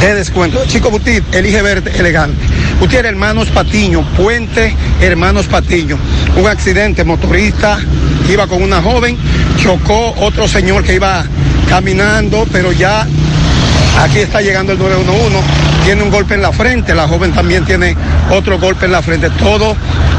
[0.00, 0.64] de descuento.
[0.66, 2.38] Chico Butit, elige verde elegante.
[2.80, 5.98] Gutiérrez Hermanos Patiño, Puente Hermanos Patiño.
[6.36, 7.78] Un accidente, motorista
[8.28, 9.16] iba con una joven,
[9.56, 11.24] chocó otro señor que iba
[11.68, 13.06] caminando, pero ya
[13.98, 15.38] aquí está llegando el 911,
[15.84, 17.96] tiene un golpe en la frente, la joven también tiene
[18.30, 19.76] otro golpe en la frente, todo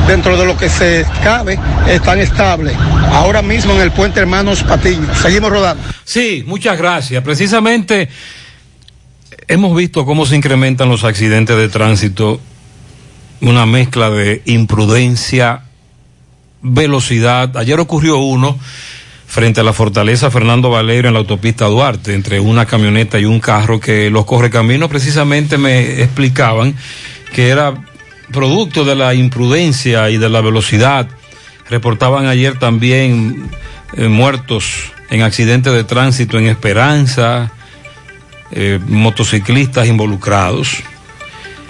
[0.08, 2.76] dentro de lo que se cabe están estables.
[3.12, 5.84] Ahora mismo en el puente Hermanos Patiño, seguimos rodando.
[6.04, 7.24] Sí, muchas gracias.
[7.24, 8.10] Precisamente
[9.48, 12.40] hemos visto cómo se incrementan los accidentes de tránsito,
[13.41, 15.64] una mezcla de imprudencia,
[16.62, 17.56] velocidad.
[17.58, 18.58] Ayer ocurrió uno
[19.38, 23.39] frente a la fortaleza Fernando Valero en la autopista Duarte, entre una camioneta y un
[23.39, 26.76] carro que los correcaminos precisamente me explicaban
[27.35, 27.76] que era
[28.34, 31.07] producto de la imprudencia y de la velocidad.
[31.69, 33.51] Reportaban ayer también
[33.95, 37.51] eh, muertos en accidentes de tránsito en Esperanza,
[38.49, 40.81] eh, motociclistas involucrados.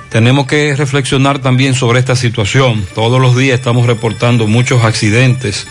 [0.10, 2.88] Tenemos que reflexionar también sobre esta situación.
[2.96, 5.68] Todos los días estamos reportando muchos accidentes.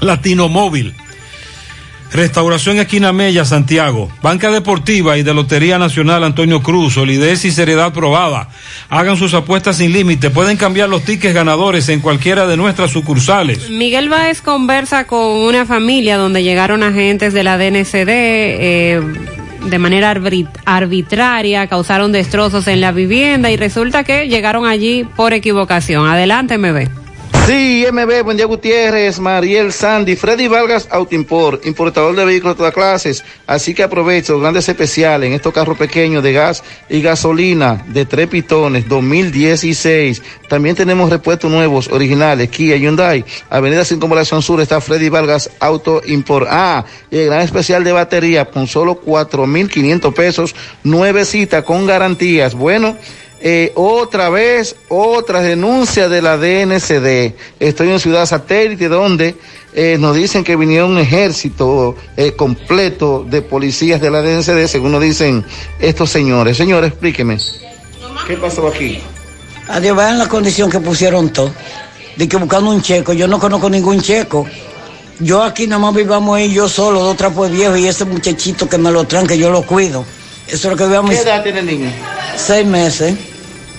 [0.00, 0.94] Latino Móvil
[2.12, 4.10] Restauración Esquina Mella, Santiago.
[4.22, 6.94] Banca Deportiva y de Lotería Nacional Antonio Cruz.
[6.94, 8.48] Solidez y seriedad probada.
[8.88, 10.30] Hagan sus apuestas sin límite.
[10.30, 13.70] Pueden cambiar los tickets ganadores en cualquiera de nuestras sucursales.
[13.70, 18.08] Miguel Báez conversa con una familia donde llegaron agentes de la DNCD.
[18.08, 19.00] Eh,
[19.60, 20.14] de manera
[20.64, 26.08] arbitraria, causaron destrozos en la vivienda y resulta que llegaron allí por equivocación.
[26.08, 26.88] Adelante, MB.
[27.46, 32.74] Sí, MB, buen día Gutiérrez, Mariel Sandy, Freddy Vargas Autoimport, importador de vehículos de todas
[32.74, 33.24] clases.
[33.46, 38.28] Así que aprovecho grandes especiales en estos carros pequeños de gas y gasolina de tres
[38.28, 40.22] pitones 2016.
[40.48, 43.24] También tenemos repuestos nuevos, originales, Kia Hyundai.
[43.48, 46.46] Avenida Circunvalación Sur está Freddy Vargas Auto Import.
[46.48, 50.54] Ah, y el gran especial de batería con solo 4,500 pesos,
[50.84, 52.54] nuevecita con garantías.
[52.54, 52.96] Bueno,
[53.42, 57.34] eh, otra vez, otra denuncia de la DNCD.
[57.58, 59.34] Estoy en Ciudad Satélite donde
[59.72, 64.92] eh, nos dicen que vinieron un ejército eh, completo de policías de la DNCD, según
[64.92, 65.44] nos dicen
[65.78, 66.58] estos señores.
[66.58, 67.38] Señores, explíqueme.
[68.26, 69.00] ¿Qué pasó aquí?
[69.68, 71.52] Adiós, vean la condición que pusieron todos.
[72.16, 74.46] De que buscando un checo, yo no conozco ningún checo.
[75.18, 78.76] Yo aquí nada más vivamos ahí, yo solo, dos trapos viejos y ese muchachito que
[78.76, 80.04] me lo traen, que yo lo cuido.
[80.46, 81.10] Eso es lo que veamos.
[81.10, 81.92] ¿Qué edad tiene el niño?
[82.36, 83.14] Seis meses.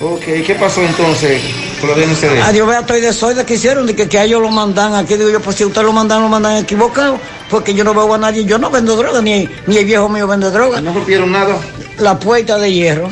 [0.02, 1.42] Ok, ¿qué pasó entonces
[1.80, 2.48] con la?
[2.48, 4.96] Adiós, vea, estoy de soy de que hicieron, de que, que a ellos lo mandan.
[4.96, 7.20] Aquí digo yo, pues si usted lo mandan, lo mandan equivocado,
[7.52, 10.28] porque yo no veo a nadie, yo no vendo droga, ni, ni el viejo mío
[10.28, 10.82] vende droga.
[10.82, 11.56] ¿No rompieron nada?
[12.00, 13.12] La puerta de hierro,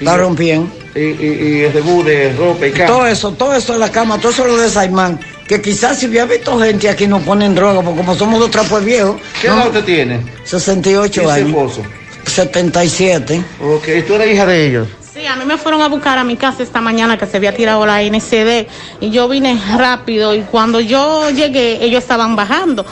[0.00, 0.72] la rompieron.
[0.94, 2.86] Y, y, y el debut de ropa y cama.
[2.86, 5.20] Todo eso, todo eso en la cama, todo eso lo de Saimán.
[5.46, 8.82] Que quizás si hubiera visto gente aquí no ponen droga, porque como somos dos trapos
[8.82, 9.20] viejos.
[9.40, 10.20] ¿Qué edad usted tiene?
[10.44, 11.48] 68 ¿Y su años.
[11.48, 11.82] esposo?
[12.24, 13.42] 77.
[13.60, 14.88] Ok, ¿tú eres hija de ellos?
[15.26, 17.84] A mí me fueron a buscar a mi casa esta mañana que se había tirado
[17.84, 18.68] la NCD
[19.00, 22.86] y yo vine rápido y cuando yo llegué ellos estaban bajando.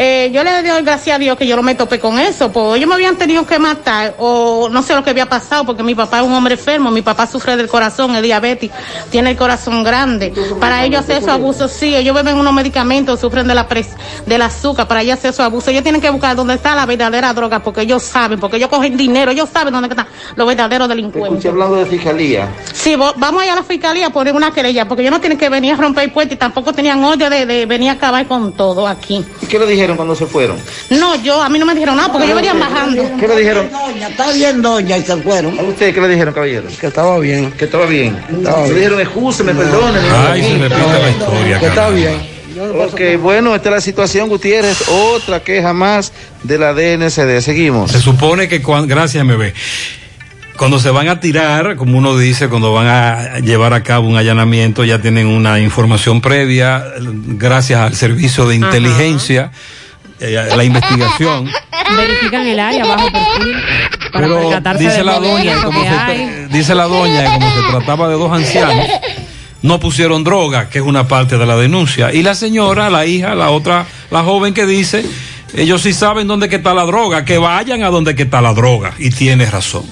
[0.00, 2.76] Eh, yo le doy gracias a Dios que yo no me topé con eso, pues
[2.76, 5.96] ellos me habían tenido que matar o no sé lo que había pasado porque mi
[5.96, 8.76] papá es un hombre enfermo, mi papá sufre del corazón, es diabético,
[9.10, 10.32] tiene el corazón grande.
[10.60, 13.88] Para ellos hacer esos abusos, sí, ellos beben unos medicamentos, sufren de la pres
[14.24, 15.70] del azúcar, para ellos hacer esos abusos.
[15.70, 18.96] Ellos tienen que buscar dónde está la verdadera droga porque ellos saben, porque ellos cogen
[18.96, 20.06] dinero, ellos saben dónde están
[20.36, 21.32] los verdaderos delincuentes.
[21.32, 22.48] Escuché hablando de fiscalía.
[22.72, 25.48] Sí, vamos allá a la fiscalía a poner una querella, porque ellos no tienen que
[25.48, 28.86] venir a romper puertas y tampoco tenían odio de, de venir a acabar con todo
[28.86, 29.24] aquí.
[29.42, 30.58] ¿Y qué le dijeron dijeron cuando se fueron?
[30.90, 33.10] No, yo, a mí no me dijeron nada porque yo venía bajando.
[33.18, 33.70] ¿Qué le dijeron?
[33.70, 35.58] Doña, está bien, doña, y se fueron.
[35.58, 36.68] ¿A usted qué le dijeron, caballero?
[36.78, 37.52] Que estaba bien.
[37.52, 38.18] Que estaba bien.
[38.30, 39.98] Estaba Le dijeron, excúseme, perdone.
[40.28, 41.58] Ay, se repite la historia.
[41.58, 41.96] Que está caramba.
[41.96, 42.38] bien.
[42.58, 44.88] Ok, bueno, esta es la situación, Gutiérrez.
[44.88, 46.12] Otra queja más
[46.42, 47.40] de la DNCD.
[47.40, 47.92] Seguimos.
[47.92, 49.52] Se supone que cuando, gracias MB,
[50.58, 54.16] cuando se van a tirar, como uno dice, cuando van a llevar a cabo un
[54.16, 59.52] allanamiento, ya tienen una información previa, gracias al servicio de inteligencia,
[60.20, 61.48] eh, la investigación.
[61.96, 63.56] Verifican el área bajo perfil
[64.12, 68.08] para Pero dice del la doña, como se, dice la doña, que como se trataba
[68.08, 68.86] de dos ancianos,
[69.62, 72.12] no pusieron droga, que es una parte de la denuncia.
[72.12, 75.04] Y la señora, la hija, la otra, la joven que dice,
[75.54, 78.52] ellos sí saben dónde que está la droga, que vayan a donde que está la
[78.54, 78.92] droga.
[78.98, 79.84] Y tiene razón.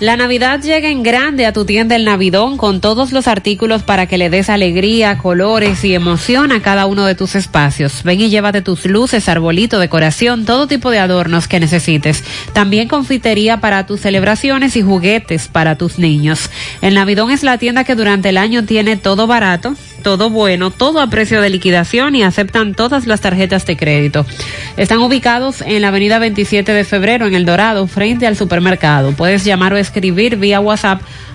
[0.00, 4.06] La Navidad llega en grande a tu tienda El Navidón con todos los artículos para
[4.06, 8.04] que le des alegría, colores y emoción a cada uno de tus espacios.
[8.04, 12.22] Ven y llévate tus luces, arbolito, decoración, todo tipo de adornos que necesites.
[12.52, 16.48] También confitería para tus celebraciones y juguetes para tus niños.
[16.80, 21.00] El Navidón es la tienda que durante el año tiene todo barato, todo bueno, todo
[21.00, 24.24] a precio de liquidación y aceptan todas las tarjetas de crédito.
[24.76, 29.12] Están ubicados en la avenida 27 de febrero en El Dorado, frente al supermercado.
[29.12, 31.00] Puedes llamar o escribir vía WhatsApp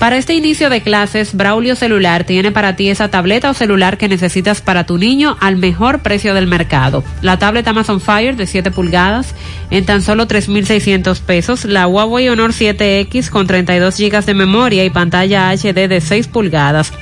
[0.00, 4.08] Para este inicio de clases, Braulio Celular tiene para ti esa tableta o celular que
[4.08, 7.04] necesitas para tu niño al mejor precio del mercado.
[7.20, 9.34] La tablet Amazon Fire de 7 pulgadas
[9.70, 11.66] en tan solo 3.600 pesos.
[11.66, 16.94] La Huawei Honor 7X con 32 GB de memoria y pantalla HD de 6 pulgadas.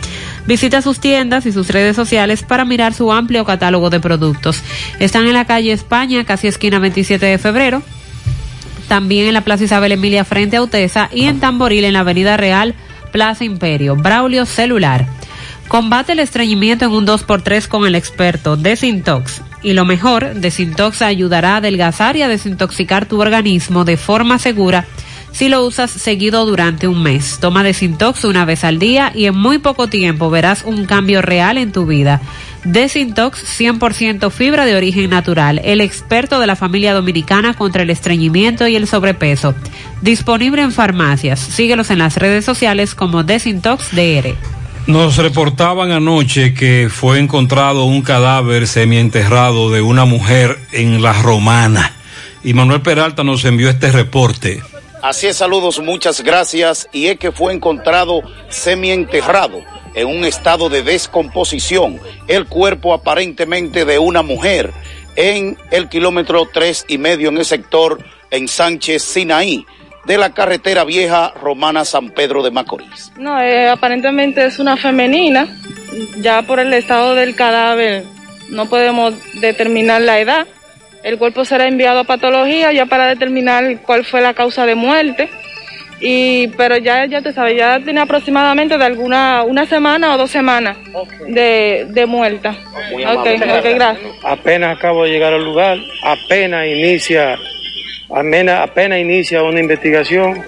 [0.46, 4.60] Visita sus tiendas y sus redes sociales para mirar su amplio catálogo de productos.
[4.98, 7.80] Están en la calle España, casi esquina 27 de febrero.
[8.88, 12.38] También en la Plaza Isabel Emilia frente a Utesa y en Tamboril en la Avenida
[12.38, 12.74] Real,
[13.10, 13.96] Plaza Imperio.
[13.96, 15.06] Braulio Celular.
[15.68, 19.42] Combate el estreñimiento en un 2x3 con el experto Desintox.
[19.62, 24.86] Y lo mejor, Desintox ayudará a adelgazar y a desintoxicar tu organismo de forma segura
[25.32, 27.38] si lo usas seguido durante un mes.
[27.40, 31.58] Toma Desintox una vez al día y en muy poco tiempo verás un cambio real
[31.58, 32.20] en tu vida.
[32.64, 38.66] Desintox 100% fibra de origen natural, el experto de la familia dominicana contra el estreñimiento
[38.66, 39.54] y el sobrepeso.
[40.02, 41.40] Disponible en farmacias.
[41.40, 44.34] Síguelos en las redes sociales como Desintox DR.
[44.86, 51.92] Nos reportaban anoche que fue encontrado un cadáver semienterrado de una mujer en La Romana.
[52.42, 54.62] Y Manuel Peralta nos envió este reporte.
[55.02, 56.88] Así es, saludos, muchas gracias.
[56.92, 59.62] Y es que fue encontrado semienterrado
[59.94, 64.72] en un estado de descomposición el cuerpo aparentemente de una mujer
[65.16, 69.66] en el kilómetro tres y medio en el sector en Sánchez Sinaí
[70.04, 73.12] de la carretera vieja romana San Pedro de Macorís.
[73.16, 75.46] No, eh, aparentemente es una femenina.
[76.18, 78.04] Ya por el estado del cadáver
[78.48, 80.46] no podemos determinar la edad.
[81.02, 85.28] El cuerpo será enviado a patología ya para determinar cuál fue la causa de muerte.
[86.00, 90.30] Y, pero ya, ya te sabes, ya tiene aproximadamente de alguna, una semana o dos
[90.30, 90.76] semanas
[91.26, 92.50] de, de muerta.
[92.50, 93.26] Ok,
[93.58, 93.98] ok, gracias.
[94.22, 97.36] Apenas acabo de llegar al lugar, apenas inicia,
[98.10, 100.44] apenas, apenas inicia una investigación.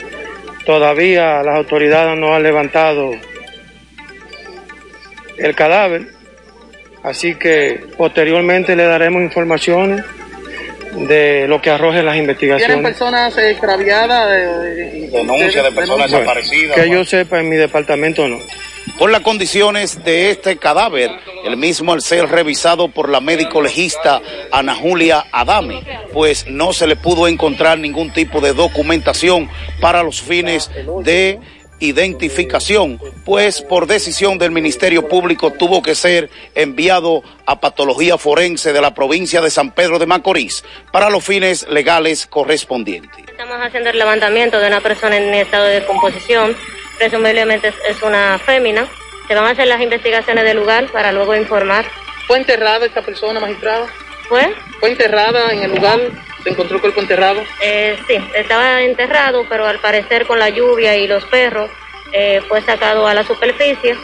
[0.64, 3.10] Todavía las autoridades no han levantado
[5.36, 6.02] el cadáver,
[7.02, 10.05] así que posteriormente le daremos informaciones
[10.92, 12.80] de lo que arrojen las ¿Tienen investigaciones.
[12.82, 14.30] personas extraviadas?
[15.12, 16.76] Denuncia de personas desaparecidas.
[16.76, 18.38] que yo sepa, en mi departamento no.
[18.98, 21.10] Por las condiciones de este cadáver,
[21.44, 26.86] el mismo al ser revisado por la médico legista Ana Julia Adame, pues no se
[26.86, 29.48] le pudo encontrar ningún tipo de documentación
[29.80, 30.70] para los fines
[31.02, 31.38] de
[31.81, 38.81] identificación, pues por decisión del Ministerio Público tuvo que ser enviado a patología forense de
[38.81, 40.62] la provincia de San Pedro de Macorís
[40.93, 43.24] para los fines legales correspondientes.
[43.28, 46.55] Estamos haciendo el levantamiento de una persona en estado de descomposición,
[46.98, 48.86] presumiblemente es, una fémina.
[49.27, 51.86] Se van a hacer las investigaciones del lugar para luego informar.
[52.27, 53.86] ¿Fue enterrada esta persona, magistrada?
[54.28, 54.55] ¿Fue?
[54.78, 55.98] ¿Fue enterrada en el lugar?
[56.42, 57.42] ¿Se encontró el cuerpo enterrado?
[57.62, 61.70] Eh, sí, estaba enterrado, pero al parecer con la lluvia y los perros
[62.12, 63.96] eh, fue sacado a la superficie.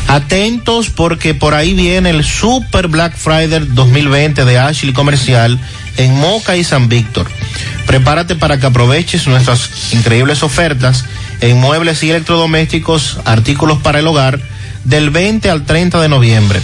[0.09, 5.59] Atentos porque por ahí viene el Super Black Friday 2020 de Ashley Comercial
[5.97, 7.27] en Moca y San Víctor.
[7.87, 11.05] Prepárate para que aproveches nuestras increíbles ofertas
[11.41, 14.41] en muebles y electrodomésticos, artículos para el hogar,
[14.85, 16.61] del 20 al 30 de noviembre.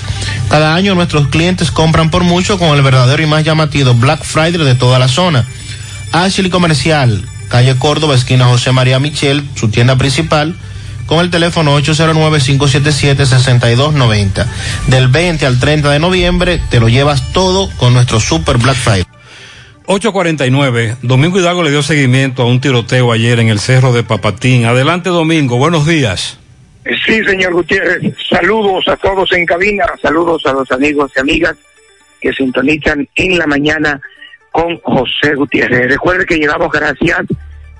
[0.48, 4.64] Cada año nuestros clientes compran por mucho con el verdadero y más llamativo Black Friday
[4.64, 5.44] de toda la zona.
[6.12, 10.54] Ashley Comercial, calle Córdoba, esquina José María Michel, su tienda principal
[11.06, 14.46] con el teléfono 809-577-6290.
[14.86, 19.11] Del 20 al 30 de noviembre te lo llevas todo con nuestro Super Black Friday.
[19.86, 24.64] 849, Domingo Hidalgo le dio seguimiento a un tiroteo ayer en el Cerro de Papatín.
[24.64, 26.38] Adelante Domingo, buenos días.
[27.06, 31.56] Sí, señor Gutiérrez, saludos a todos en cabina, saludos a los amigos y amigas
[32.20, 34.00] que sintonizan en la mañana
[34.50, 35.88] con José Gutiérrez.
[35.88, 37.20] Recuerde que llegamos gracias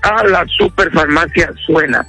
[0.03, 2.07] a la Superfarmacia Suena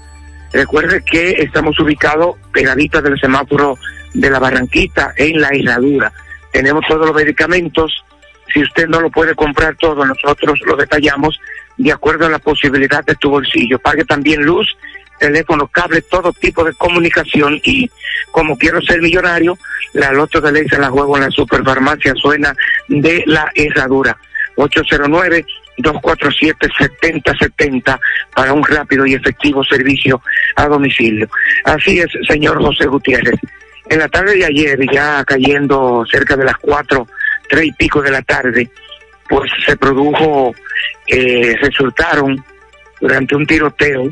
[0.54, 3.78] Recuerde que estamos ubicados pegaditas del semáforo
[4.14, 6.14] de la Barranquita en la herradura.
[6.52, 8.06] Tenemos todos los medicamentos.
[8.54, 11.40] Si usted no lo puede comprar todo, nosotros lo detallamos
[11.78, 13.80] de acuerdo a la posibilidad de tu bolsillo.
[13.80, 14.78] Pague también luz,
[15.20, 17.90] teléfono, cable, todo tipo de comunicación y
[18.32, 19.58] como quiero ser millonario,
[19.94, 22.56] la loto de ley se la juego en la superfarmacia suena
[22.88, 24.18] de la herradura.
[24.56, 25.46] 809
[25.78, 28.00] 247-7070
[28.36, 30.22] para un rápido y efectivo servicio
[30.56, 31.28] a domicilio.
[31.64, 33.40] Así es, señor José Gutiérrez.
[33.90, 37.06] En la tarde de ayer, ya cayendo cerca de las cuatro,
[37.54, 38.68] tres y pico de la tarde,
[39.30, 40.56] pues se produjo,
[41.06, 42.44] eh, resultaron
[43.00, 44.12] durante un tiroteo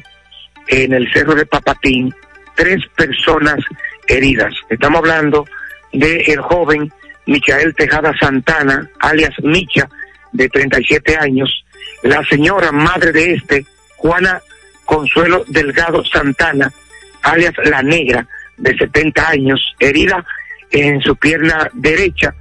[0.68, 2.14] en el cerro de Papatín
[2.56, 3.58] tres personas
[4.08, 4.54] heridas.
[4.70, 5.48] Estamos hablando
[5.92, 6.94] de el joven
[7.26, 9.90] Michael Tejada Santana, alias Micha,
[10.34, 11.66] de 37 años,
[12.04, 13.66] la señora madre de este,
[13.98, 14.40] Juana
[14.86, 16.72] Consuelo Delgado Santana,
[17.24, 18.28] alias La Negra,
[18.58, 20.24] de 70 años, herida
[20.70, 22.36] en su pierna derecha,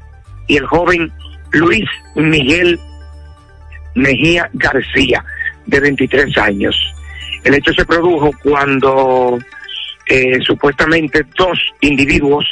[0.51, 1.12] y el joven
[1.52, 2.78] Luis Miguel
[3.94, 5.24] Mejía García,
[5.66, 6.77] de 23 años.
[7.44, 9.39] El hecho se produjo cuando
[10.06, 12.44] eh, supuestamente dos individuos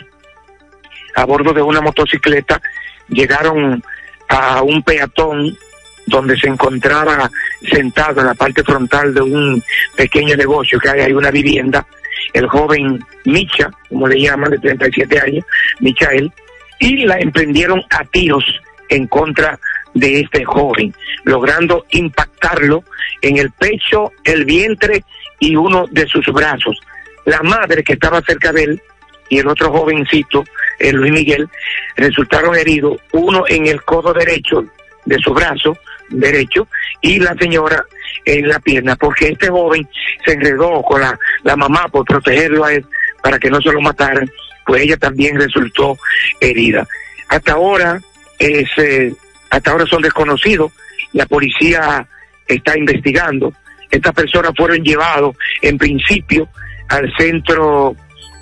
[1.17, 2.61] a bordo de una motocicleta
[3.09, 3.83] llegaron
[4.29, 5.59] a un peatón
[6.07, 7.29] donde se encontraba
[7.69, 9.63] sentado en la parte frontal de un
[9.97, 11.85] pequeño negocio que hay ahí una vivienda,
[12.33, 15.45] el joven Micha, como le llaman, de 37 años,
[15.81, 16.33] Michael,
[16.79, 18.45] y la emprendieron a tiros
[18.89, 19.59] en contra
[19.95, 20.95] de este joven,
[21.25, 22.85] logrando impactarlo
[23.23, 25.05] en el pecho, el vientre
[25.41, 26.79] y uno de sus brazos.
[27.25, 28.83] La madre que estaba cerca de él
[29.29, 30.45] y el otro jovencito,
[30.79, 31.49] el Luis Miguel,
[31.97, 34.65] resultaron heridos, uno en el codo derecho
[35.05, 35.77] de su brazo
[36.11, 36.67] derecho
[37.01, 37.85] y la señora
[38.25, 39.89] en la pierna, porque este joven
[40.25, 42.85] se enredó con la, la mamá por protegerlo a él
[43.23, 44.31] para que no se lo mataran,
[44.69, 45.97] pues ella también resultó
[46.41, 46.87] herida.
[47.31, 47.99] Hasta ahora,
[48.39, 49.15] eh,
[49.49, 50.71] hasta ahora son desconocidos,
[51.15, 52.07] la policía
[52.47, 53.55] está investigando,
[53.91, 56.47] estas personas fueron llevados en principio
[56.91, 57.97] al centro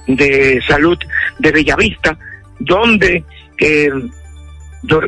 [0.08, 0.98] de salud
[1.38, 2.18] de Bellavista,
[2.58, 3.22] donde
[3.58, 3.90] eh,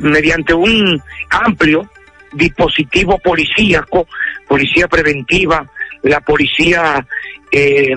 [0.00, 1.90] mediante un amplio
[2.32, 4.06] dispositivo policíaco,
[4.46, 5.68] policía preventiva,
[6.04, 7.04] la policía,
[7.50, 7.90] eh,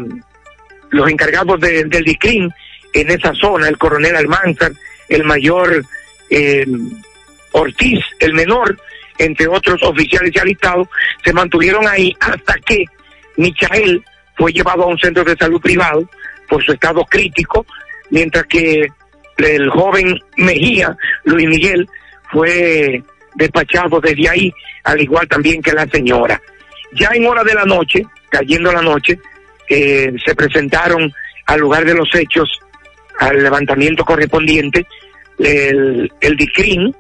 [0.90, 2.50] los encargados de- del DICRIM
[2.94, 4.72] en esa zona, el coronel Almanzar,
[5.10, 5.84] el mayor
[6.30, 6.66] eh,
[7.52, 8.78] Ortiz, el menor,
[9.18, 10.88] entre otros oficiales ya listados,
[11.24, 12.86] se mantuvieron ahí hasta que
[13.38, 14.04] Michael
[14.36, 16.10] fue llevado a un centro de salud privado
[16.48, 17.66] por su estado crítico,
[18.10, 18.88] mientras que
[19.38, 20.96] el joven Mejía,
[21.26, 21.88] Luis Miguel,
[22.32, 23.04] fue
[23.36, 24.54] despachado desde ahí,
[24.84, 26.42] al igual también que la señora.
[26.94, 29.20] Ya en hora de la noche, cayendo la noche,
[29.70, 31.12] eh, se presentaron
[31.46, 32.61] al lugar de los hechos,
[33.22, 34.86] al levantamiento correspondiente,
[35.38, 36.96] el, el DICRIN,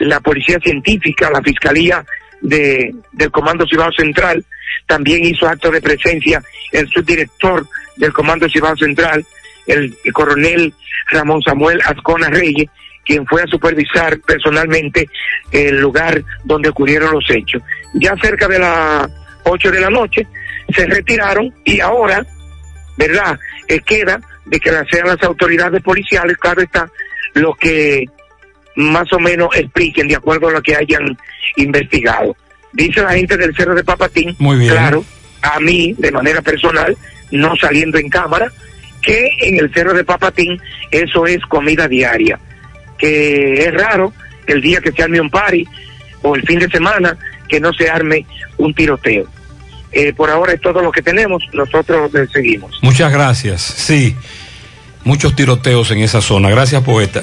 [0.00, 2.04] la Policía Científica, la Fiscalía
[2.42, 4.44] de, del Comando Cibao Central,
[4.86, 6.42] también hizo acto de presencia
[6.72, 7.66] el subdirector
[7.96, 9.24] del Comando Cibao Central,
[9.66, 10.74] el, el coronel
[11.10, 12.68] Ramón Samuel Azcona Reyes,
[13.06, 15.08] quien fue a supervisar personalmente
[15.52, 17.62] el lugar donde ocurrieron los hechos.
[17.94, 19.08] Ya cerca de las
[19.44, 20.26] 8 de la noche
[20.74, 22.26] se retiraron y ahora,
[22.98, 23.38] ¿verdad?
[23.68, 26.90] Eh, queda de que sean las autoridades policiales, claro está,
[27.34, 28.06] lo que
[28.76, 31.16] más o menos expliquen de acuerdo a lo que hayan
[31.56, 32.36] investigado.
[32.72, 34.72] Dice la gente del Cerro de Papatín, Muy bien.
[34.72, 35.04] claro,
[35.42, 36.96] a mí de manera personal,
[37.30, 38.50] no saliendo en cámara,
[39.02, 40.60] que en el Cerro de Papatín
[40.90, 42.38] eso es comida diaria,
[42.98, 44.12] que es raro
[44.46, 45.66] el día que se arme un party
[46.22, 47.16] o el fin de semana
[47.48, 48.24] que no se arme
[48.56, 49.26] un tiroteo.
[49.92, 52.78] Eh, por ahora es todo lo que tenemos, nosotros seguimos.
[52.82, 53.60] Muchas gracias.
[53.60, 54.16] Sí,
[55.04, 56.48] muchos tiroteos en esa zona.
[56.50, 57.22] Gracias, poeta.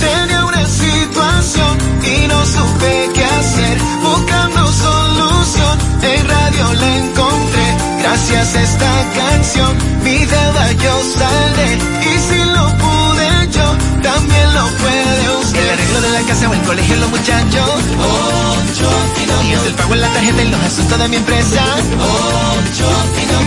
[0.00, 3.78] Tenía una situación y no supe qué hacer.
[4.02, 7.76] Buscando solución, en radio la encontré.
[8.02, 11.74] Gracias a esta canción, mi deuda yo saldré.
[11.74, 15.62] Y si lo pude yo, también lo puede usted.
[15.62, 17.70] El arreglo de la casa o el colegio, los muchachos.
[17.98, 18.90] Ocho
[19.52, 19.66] Finanzas.
[19.66, 21.64] el pago en la tarjeta y los asuntos de mi empresa.
[22.58, 22.88] Ocho.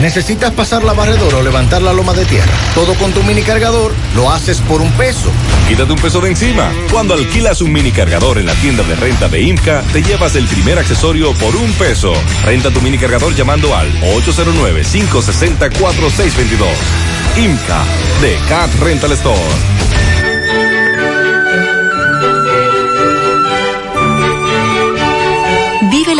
[0.00, 2.52] ¿Necesitas pasar la barredora o levantar la loma de tierra?
[2.74, 5.30] Todo con tu mini cargador lo haces por un peso.
[5.68, 6.72] Quítate un peso de encima.
[6.90, 10.46] Cuando alquilas un mini cargador en la tienda de renta de IMCA, te llevas el
[10.46, 12.14] primer accesorio por un peso.
[12.44, 16.66] Renta tu mini cargador llamando al 809-560-4622.
[17.36, 17.84] IMCA
[18.20, 19.81] de Cat Rental Store.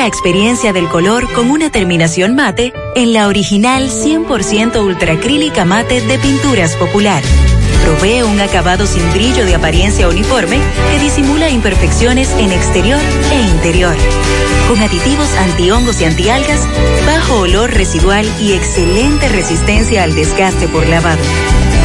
[0.07, 6.77] Experiencia del color con una terminación mate en la original 100% ultracrílica mate de Pinturas
[6.77, 7.23] Popular.
[7.83, 13.01] Provee un acabado sin brillo de apariencia uniforme que disimula imperfecciones en exterior
[13.31, 13.97] e interior.
[14.69, 16.61] Con aditivos antihongos y antialgas,
[17.07, 21.23] bajo olor residual y excelente resistencia al desgaste por lavado.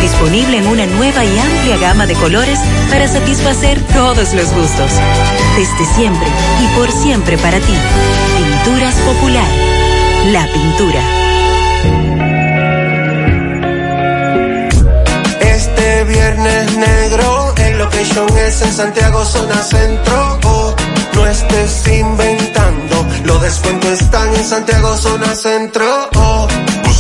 [0.02, 2.60] Disponible en una nueva y amplia gama de colores
[2.90, 4.92] para satisfacer todos los gustos.
[5.58, 6.28] Desde siempre
[6.64, 7.74] y por siempre para ti.
[8.38, 9.50] Pinturas Popular.
[10.32, 11.02] La pintura.
[16.38, 20.40] Viernes negro, el location es en Santiago, zona centro.
[20.44, 20.76] Oh,
[21.14, 26.10] no estés inventando, los descuentos están en Santiago, zona centro.
[26.16, 26.48] Oh.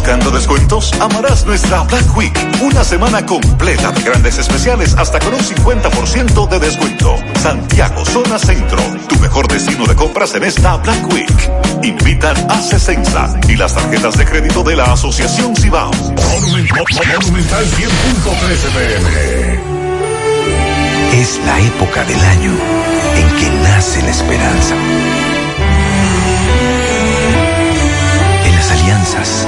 [0.07, 2.33] Buscando descuentos, amarás nuestra Black Week.
[2.61, 7.17] Una semana completa de grandes especiales hasta con un 50% de descuento.
[7.41, 8.81] Santiago, zona centro.
[9.09, 11.51] Tu mejor destino de compras en esta Black Week.
[11.83, 15.91] Invitan a Cesensa y las tarjetas de crédito de la Asociación Cibao.
[15.91, 19.59] Monumental 100.13 pm.
[21.19, 22.53] Es la época del año
[23.13, 24.75] en que nace la esperanza.
[28.45, 29.47] En las alianzas,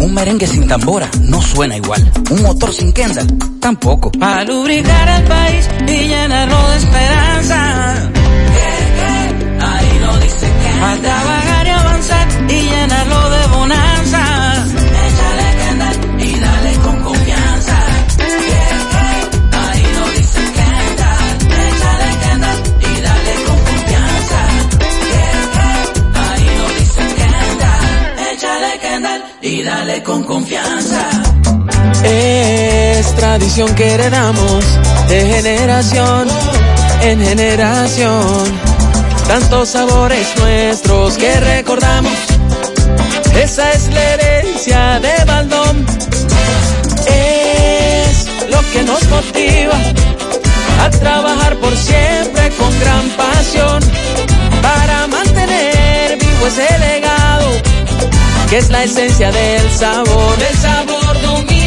[0.00, 2.10] Un merengue sin tambora no suena igual.
[2.30, 3.26] Un motor sin Kendall
[3.60, 4.10] tampoco.
[4.12, 7.92] Para lubricar el país y llenarlo de esperanza.
[9.60, 10.80] Ahí lo dice que.
[10.80, 14.17] Para trabajar y avanzar y llenarlo de bonanza.
[29.58, 31.08] Y dale con confianza.
[32.04, 34.64] Es tradición que heredamos
[35.08, 36.28] de generación
[37.02, 38.44] en generación.
[39.26, 42.18] Tantos sabores nuestros que recordamos.
[43.34, 45.86] Esa es la herencia de Baldón.
[47.06, 49.78] Es lo que nos motiva
[50.84, 53.82] a trabajar por siempre con gran pasión
[54.62, 57.17] para mantener vivo ese legado
[58.50, 61.57] que es la esencia del sabor, del sabor dominicano.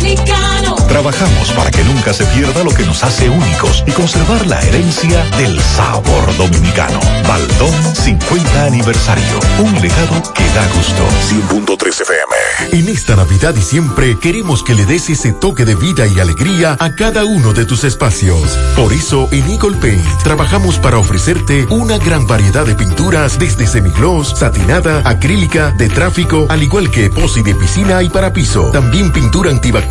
[0.87, 5.23] Trabajamos para que nunca se pierda lo que nos hace únicos y conservar la herencia
[5.37, 6.99] del sabor dominicano.
[7.27, 9.39] Baldón 50 aniversario.
[9.59, 11.07] Un legado que da gusto.
[11.29, 12.79] 100.3 FM.
[12.79, 16.75] En esta Navidad y siempre queremos que le des ese toque de vida y alegría
[16.79, 18.57] a cada uno de tus espacios.
[18.75, 24.37] Por eso en Eagle Paint trabajamos para ofrecerte una gran variedad de pinturas desde semigloss,
[24.37, 28.71] satinada, acrílica, de tráfico, al igual que epoxi de piscina y para piso.
[28.71, 29.90] También pintura antibacterial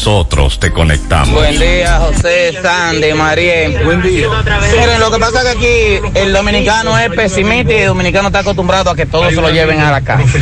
[0.03, 1.29] nosotros te conectamos.
[1.29, 3.69] Buen día, José, Sandy, María.
[3.83, 4.29] Buen día.
[4.71, 8.39] Miren, lo que pasa es que aquí el dominicano es pesimista y el dominicano está
[8.39, 10.39] acostumbrado a que todo se lo lleven a la casa.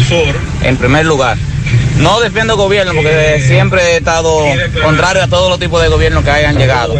[0.63, 1.37] En primer lugar.
[1.97, 4.45] No defiendo el gobierno porque siempre he estado
[4.81, 6.95] contrario a todos los tipos de gobiernos que hayan llegado.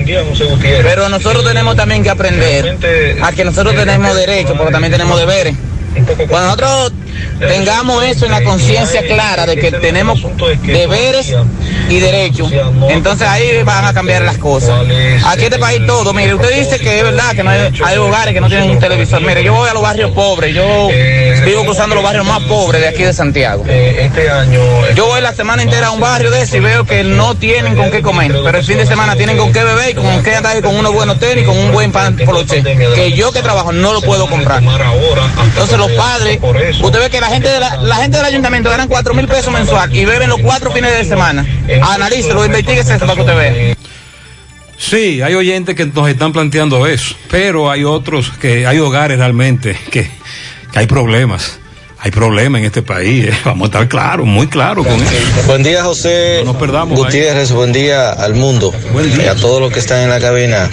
[0.62, 2.78] Pero nosotros tenemos también que aprender
[3.22, 5.56] a que nosotros tenemos derechos, pero también tenemos deberes.
[6.28, 6.92] Cuando nosotros
[7.40, 10.20] tengamos eso en la conciencia clara de que tenemos
[10.64, 11.34] deberes
[11.90, 12.52] y derechos,
[12.90, 14.86] entonces ahí van a cambiar las cosas.
[15.26, 18.34] Aquí este país todo, mire, usted dice que es verdad que no hay, hay hogares
[18.34, 19.22] que no tienen un televisor.
[19.22, 20.90] Mire, yo voy a los barrios pobres, yo
[21.46, 23.64] vivo cruzando los barrios más pobres de aquí de Santiago.
[24.96, 27.76] Yo voy la semana entera a un barrio de ese y veo que no tienen
[27.76, 30.36] con qué comer, pero el fin de semana tienen con qué beber y con qué
[30.36, 33.94] andar con unos buenos tenis, con un buen pan poloche, que yo que trabajo no
[33.94, 34.62] lo puedo comprar.
[35.44, 36.40] Entonces los padres,
[36.82, 39.96] usted ve que la gente, de la, gente del ayuntamiento ganan cuatro mil pesos mensual
[39.96, 41.46] y beben los cuatro fines de semana.
[41.82, 43.76] Analícelo, investiguese eso para que usted vea.
[44.78, 49.78] Sí, hay oyentes que nos están planteando eso, pero hay otros que hay hogares realmente
[49.92, 50.10] que,
[50.72, 51.60] que hay problemas.
[52.02, 53.34] Hay problemas en este país, eh.
[53.44, 55.14] vamos a estar claros, muy claros con eso.
[55.48, 57.04] Buen día, José No nos perdamos ahí.
[57.04, 57.52] Gutiérrez.
[57.52, 58.74] Buen día al mundo.
[59.18, 60.70] Y a todos los que están en la cabina.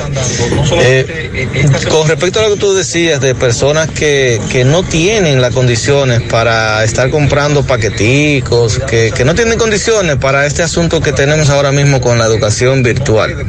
[0.81, 1.59] Eh,
[1.91, 6.23] con respecto a lo que tú decías de personas que, que no tienen las condiciones
[6.23, 11.73] para estar comprando paqueticos, que, que no tienen condiciones para este asunto que tenemos ahora
[11.73, 13.45] mismo con la educación virtual.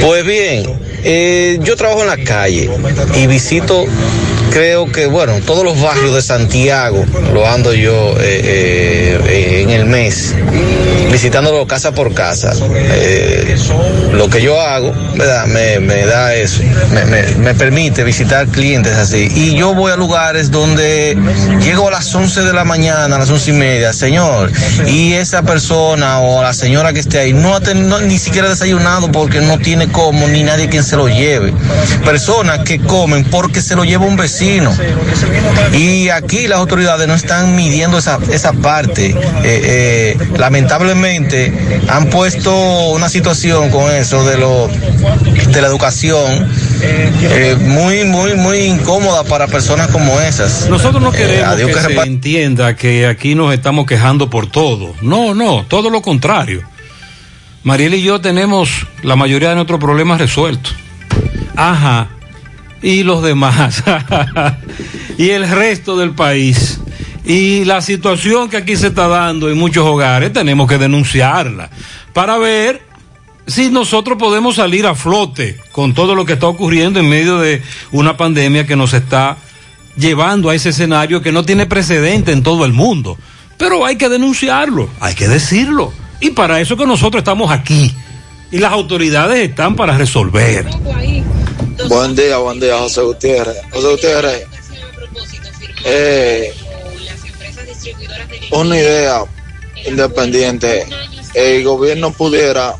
[0.00, 2.70] Pues bien, eh, yo trabajo en la calle
[3.16, 3.84] y visito
[4.54, 9.70] creo que, bueno, todos los barrios de Santiago lo ando yo eh, eh, eh, en
[9.70, 10.32] el mes,
[11.10, 12.52] visitándolo casa por casa.
[14.12, 15.46] Lo que yo hago, ¿verdad?
[15.46, 16.62] Me, me da eso,
[16.92, 19.28] me, me- me permite visitar clientes así.
[19.34, 21.16] Y yo voy a lugares donde
[21.60, 24.52] llego a las 11 de la mañana, a las 11 y media, señor,
[24.86, 29.10] y esa persona o la señora que esté ahí no ha tenido ni siquiera desayunado
[29.10, 31.52] porque no tiene cómo, ni nadie quien se lo lleve.
[32.04, 34.43] Personas que comen porque se lo lleva un vecino.
[35.72, 39.08] Y aquí las autoridades no están midiendo esa, esa parte.
[39.08, 41.52] Eh, eh, lamentablemente
[41.88, 46.48] han puesto una situación con eso de, lo, de la educación
[46.82, 50.68] eh, muy, muy, muy incómoda para personas como esas.
[50.68, 54.94] Nosotros no queremos que que se entienda que aquí nos estamos quejando por todo.
[55.00, 56.62] No, no, todo lo contrario.
[57.62, 60.74] Mariel y yo tenemos la mayoría de nuestros problemas resueltos.
[61.56, 62.08] Ajá.
[62.84, 63.82] Y los demás.
[65.18, 66.78] y el resto del país.
[67.24, 71.70] Y la situación que aquí se está dando en muchos hogares, tenemos que denunciarla
[72.12, 72.82] para ver
[73.46, 77.62] si nosotros podemos salir a flote con todo lo que está ocurriendo en medio de
[77.90, 79.38] una pandemia que nos está
[79.96, 83.16] llevando a ese escenario que no tiene precedente en todo el mundo.
[83.56, 85.90] Pero hay que denunciarlo, hay que decirlo.
[86.20, 87.94] Y para eso que nosotros estamos aquí.
[88.52, 90.66] Y las autoridades están para resolver.
[91.88, 93.56] Buen día, buen día, José Gutiérrez.
[93.72, 94.46] José Gutiérrez,
[95.84, 96.54] eh,
[98.50, 99.24] una idea
[99.86, 100.86] independiente.
[101.34, 102.76] El gobierno pudiera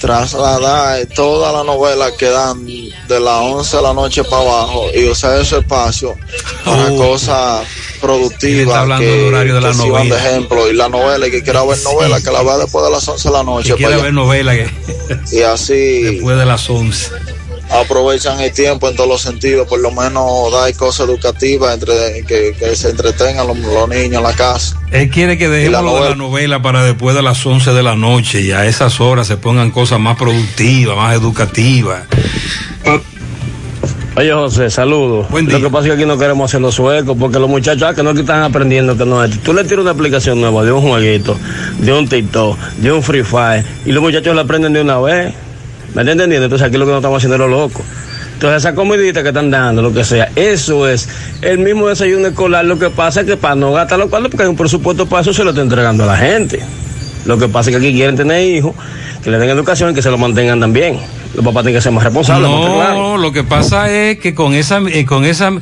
[0.00, 5.04] trasladar toda la novela que dan de las 11 de la noche para abajo y
[5.06, 6.16] usar ese espacio
[6.64, 10.16] para cosas Está productivas hablando que, del horario de la sirvan de novela.
[10.16, 10.70] ejemplo.
[10.70, 13.28] Y la novela, y que quiera ver novela, que la vea después de las 11
[13.28, 13.70] de la noche.
[13.70, 14.70] Que quiera para ver novela que
[15.32, 17.10] y así después de las 11.
[17.70, 22.54] aprovechan el tiempo en todos los sentidos, por lo menos dar cosas educativas entre que,
[22.58, 24.80] que se entretengan los, los niños en la casa.
[24.92, 26.10] Él quiere que dejemos la lo de novela.
[26.10, 29.36] la novela para después de las 11 de la noche y a esas horas se
[29.36, 32.02] pongan cosas más productivas, más educativas.
[34.18, 35.26] Oye José, saludos.
[35.30, 37.94] Lo que pasa es que aquí no queremos hacer los suecos porque los muchachos ah,
[37.94, 39.38] que no que están aprendiendo que no es.
[39.40, 41.36] Tú le tiras una aplicación nueva de un jueguito,
[41.78, 45.34] de un TikTok, de un Free Fire y los muchachos la aprenden de una vez.
[45.94, 46.46] ¿Me estás entendiendo?
[46.46, 47.82] Entonces aquí lo que no estamos haciendo es lo loco.
[48.32, 51.10] Entonces esa comidita que están dando, lo que sea, eso es
[51.42, 52.64] el mismo desayuno escolar.
[52.64, 55.20] Lo que pasa es que para no gastar los cuartos, porque hay un presupuesto para
[55.20, 56.60] eso, se lo está entregando a la gente.
[57.26, 58.74] Lo que pasa es que aquí quieren tener hijos,
[59.22, 61.00] que le den educación y que se lo mantengan también.
[61.36, 62.50] Los papás tienen que ser más responsables.
[62.50, 62.94] más claro.
[62.94, 65.52] No, lo que pasa es que con esa, eh, con esa,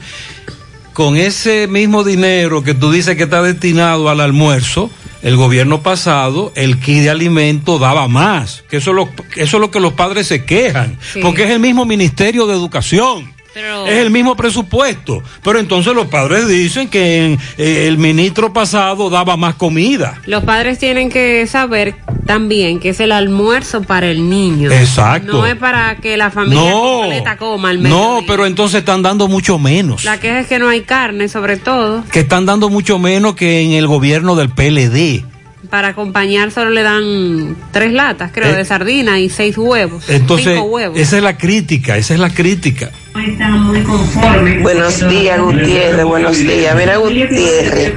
[0.93, 4.89] con ese mismo dinero que tú dices que está destinado al almuerzo,
[5.23, 8.63] el gobierno pasado, el kit de alimento daba más.
[8.71, 10.97] Que eso es lo, eso es lo que los padres se quejan.
[11.13, 11.19] Sí.
[11.21, 13.34] Porque es el mismo Ministerio de Educación.
[13.55, 15.23] Pero- Es el mismo presupuesto.
[15.43, 20.21] Pero entonces los padres dicen que en, eh, el ministro pasado daba más comida.
[20.27, 21.95] Los padres tienen que saber
[22.27, 24.73] también que es el almuerzo para el niño.
[24.73, 25.33] Exacto.
[25.33, 28.27] No es para que la familia No, completa coma al no, mediodía.
[28.27, 30.05] pero entonces están dando mucho menos.
[30.05, 32.03] La queja es que no hay carne, sobre todo.
[32.11, 35.25] que están dando mucho menos que en el gobierno del PLD.
[35.71, 40.09] Para acompañar solo le dan tres latas, creo, Eh, de sardina y seis huevos.
[40.11, 40.99] Entonces, cinco huevos.
[40.99, 42.91] esa es la crítica, esa es la crítica.
[43.15, 46.05] Buenos días, Gutiérrez.
[46.05, 46.75] Buenos días.
[46.75, 47.95] Mira, Gutiérrez,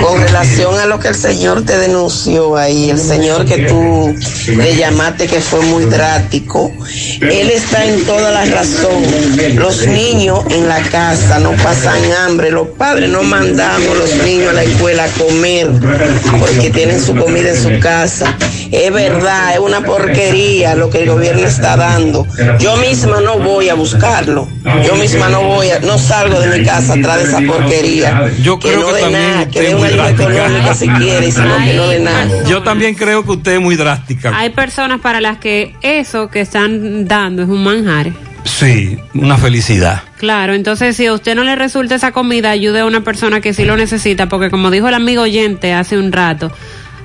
[0.00, 4.14] con relación a lo que el señor te denunció ahí, el señor que tú
[4.56, 6.70] le llamaste que fue muy drástico,
[7.20, 9.02] él está en toda la razón.
[9.56, 14.52] Los niños en la casa no pasan hambre, los padres no mandamos los niños a
[14.52, 15.68] la escuela a comer
[16.38, 18.32] porque tienen su comida en su casa.
[18.70, 22.26] Es verdad, es una porquería lo que el gobierno está dando.
[22.60, 24.35] Yo misma no voy a buscarlo.
[24.84, 28.30] Yo misma no voy a, no salgo de mi casa atrás de esa porquería.
[28.42, 30.32] Yo que creo no que de también nada, que dé una muy ayuda drástica.
[30.32, 32.44] económica si quiere, y si no, que no de nada.
[32.48, 34.36] Yo también creo que usted es muy drástica.
[34.36, 38.12] Hay personas para las que eso que están dando es un manjar.
[38.44, 40.02] Sí, una felicidad.
[40.18, 43.52] Claro, entonces si a usted no le resulta esa comida, ayude a una persona que
[43.52, 46.52] sí lo necesita, porque como dijo el amigo oyente hace un rato,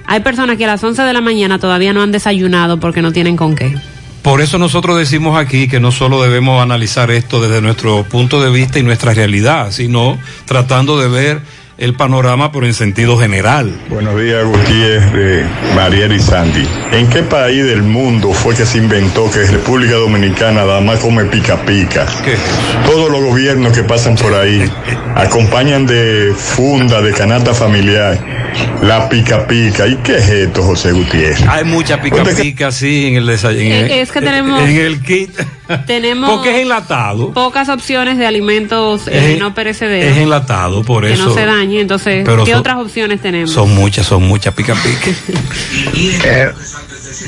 [0.05, 3.11] hay personas que a las 11 de la mañana todavía no han desayunado porque no
[3.11, 3.75] tienen con qué.
[4.21, 8.51] Por eso nosotros decimos aquí que no solo debemos analizar esto desde nuestro punto de
[8.51, 11.41] vista y nuestra realidad, sino tratando de ver
[11.81, 13.73] el panorama por en sentido general.
[13.89, 16.63] Buenos días, Gutiérrez, Mariel y Sandy.
[16.91, 21.25] ¿En qué país del mundo fue que se inventó que República Dominicana nada más come
[21.25, 22.05] pica pica?
[22.85, 24.63] Todos los gobiernos que pasan por ahí
[25.15, 28.19] acompañan de funda, de canasta familiar,
[28.83, 29.87] la pica pica.
[29.87, 31.41] ¿Y qué es esto, José Gutiérrez?
[31.47, 33.63] Hay mucha pica pica, sí, en el desayuno.
[33.91, 35.31] Es que tenemos- En el kit.
[35.87, 37.31] Tenemos Porque es enlatado.
[37.31, 41.29] pocas opciones de alimentos eh, Es- no perecederos Es enlatado, por que eso.
[41.29, 41.45] no se
[41.79, 43.51] Entonces, Pero ¿qué son- otras opciones tenemos?
[43.51, 45.11] Son muchas, son muchas pica pica.
[46.23, 46.51] Eh,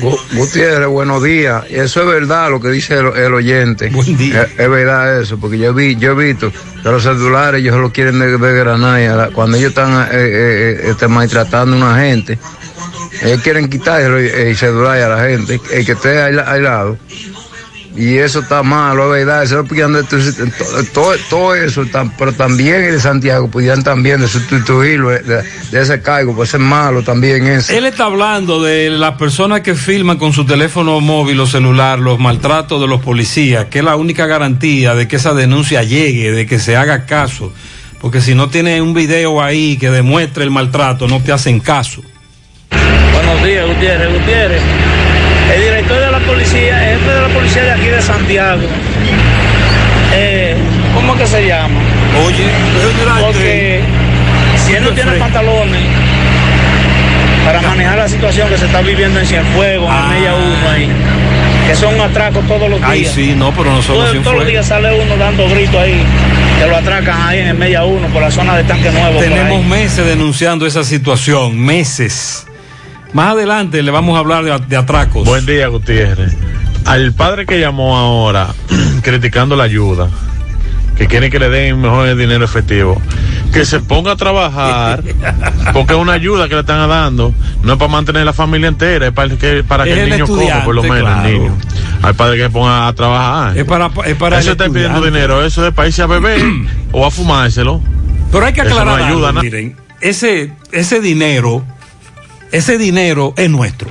[0.00, 1.64] Gu- Gutiérrez, buenos días.
[1.68, 3.88] Eso es verdad lo que dice el, el oyente.
[3.90, 4.42] Buen día.
[4.44, 7.92] Es, es verdad eso, porque yo vi, yo he visto que los celulares ellos lo
[7.92, 12.38] quieren de, de cuando ellos están eh, eh, eh, este, maltratando a una gente,
[13.22, 16.98] ellos quieren quitarle el, el celular a la gente, el que esté al, al lado.
[17.96, 21.84] Y eso está malo, es verdad, eso todo, todo, todo eso,
[22.18, 26.52] pero también el de Santiago pudieran también de sustituirlo de, de- de ese cargo, pues
[26.54, 27.72] es malo también eso.
[27.72, 32.18] Él está hablando de las personas que filman con su teléfono móvil o celular los
[32.18, 36.46] maltratos de los policías, que es la única garantía de que esa denuncia llegue, de
[36.46, 37.52] que se haga caso.
[38.00, 42.02] Porque si no tiene un video ahí que demuestre el maltrato, no te hacen caso.
[43.12, 44.12] Buenos días, Gutiérrez.
[44.18, 44.62] Gutiérrez,
[45.52, 48.62] el director de la policía, el jefe de la policía de aquí de Santiago,
[50.14, 50.56] eh,
[50.94, 51.80] ¿cómo es que se llama?
[52.26, 52.44] Oye,
[53.20, 53.80] porque
[54.64, 55.82] si él no tiene pantalones
[57.44, 60.88] para manejar la situación que se está viviendo en Cienfuegos, en Mella 1 ahí,
[61.66, 62.90] que son atracos todos los días.
[62.90, 66.02] Ay, sí, no, pero no solo Todos, todos los días sale uno dando gritos ahí,
[66.58, 69.20] que lo atracan ahí en el Mella 1 por la zona de Tanque Nuevo.
[69.20, 72.46] Tenemos meses denunciando esa situación, meses.
[73.14, 75.24] Más adelante le vamos a hablar de, de atracos.
[75.24, 76.36] Buen día, Gutiérrez.
[76.84, 78.48] Al padre que llamó ahora
[79.02, 80.10] criticando la ayuda,
[80.96, 83.00] que quiere que le den mejor el dinero efectivo,
[83.52, 85.04] que se ponga a trabajar,
[85.72, 87.32] porque es una ayuda que le están dando,
[87.62, 90.26] no es para mantener la familia entera, es para que, para que el el niño
[90.26, 91.28] coma, por lo menos claro.
[91.28, 91.56] el niño.
[92.02, 93.56] Al padre que se ponga a trabajar.
[93.56, 96.42] Es para, es para eso está pidiendo dinero, eso es para irse a beber
[96.90, 97.80] o a fumárselo.
[98.32, 99.42] Pero hay que Eso no aclarar ayuda algo, nada.
[99.42, 101.64] miren, ese, ese dinero,
[102.54, 103.90] ese dinero es nuestro,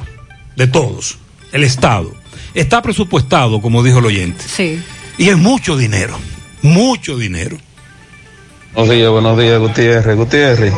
[0.56, 1.18] de todos,
[1.52, 2.14] el Estado.
[2.54, 4.42] Está presupuestado, como dijo el oyente.
[4.48, 4.82] Sí.
[5.18, 6.18] Y es mucho dinero,
[6.62, 7.58] mucho dinero.
[8.74, 10.16] Buenos días, buenos días, Gutiérrez.
[10.16, 10.74] Gutiérrez,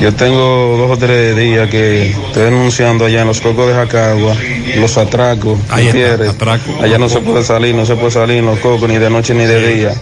[0.00, 4.36] yo tengo dos o tres días que estoy denunciando allá en los cocos de Jacagua
[4.76, 5.56] los atracos.
[5.68, 6.36] Ahí está, Gutiérrez.
[6.82, 9.34] Allá no se puede salir, no se puede salir en los cocos ni de noche
[9.34, 9.94] ni de día.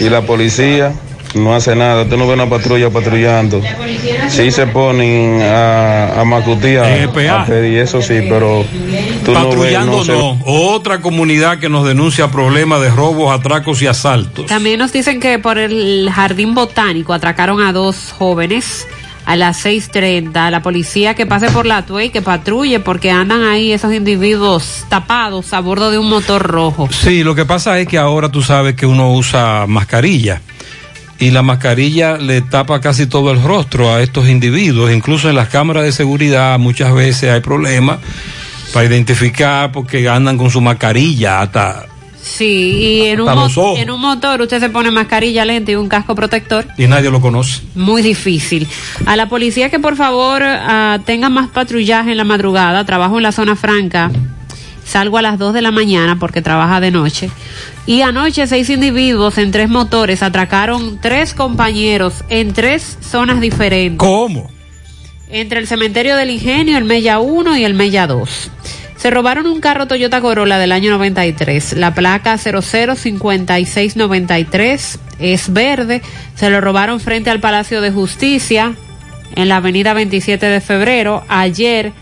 [0.00, 0.92] Y la policía
[1.34, 2.08] no hace nada.
[2.08, 3.60] Tú no ves una patrulla patrullando.
[4.28, 8.64] Sí se ponen a, a macutear, a pedir eso sí, pero
[9.24, 10.42] tú no ves, Patrullando no se-.
[10.44, 14.46] Otra comunidad que nos denuncia problemas de robos, atracos y asaltos.
[14.46, 18.86] También nos dicen que por el jardín botánico atracaron a dos jóvenes
[19.26, 20.50] a las 6.30.
[20.50, 25.52] La policía que pase por la Tuey, que patrulle, porque andan ahí esos individuos tapados
[25.52, 26.88] a bordo de un motor rojo.
[26.90, 30.40] Sí, lo que pasa es que ahora tú sabes que uno usa mascarilla
[31.18, 34.92] y la mascarilla le tapa casi todo el rostro a estos individuos.
[34.92, 37.98] Incluso en las cámaras de seguridad muchas veces hay problemas
[38.72, 41.86] para identificar porque andan con su mascarilla hasta
[42.24, 43.28] Sí, y en un,
[43.76, 46.66] en motor usted se pone mascarilla, lente y un casco protector.
[46.78, 47.60] y nadie lo conoce.
[47.74, 48.66] Muy difícil.
[49.04, 52.86] A la policía que por favor ah, tenga más patrullaje en la madrugada.
[52.86, 54.10] Trabajo en la zona franca.
[54.84, 57.30] Salgo a las 2 de la mañana porque trabaja de noche.
[57.86, 63.98] Y anoche seis individuos en tres motores atracaron tres compañeros en tres zonas diferentes.
[63.98, 64.48] ¿Cómo?
[65.28, 68.52] Entre el cementerio del Ingenio, el Mella 1 y el Mella 2.
[68.96, 71.74] Se robaron un carro Toyota Corolla del año 93.
[71.74, 76.00] La placa 005693 es verde.
[76.34, 78.74] Se lo robaron frente al Palacio de Justicia
[79.34, 81.22] en la avenida 27 de febrero.
[81.28, 81.92] Ayer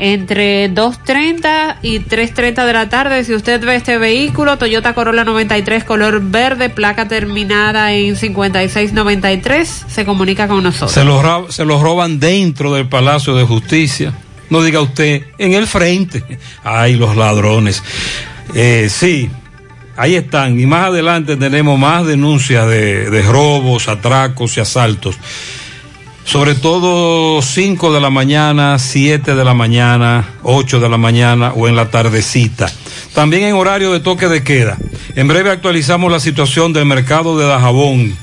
[0.00, 3.22] entre 2.30 y 3.30 de la tarde.
[3.24, 10.04] Si usted ve este vehículo, Toyota Corolla 93 color verde, placa terminada en 5693, se
[10.04, 10.92] comunica con nosotros.
[10.92, 14.14] Se los, se los roban dentro del Palacio de Justicia.
[14.48, 16.24] No diga usted, en el frente.
[16.64, 17.82] Ay, los ladrones.
[18.54, 19.30] Eh, sí,
[19.96, 20.58] ahí están.
[20.58, 25.16] Y más adelante tenemos más denuncias de, de robos, atracos y asaltos.
[26.30, 31.66] Sobre todo 5 de la mañana, 7 de la mañana, 8 de la mañana o
[31.66, 32.70] en la tardecita.
[33.12, 34.78] También en horario de toque de queda.
[35.16, 38.14] En breve actualizamos la situación del mercado de Dajabón.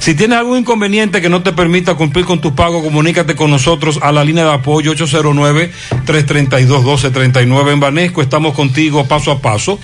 [0.00, 4.00] Si tienes algún inconveniente que no te permita cumplir con tus pagos, comunícate con nosotros
[4.02, 8.20] a la línea de apoyo 809-332-1239 en Banesco.
[8.20, 9.78] Estamos contigo paso a paso.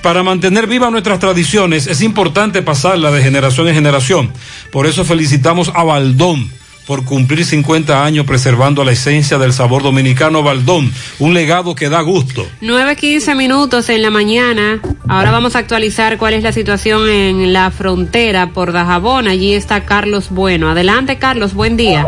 [0.00, 4.32] Para mantener vivas nuestras tradiciones es importante pasarla de generación en generación.
[4.70, 6.52] Por eso felicitamos a Baldón
[6.86, 12.00] por cumplir 50 años preservando la esencia del sabor dominicano Baldón, un legado que da
[12.02, 12.46] gusto.
[12.60, 14.80] 9.15 minutos en la mañana.
[15.08, 19.28] Ahora vamos a actualizar cuál es la situación en la frontera por Dajabón.
[19.28, 20.70] Allí está Carlos Bueno.
[20.70, 22.06] Adelante, Carlos, buen día.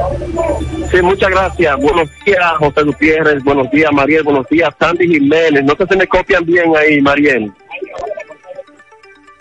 [0.90, 1.76] Sí, muchas gracias.
[1.76, 3.42] Buenos días, José Gutiérrez.
[3.42, 4.22] Buenos días, Mariel.
[4.22, 5.64] Buenos días, Sandy Jiménez.
[5.64, 7.52] No sé si me copian bien ahí, Mariel.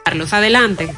[0.04, 0.90] Carlos, adelante.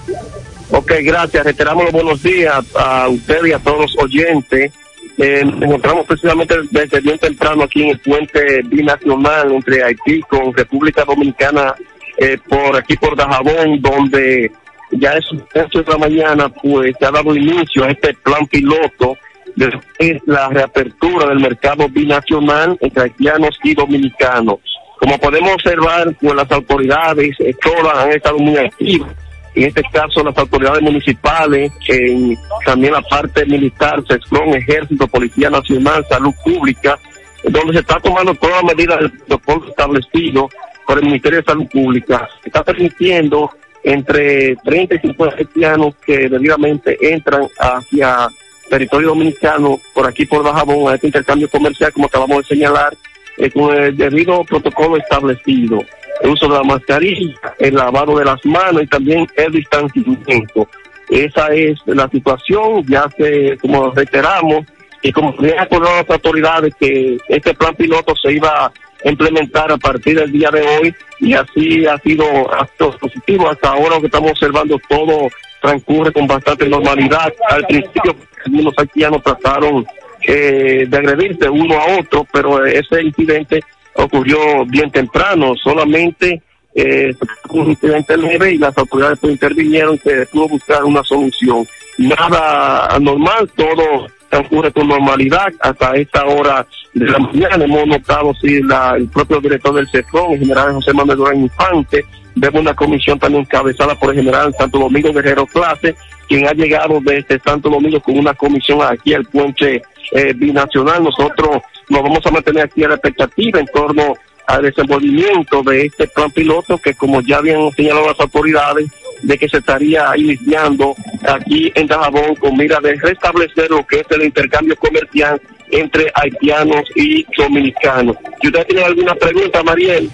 [0.70, 1.46] Ok, gracias.
[1.46, 4.74] Reiteramos los buenos días a usted y a todos los oyentes.
[5.18, 10.54] Eh, nos encontramos precisamente desde bien temprano aquí en el puente binacional entre Haití con
[10.54, 11.74] República Dominicana
[12.18, 14.52] eh, por aquí por Dajabón, donde
[14.92, 19.18] ya es 8 de la mañana, pues se ha dado inicio a este plan piloto
[19.56, 24.60] de la reapertura del mercado binacional entre haitianos y dominicanos.
[25.00, 29.16] Como podemos observar, pues las autoridades eh, todas han estado muy activas
[29.58, 36.06] en este caso las autoridades municipales, en también la parte militar, sección, ejército, policía nacional,
[36.08, 36.98] salud pública,
[37.44, 40.50] donde se está tomando todas las medidas del protocolo establecido
[40.86, 42.30] por el Ministerio de Salud Pública.
[42.44, 43.52] Está permitiendo
[43.84, 48.28] entre 30 y 50 haitianos que debidamente entran hacia
[48.70, 52.96] territorio dominicano por aquí por Bajabón a este intercambio comercial, como acabamos de señalar,
[53.38, 55.84] eh, con el debido protocolo establecido
[56.22, 60.68] el uso de la mascarilla, el lavado de las manos y también el distanciamiento.
[61.10, 64.66] Esa es la situación, ya que, como reiteramos,
[65.02, 68.72] y como bien acordaron las autoridades que este plan piloto se iba a
[69.10, 73.52] implementar a partir del día de hoy y así ha sido actos positivos.
[73.52, 75.30] Hasta ahora lo que estamos observando todo
[75.62, 77.32] transcurre con bastante normalidad.
[77.50, 78.16] Al principio
[78.46, 79.86] algunos haitianos trataron
[80.22, 83.62] eh, de agredirse uno a otro, pero ese incidente
[83.98, 86.42] ocurrió bien temprano, solamente
[86.76, 87.14] eh,
[87.50, 91.66] un incidente leve y las autoridades pues, intervinieron y se pudo buscar una solución.
[91.98, 97.66] Nada anormal, todo transcurre con normalidad hasta esta hora de la mañana.
[97.66, 102.06] Hemos notado si la, el propio director del sector, el general José Manuel Durán Infante,
[102.36, 105.96] vemos una comisión también encabezada por el general Santo Domingo Guerrero Clase,
[106.28, 111.04] quien ha llegado desde Santo Domingo con una comisión aquí al puente eh, binacional.
[111.04, 114.14] Nosotros nos vamos a mantener aquí a la expectativa en torno
[114.48, 118.88] al desenvolvimiento de este plan piloto que como ya habían señalado las autoridades
[119.22, 120.96] de que se estaría iniciando
[121.28, 126.84] aquí en Dajabón con mira de restablecer lo que es el intercambio comercial entre haitianos
[126.96, 128.16] y dominicanos.
[128.42, 130.10] Si usted tiene alguna pregunta, Mariel.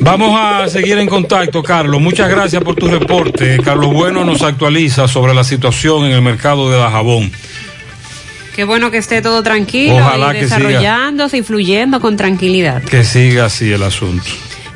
[0.00, 2.00] Vamos a seguir en contacto, Carlos.
[2.00, 3.58] Muchas gracias por tu reporte.
[3.62, 7.32] Carlos Bueno nos actualiza sobre la situación en el mercado de Dajabón.
[8.54, 12.82] Qué bueno que esté todo tranquilo Ojalá y desarrollándose y fluyendo con tranquilidad.
[12.82, 14.24] Que siga así el asunto.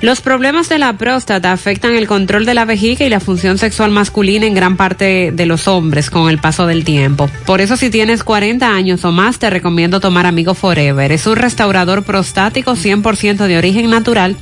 [0.05, 3.91] Los problemas de la próstata afectan el control de la vejiga y la función sexual
[3.91, 7.31] masculina en gran parte de los hombres con el paso del tiempo.
[7.47, 11.11] Por eso si tienes 40 años o más te recomiendo tomar Amigo Forever.
[11.11, 14.37] Es un restaurador prostático 100% de origen natural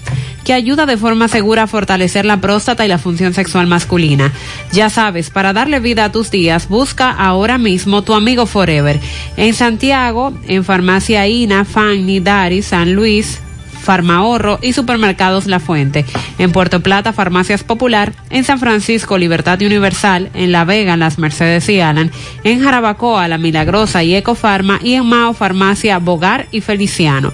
[0.44, 4.32] que ayuda de forma segura a fortalecer la próstata y la función sexual masculina.
[4.72, 9.00] Ya sabes, para darle vida a tus días, busca ahora mismo tu Amigo Forever.
[9.36, 13.40] En Santiago, en Farmacia Ina, Fanny, Dari, San Luis,
[13.82, 16.06] Farmahorro y Supermercados La Fuente.
[16.38, 18.12] En Puerto Plata, Farmacias Popular.
[18.30, 20.30] En San Francisco, Libertad Universal.
[20.34, 22.10] En La Vega, Las Mercedes y Alan.
[22.44, 24.78] En Jarabacoa, La Milagrosa y Ecofarma.
[24.82, 27.32] Y en Mao, Farmacia Bogar y Feliciano.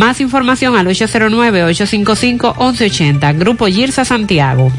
[0.00, 3.38] Más información al 809-855-1180.
[3.38, 4.72] Grupo Girsa Santiago.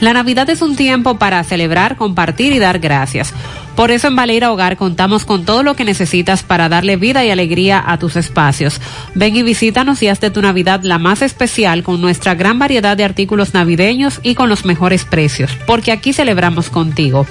[0.00, 3.34] La Navidad es un tiempo para celebrar, compartir y dar gracias.
[3.78, 7.30] Por eso en Valeira Hogar contamos con todo lo que necesitas para darle vida y
[7.30, 8.80] alegría a tus espacios.
[9.14, 12.96] Ven y visítanos y haz de tu Navidad la más especial con nuestra gran variedad
[12.96, 17.24] de artículos navideños y con los mejores precios, porque aquí celebramos contigo.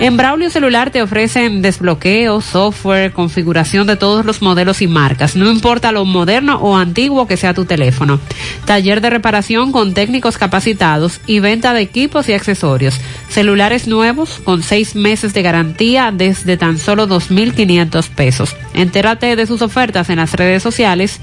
[0.00, 5.48] En Braulio Celular te ofrecen desbloqueo, software, configuración de todos los modelos y marcas, no
[5.50, 8.18] importa lo moderno o antiguo que sea tu teléfono.
[8.64, 13.00] Taller de reparación con técnicos capacitados y venta de equipos y accesorios.
[13.28, 18.56] Celulares nuevos con seis meses de garantía desde tan solo 2.500 pesos.
[18.74, 21.20] Entérate de sus ofertas en las redes sociales.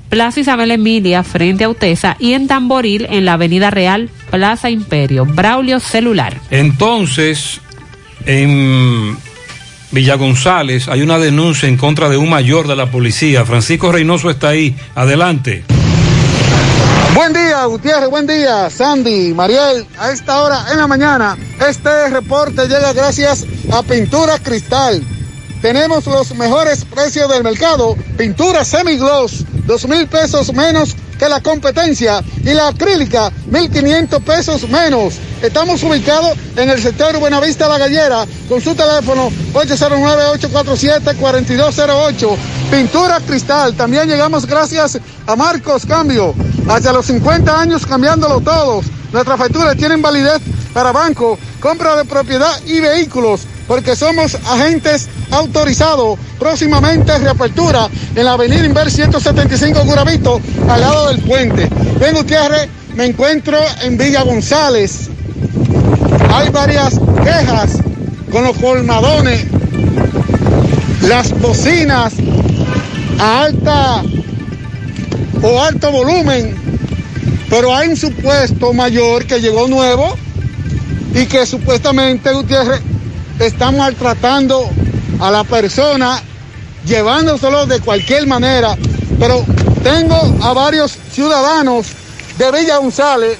[0.08, 5.26] Plaza Isabel Emilia, frente a Utesa, y en Tamboril, en la Avenida Real, Plaza Imperio.
[5.26, 6.40] Braulio Celular.
[6.50, 7.60] Entonces,
[8.24, 9.16] en
[9.90, 13.44] Villa González hay una denuncia en contra de un mayor de la policía.
[13.44, 14.76] Francisco Reynoso está ahí.
[14.94, 15.64] Adelante.
[17.14, 19.86] Buen día, Gutiérrez, buen día, Sandy, Mariel.
[19.98, 21.36] A esta hora en la mañana,
[21.66, 25.02] este reporte llega gracias a Pintura Cristal.
[25.62, 27.96] Tenemos los mejores precios del mercado.
[28.16, 32.22] Pintura semigloss, dos mil pesos menos que la competencia.
[32.44, 35.14] Y la acrílica, mil quinientos pesos menos.
[35.42, 42.36] Estamos ubicados en el sector Buenavista La Gallera con su teléfono 809-847-4208.
[42.70, 43.74] Pintura Cristal.
[43.74, 46.34] También llegamos gracias a Marcos Cambio.
[46.68, 48.86] Hacia los 50 años cambiándolo todos.
[49.12, 50.42] Nuestras facturas tienen validez
[50.76, 56.18] para banco, compra de propiedad y vehículos, porque somos agentes autorizados.
[56.38, 61.68] Próximamente reapertura en la avenida Inver 175 Guravito, al lado del puente.
[61.98, 65.08] Ven Gutiérrez, me encuentro en Villa González.
[66.32, 67.78] Hay varias quejas
[68.30, 69.46] con los colmadones,
[71.02, 72.12] las bocinas
[73.18, 74.02] a alta
[75.42, 76.54] o alto volumen,
[77.48, 80.14] pero hay un supuesto mayor que llegó nuevo
[81.14, 82.82] y que supuestamente Gutiérrez
[83.38, 84.68] está maltratando
[85.20, 86.20] a la persona,
[86.84, 88.76] llevándoselo de cualquier manera.
[89.18, 89.44] Pero
[89.82, 91.86] tengo a varios ciudadanos
[92.38, 93.38] de Villa González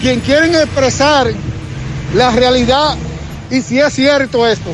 [0.00, 1.32] quien quieren expresar
[2.14, 2.96] la realidad
[3.50, 4.70] y si es cierto esto.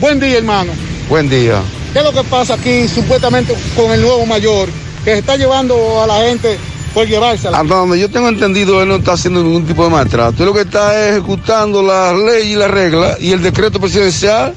[0.00, 0.72] Buen día, hermano.
[1.08, 1.62] Buen día.
[1.92, 4.68] ¿Qué es lo que pasa aquí supuestamente con el nuevo mayor
[5.04, 6.58] que está llevando a la gente
[7.06, 7.58] llevársela.
[7.58, 10.42] Hasta donde yo tengo entendido, él no está haciendo ningún tipo de maltrato.
[10.42, 14.54] Él lo que está es ejecutando las leyes y las reglas y el decreto presidencial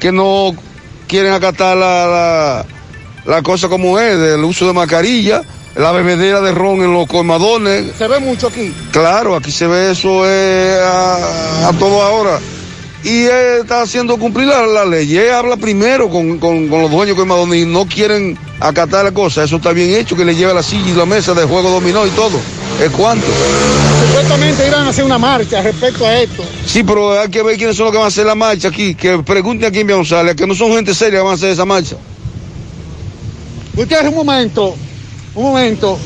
[0.00, 0.54] que no
[1.06, 2.66] quieren acatar la, la,
[3.26, 5.42] la cosa como es, del uso de mascarilla,
[5.76, 7.92] la bebedera de ron en los colmadones.
[7.96, 8.72] Se ve mucho aquí.
[8.90, 12.38] Claro, aquí se ve eso eh, a, a todo ahora.
[13.04, 15.14] Y él está haciendo cumplir la, la ley.
[15.16, 19.12] Él habla primero con, con, con los dueños de colmadones y no quieren acatar la
[19.12, 19.44] cosa.
[19.44, 22.06] Eso está bien hecho, que le lleve la silla y la mesa de juego dominó
[22.06, 22.40] y todo.
[22.82, 23.26] ¿Es cuánto?
[24.06, 26.44] Supuestamente iban a hacer una marcha respecto a esto.
[26.66, 28.94] Sí, pero hay que ver quiénes son los que van a hacer la marcha aquí.
[28.94, 31.66] Que pregunten aquí en González, que no son gente seria que van a hacer esa
[31.66, 31.96] marcha.
[33.74, 34.74] Gutiérrez, un momento,
[35.34, 35.98] un momento.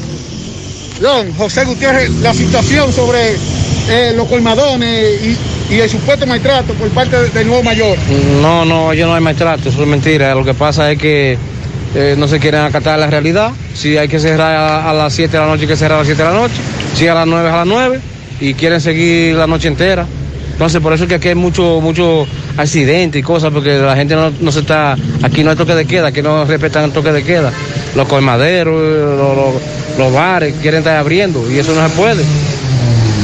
[1.00, 3.36] Don José Gutiérrez, la situación sobre
[3.88, 5.20] eh, los colmadones
[5.70, 7.96] y, y el supuesto maltrato por parte de- del nuevo mayor.
[8.42, 10.34] No, no, yo no hay maltrato, eso es mentira.
[10.34, 11.38] Lo que pasa es que
[11.94, 13.52] eh, no se quieren acatar la realidad.
[13.74, 16.06] Si hay que cerrar a, las 7 de la noche, hay que cerrar a las
[16.06, 16.54] 7 de la noche.
[16.94, 18.00] Si a las 9 es a las 9
[18.40, 20.06] y quieren seguir la noche entera.
[20.52, 22.26] Entonces, por eso es que aquí hay mucho, mucho
[22.56, 25.84] accidente y cosas, porque la gente no, no se está, aquí no hay toque de
[25.86, 27.52] queda, aquí no respetan el toque de queda.
[27.94, 29.54] Los colmaderos, los, los-
[29.98, 32.24] los bares quieren estar abriendo y eso no se puede.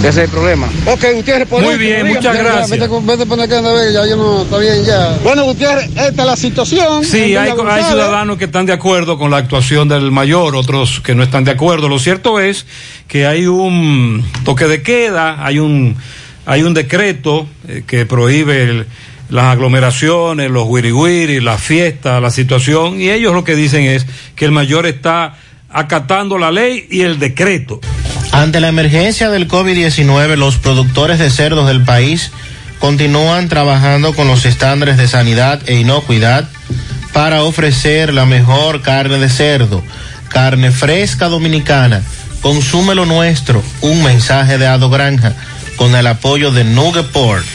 [0.04, 0.68] Ese es el problema.
[0.86, 2.70] Ok, Gutiérrez, por Muy bien, muchas Ya, ya, gracias.
[2.78, 5.18] Vete, vete a poner Ana, ya yo no, está bien, ya.
[5.24, 7.04] Bueno, Gutiérrez, esta es la situación.
[7.04, 11.22] Sí, hay, ciudadanos que están de acuerdo con la actuación del mayor, otros que no
[11.22, 11.88] están de acuerdo.
[11.88, 12.66] Lo cierto es
[13.08, 15.96] que hay un toque de queda, hay un,
[16.44, 18.86] hay un decreto eh, que prohíbe el-
[19.30, 24.44] las aglomeraciones, los wiri las fiestas, la situación, y ellos lo que dicen es que
[24.44, 25.36] el mayor está
[25.70, 27.80] acatando la ley y el decreto.
[28.34, 32.32] Ante la emergencia del COVID-19, los productores de cerdos del país
[32.80, 36.48] continúan trabajando con los estándares de sanidad e inocuidad
[37.12, 39.84] para ofrecer la mejor carne de cerdo,
[40.30, 42.02] carne fresca dominicana.
[42.42, 45.32] Consume lo nuestro, un mensaje de Ado Granja
[45.76, 47.46] con el apoyo de Nugeport.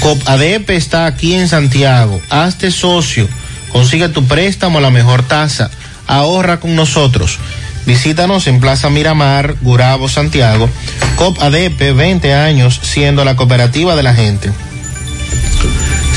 [0.00, 2.20] COPADEP está aquí en Santiago.
[2.28, 3.26] Hazte socio.
[3.70, 5.70] Consigue tu préstamo a la mejor tasa.
[6.06, 7.38] Ahorra con nosotros.
[7.86, 10.68] Visítanos en Plaza Miramar, Gurabo, Santiago.
[11.16, 14.50] COPADEP, 20 años siendo la cooperativa de la gente.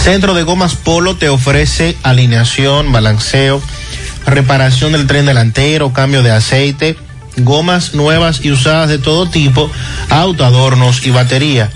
[0.03, 3.61] Centro de Gomas Polo te ofrece alineación, balanceo,
[4.26, 6.95] reparación del tren delantero, cambio de aceite,
[7.38, 9.69] gomas nuevas y usadas de todo tipo,
[10.10, 11.72] autoadornos y batería.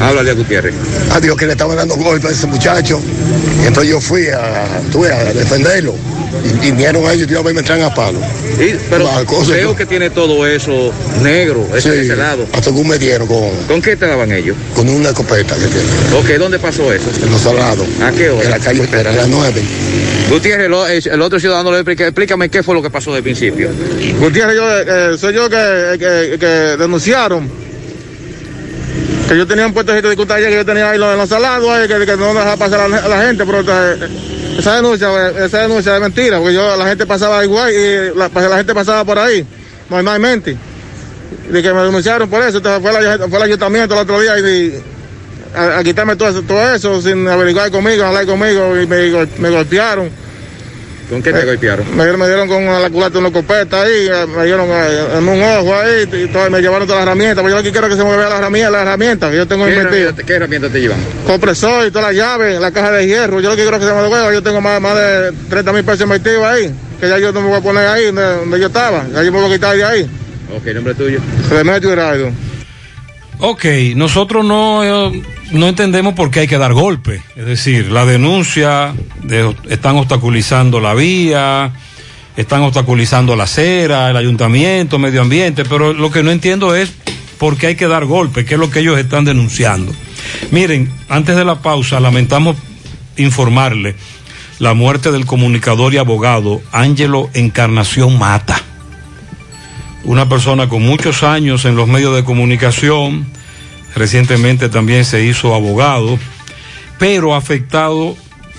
[0.00, 0.74] Háblale a Gutiérrez.
[1.10, 3.00] Adiós, que le estaban dando golpes a ese muchacho.
[3.62, 5.94] Y entonces yo fui a, tuve, a defenderlo.
[6.62, 8.18] Y, y vinieron ellos y yo me entran a palo.
[8.60, 9.08] Y- pero
[9.48, 12.46] veo que- que tiene todo eso negro, ese, Sí, ese lado.
[12.52, 14.54] Hasta que me dieron con, ¿Con qué te daban ellos?
[14.74, 15.88] con una escopeta que tiene.
[16.14, 17.06] Ok, ¿dónde pasó eso?
[17.22, 17.86] En los salados.
[18.02, 18.44] ¿A qué hora?
[18.44, 19.62] En la calle Pera, a las nueve.
[20.28, 23.70] Gutiérrez, lo- el, otro ciudadano le explica, explícame qué fue lo que pasó de principio.
[24.18, 25.56] Gutiérrez, yo, eh, soy yo que,
[26.78, 27.48] denunciaron
[29.28, 31.88] que yo tenía un puesto de dificultad que yo tenía ahí en los salados, ahí,
[31.88, 34.08] que, que no dejaba pasar a la, gente, pero eh,
[34.58, 38.28] esa denuncia, eh, esa denuncia es mentira, porque yo la gente pasaba igual y la,
[38.28, 39.44] la gente pasaba por ahí,
[39.90, 40.56] normalmente.
[41.50, 44.38] De que me denunciaron por eso, entonces fue, la- fue el ayuntamiento el otro día
[44.38, 44.80] y
[45.56, 49.28] a, a quitarme todo eso, todo eso sin averiguar conmigo, hablar conmigo y me, gol-
[49.38, 50.10] me golpearon.
[51.08, 51.86] ¿Con qué te golpearon?
[51.96, 55.40] Me, me dieron con la culata una copeta ahí, eh, me dieron eh, en un
[55.40, 57.42] ojo ahí, y todo, me llevaron todas las herramientas.
[57.42, 59.36] Pues yo lo que quiero es que se me vea la herramienta, la herramienta que
[59.36, 59.96] yo tengo ¿Qué invertido.
[60.00, 60.98] herramienta, ¿Qué herramienta te llevan?
[61.24, 63.40] Compresor y todas las llaves, la caja de hierro.
[63.40, 64.32] Yo lo que quiero es que se me devuelva.
[64.32, 67.48] Yo tengo más, más de 30 mil pesos invertidos ahí, que ya yo no me
[67.50, 69.06] voy a poner ahí donde, donde yo estaba.
[69.14, 70.10] Ya yo me voy a quitar de ahí.
[70.56, 71.20] Ok, nombre tuyo.
[71.50, 72.32] Remedio Heraldo.
[73.38, 77.22] Ok, nosotros no, eh, no entendemos por qué hay que dar golpe.
[77.36, 81.72] Es decir, la denuncia, de- están obstaculizando la vía,
[82.36, 86.92] están obstaculizando la acera, el ayuntamiento, medio ambiente, pero lo que no entiendo es
[87.38, 89.92] por qué hay que dar golpe, qué es lo que ellos están denunciando.
[90.50, 92.56] Miren, antes de la pausa, lamentamos
[93.16, 93.94] informarle
[94.58, 98.60] la muerte del comunicador y abogado Ángelo Encarnación Mata
[100.04, 103.26] una persona con muchos años en los medios de comunicación,
[103.96, 106.18] recientemente también se hizo abogado,
[106.98, 108.16] pero afectado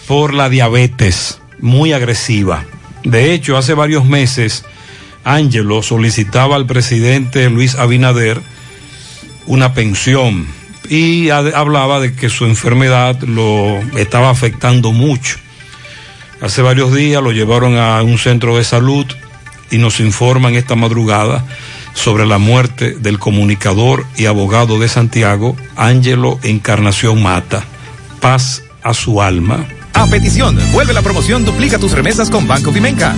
[0.07, 2.65] por la diabetes muy agresiva.
[3.03, 4.65] De hecho, hace varios meses,
[5.23, 8.41] Ángelo solicitaba al presidente Luis Abinader
[9.45, 10.45] una pensión
[10.89, 15.37] y ha- hablaba de que su enfermedad lo estaba afectando mucho.
[16.41, 19.05] Hace varios días lo llevaron a un centro de salud
[19.71, 21.45] y nos informan esta madrugada
[21.97, 27.63] sobre la muerte del comunicador y abogado de Santiago, Ángelo Encarnación Mata.
[28.21, 29.65] Paz a su alma.
[29.93, 33.15] A petición, vuelve la promoción Duplica tus remesas con Banco Vimenca.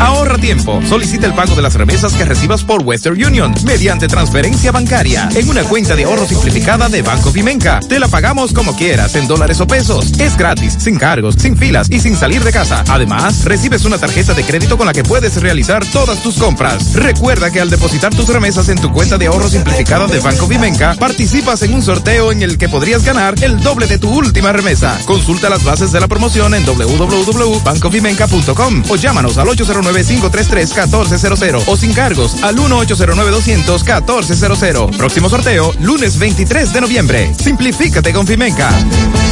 [0.00, 0.82] Ahorra tiempo.
[0.86, 5.48] Solicita el pago de las remesas que recibas por Western Union mediante transferencia bancaria en
[5.48, 7.80] una cuenta de ahorro simplificada de Banco Vimenca.
[7.80, 10.12] Te la pagamos como quieras, en dólares o pesos.
[10.20, 12.84] Es gratis, sin cargos, sin filas y sin salir de casa.
[12.88, 16.92] Además, recibes una tarjeta de crédito con la que puedes realizar todas tus compras.
[16.92, 20.94] Recuerda que al depositar tus remesas en tu cuenta de ahorro simplificada de Banco Vimenca,
[20.98, 25.00] participas en un sorteo en el que podrías ganar el doble de tu última remesa.
[25.06, 29.46] Consulta las bases de la promoción en www.bancovimenca.com o llámanos al
[29.86, 34.96] 809-533-1400 o sin cargos al 1-809-200-1400.
[34.96, 37.30] Próximo sorteo, lunes 23 de noviembre.
[37.38, 38.72] Simplifícate con Vimenca.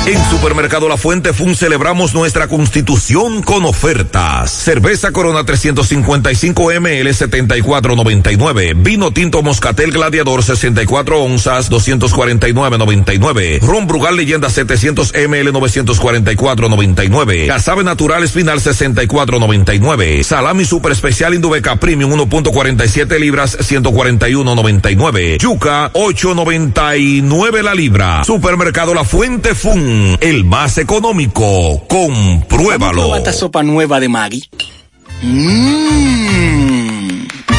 [0.06, 4.50] En Supermercado La Fuente Fun celebramos nuestra constitución con ofertas.
[4.50, 8.74] Cerveza Corona 355 ml 74.99.
[8.76, 13.60] Vino tinto Moscatel Gladiador 64 onzas 249.99.
[13.60, 17.46] Ron Brugal Leyenda 700 ml 944.99.
[17.46, 20.22] Casabe Natural Espinal 64.99.
[20.44, 25.38] Salami Super Especial Indubeca Premium 1.47 libras 141.99.
[25.38, 28.22] Yuca 8.99 la libra.
[28.24, 31.86] Supermercado La Fuente Fun, el más económico.
[31.88, 33.16] Compruébalo.
[33.16, 34.44] esta sopa nueva de Maggi?
[35.22, 36.44] Mmm.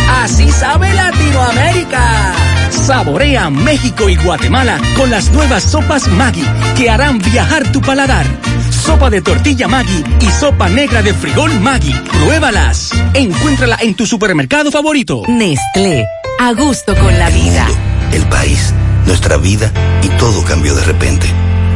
[0.07, 2.54] Así sabe Latinoamérica.
[2.69, 6.45] Saborea México y Guatemala con las nuevas sopas Maggi
[6.77, 8.25] que harán viajar tu paladar.
[8.69, 11.93] Sopa de tortilla Maggi y sopa negra de frijol Maggi.
[11.93, 12.91] Pruébalas.
[13.13, 15.23] Encuéntrala en tu supermercado favorito.
[15.27, 16.05] Nestlé,
[16.39, 17.67] a gusto con la vida.
[18.11, 18.73] el país,
[19.05, 19.71] nuestra vida
[20.03, 21.27] y todo cambió de repente.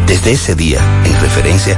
[0.05, 1.77] Desde ese día, en referencia,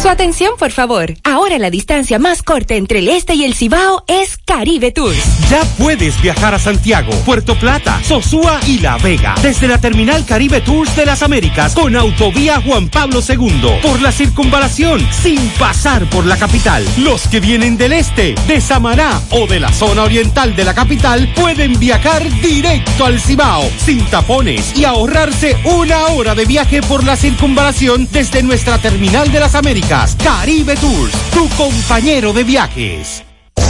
[0.00, 1.14] Su atención, por favor.
[1.22, 5.48] Ahora la distancia más corta entre el este y el Cibao es Caribe Tours.
[5.48, 10.60] Ya puedes viajar a Santiago, Puerto Plata, Sosúa y La Vega desde la terminal Caribe
[10.60, 16.26] Tours de las Américas con autovía Juan Pablo II por la circunvalación sin pasar por
[16.26, 16.84] la capital.
[16.98, 21.32] Los que vienen del este, de Samaná o de la zona oriental de la capital
[21.34, 27.16] pueden viajar directo al Cibao sin tapones y ahorrarse una hora de viaje por la
[27.16, 29.81] circunvalación desde nuestra terminal de las Américas.
[30.22, 33.22] Caribe Tours, tu compañero de viajes.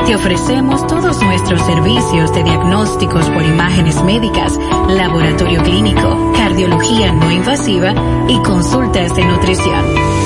[0.06, 7.92] Te ofrecemos todos nuestros servicios de diagnósticos por imágenes médicas, laboratorio clínico, cardiología no invasiva
[8.28, 10.25] y consultas de nutrición.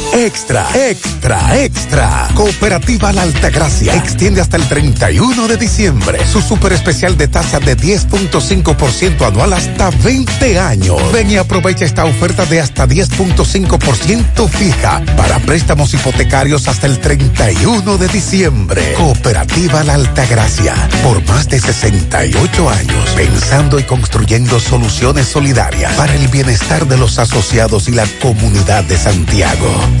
[0.13, 2.27] Extra, extra, extra.
[2.33, 7.77] Cooperativa La Altagracia extiende hasta el 31 de diciembre su super especial de tasa de
[7.77, 11.11] 10.5% anual hasta 20 años.
[11.13, 17.97] Ven y aprovecha esta oferta de hasta 10.5% fija para préstamos hipotecarios hasta el 31
[17.97, 18.93] de diciembre.
[18.97, 26.27] Cooperativa La Altagracia, por más de 68 años, pensando y construyendo soluciones solidarias para el
[26.27, 30.00] bienestar de los asociados y la comunidad de Santiago.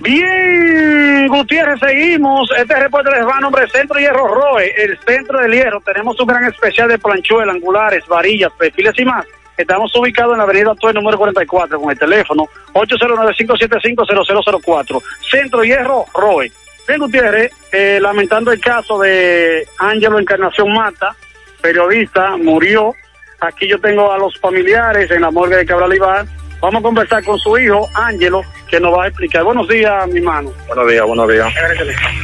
[0.00, 2.50] Bien, Gutiérrez, seguimos.
[2.56, 5.80] Este reporte les va a nombre Centro Hierro Roe, el centro del hierro.
[5.80, 9.24] Tenemos un gran especial de planchuelas, angulares, varillas, perfiles y más.
[9.56, 15.02] Estamos ubicados en la avenida Actual número 44 con el teléfono 809-575-0004.
[15.30, 16.52] Centro Hierro Roe.
[16.86, 21.16] Bien, Gutiérrez, eh, lamentando el caso de Ángelo Encarnación Mata,
[21.62, 22.92] periodista, murió.
[23.40, 26.26] Aquí yo tengo a los familiares en la morgue de Cabral Ibar.
[26.60, 29.44] Vamos a conversar con su hijo, Ángelo, que nos va a explicar.
[29.44, 30.52] Buenos días, mi hermano.
[30.66, 31.54] Buenos días, buenos días.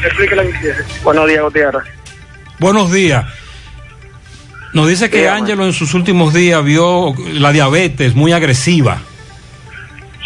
[0.05, 0.51] Explíquele.
[1.03, 1.83] Buenos días, Gutiérrez.
[2.59, 3.25] Buenos días.
[4.73, 5.29] Nos dice que.
[5.29, 8.99] Ángelo en sus últimos días vio la diabetes muy agresiva.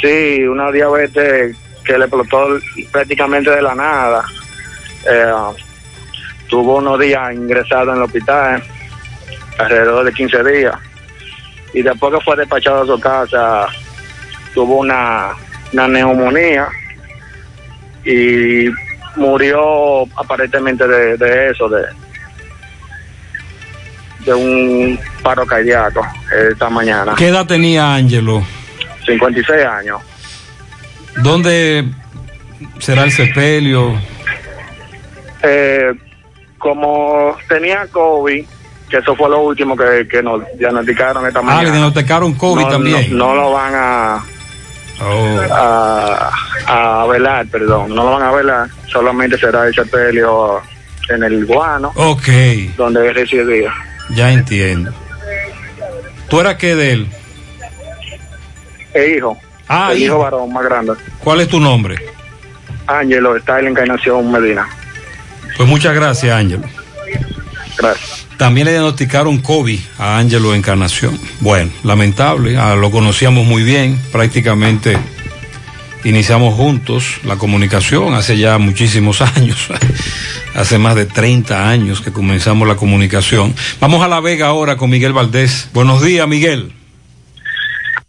[0.00, 2.58] Sí, una diabetes que le explotó
[2.92, 4.24] prácticamente de la nada.
[5.10, 5.32] Eh,
[6.48, 8.62] tuvo unos días ingresado en el hospital,
[9.58, 10.74] alrededor de 15 días.
[11.72, 13.66] Y después que fue despachado a su casa,
[14.56, 15.32] tuvo una,
[15.74, 16.66] una neumonía
[18.06, 18.68] y
[19.16, 21.82] murió aparentemente de, de eso, de,
[24.24, 26.06] de un paro cardíaco
[26.50, 27.14] esta mañana.
[27.18, 28.42] ¿Qué edad tenía Ángelo?
[29.04, 30.00] 56 años.
[31.22, 31.84] ¿Dónde
[32.78, 33.94] será el sepelio?
[35.42, 35.92] Eh,
[36.56, 38.44] como tenía COVID,
[38.88, 41.70] que eso fue lo último que, que nos diagnosticaron esta Ah, le mañana.
[41.70, 43.16] diagnosticaron COVID no, también.
[43.18, 44.24] No, no lo van a,
[45.00, 45.40] Oh.
[45.52, 46.30] a,
[46.66, 47.94] a velar, perdón.
[47.94, 48.68] No lo van a velar.
[48.90, 50.60] Solamente será el sepelio
[51.08, 52.28] en el guano, Ok,
[52.76, 53.72] donde él residía.
[54.10, 54.92] ya entiendo.
[56.28, 57.06] ¿Tú eras qué de él?
[58.94, 59.38] El hijo.
[59.68, 60.18] Ah, el hijo hijo.
[60.22, 60.92] varón más grande.
[61.22, 61.96] ¿Cuál es tu nombre?
[62.86, 64.66] Ángelo está en la encarnación Medina.
[65.56, 66.64] Pues muchas gracias, Ángelo.
[67.78, 68.26] Gracias.
[68.36, 71.18] También le diagnosticaron COVID a Ángelo Encarnación.
[71.40, 74.98] Bueno, lamentable, ah, lo conocíamos muy bien, prácticamente
[76.04, 79.68] iniciamos juntos la comunicación hace ya muchísimos años,
[80.54, 83.54] hace más de 30 años que comenzamos la comunicación.
[83.80, 85.70] Vamos a La Vega ahora con Miguel Valdés.
[85.72, 86.70] Buenos días, Miguel.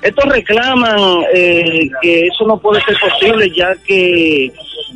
[0.00, 0.98] Estos reclaman
[1.34, 4.52] eh, que eso no puede ser posible ya que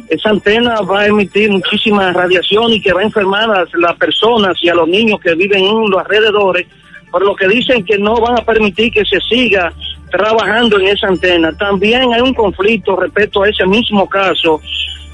[0.08, 4.56] esa antena va a emitir muchísima radiación y que va a enfermar a las personas
[4.62, 6.66] y a los niños que viven en los alrededores,
[7.10, 9.72] por lo que dicen que no van a permitir que se siga
[10.10, 11.52] trabajando en esa antena.
[11.56, 14.60] También hay un conflicto respecto a ese mismo caso,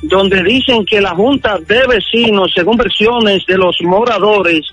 [0.02, 4.66] donde dicen que la Junta de Vecinos, según versiones de los moradores,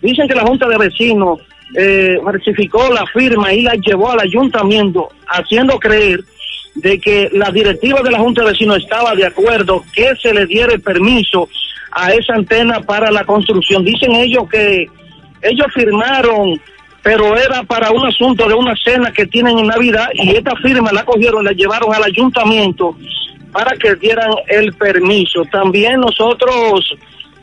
[0.00, 1.40] dicen que la Junta de Vecinos
[1.76, 6.24] eh, falsificó la firma y la llevó al ayuntamiento, haciendo creer
[6.74, 10.46] de que la directiva de la Junta de Vecinos estaba de acuerdo que se le
[10.46, 11.48] diera el permiso
[11.92, 13.84] a esa antena para la construcción.
[13.84, 14.86] Dicen ellos que
[15.42, 16.58] ellos firmaron,
[17.02, 20.90] pero era para un asunto de una cena que tienen en Navidad y esta firma
[20.92, 22.96] la cogieron, la llevaron al ayuntamiento
[23.52, 25.44] para que dieran el permiso.
[25.50, 26.94] También nosotros,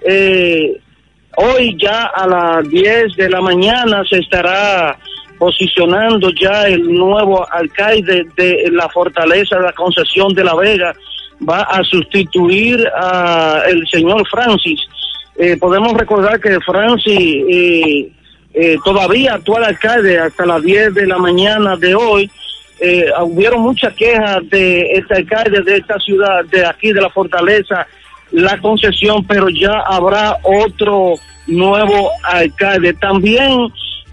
[0.05, 0.79] eh,
[1.37, 4.97] hoy ya a las 10 de la mañana se estará
[5.37, 10.93] posicionando ya el nuevo alcalde de la fortaleza de la concesión de la Vega
[11.47, 14.79] va a sustituir a el señor Francis.
[15.37, 18.11] Eh, podemos recordar que Francis eh,
[18.53, 22.31] eh, todavía actual alcalde hasta las 10 de la mañana de hoy.
[22.79, 27.87] Eh, hubieron muchas quejas de este alcalde de esta ciudad, de aquí de la fortaleza,
[28.31, 31.15] la concesión, pero ya habrá otro
[31.47, 32.93] nuevo alcalde.
[32.93, 33.67] También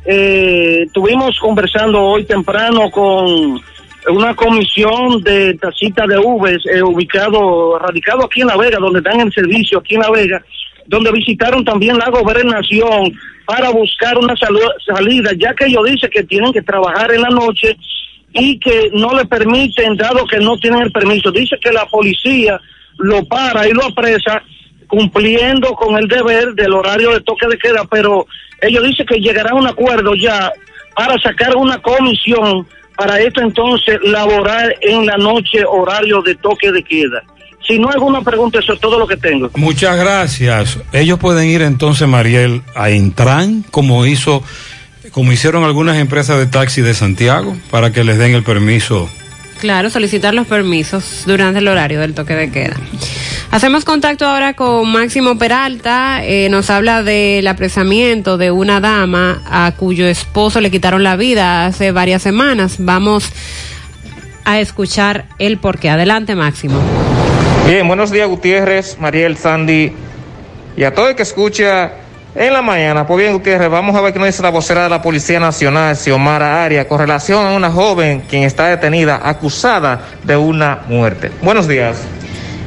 [0.07, 3.60] eh, estuvimos conversando hoy temprano con
[4.09, 9.20] una comisión de tacita de uves eh, ubicado, radicado aquí en La Vega, donde dan
[9.20, 10.43] el servicio aquí en La Vega,
[10.86, 13.12] donde visitaron también la gobernación
[13.47, 17.76] para buscar una salida, ya que ellos dicen que tienen que trabajar en la noche
[18.34, 21.30] y que no le permiten, dado que no tienen el permiso.
[21.30, 22.60] Dice que la policía
[22.98, 24.42] lo para y lo apresa
[24.88, 28.26] cumpliendo con el deber del horario de toque de queda, pero
[28.60, 30.52] ellos dicen que llegará a un acuerdo ya
[30.94, 36.82] para sacar una comisión para esto entonces laborar en la noche horario de toque de
[36.82, 37.22] queda.
[37.66, 39.50] Si no hay alguna pregunta, eso es todo lo que tengo.
[39.56, 40.78] Muchas gracias.
[40.92, 44.42] Ellos pueden ir entonces, Mariel, a Intran, como hizo,
[45.15, 49.09] como hicieron algunas empresas de taxi de Santiago, para que les den el permiso.
[49.60, 52.75] Claro, solicitar los permisos durante el horario del toque de queda.
[53.52, 59.73] Hacemos contacto ahora con Máximo Peralta, eh, nos habla del apresamiento de una dama a
[59.76, 62.76] cuyo esposo le quitaron la vida hace varias semanas.
[62.81, 63.31] Vamos
[64.44, 65.91] a escuchar el porqué.
[65.91, 66.81] Adelante, Máximo.
[67.68, 69.93] Bien, buenos días Gutiérrez, Mariel, Sandy
[70.76, 72.03] y a todo el que escucha
[72.34, 73.06] en la mañana.
[73.06, 75.96] Pues bien, Gutiérrez, vamos a ver qué nos dice la vocera de la Policía Nacional,
[75.96, 81.30] Xiomara Aria, con relación a una joven quien está detenida, acusada de una muerte.
[81.42, 81.96] Buenos días.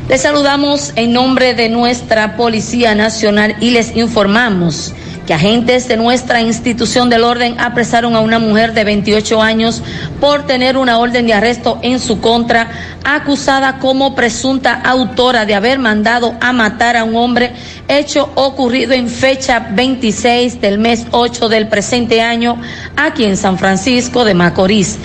[0.10, 4.94] Les saludamos en nombre de nuestra Policía Nacional y les informamos
[5.26, 9.84] que agentes de nuestra institución del orden apresaron a una mujer de 28 años
[10.22, 12.70] por tener una orden de arresto en su contra,
[13.04, 17.52] acusada como presunta autora de haber mandado a matar a un hombre,
[17.90, 22.58] hecho ocurrido en fecha 26 del mes 8 del presente año,
[22.96, 24.98] aquí en San Francisco de Macorís.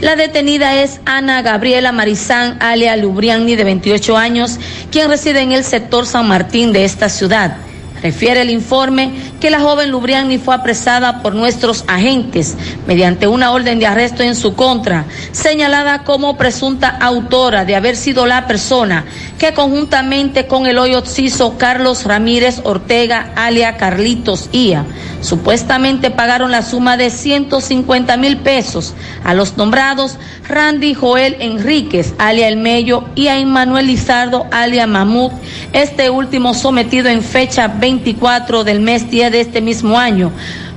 [0.00, 4.58] La detenida es Ana Gabriela Marizán, alia Lubriani, de 28 años,
[4.90, 7.58] quien reside en el sector San Martín de esta ciudad.
[8.02, 12.56] Refiere el informe que la joven Lubriani fue apresada por nuestros agentes
[12.86, 18.26] mediante una orden de arresto en su contra, señalada como presunta autora de haber sido
[18.26, 19.04] la persona
[19.38, 24.84] que conjuntamente con el hoy occiso Carlos Ramírez Ortega, alia Carlitos Ia,
[25.20, 32.48] supuestamente pagaron la suma de 150 mil pesos a los nombrados Randy Joel Enríquez, alia
[32.48, 35.32] El Mello, y a Emmanuel Lizardo, alia Mamut,
[35.72, 40.30] este último sometido en fecha 24 del mes 10 de este mismo año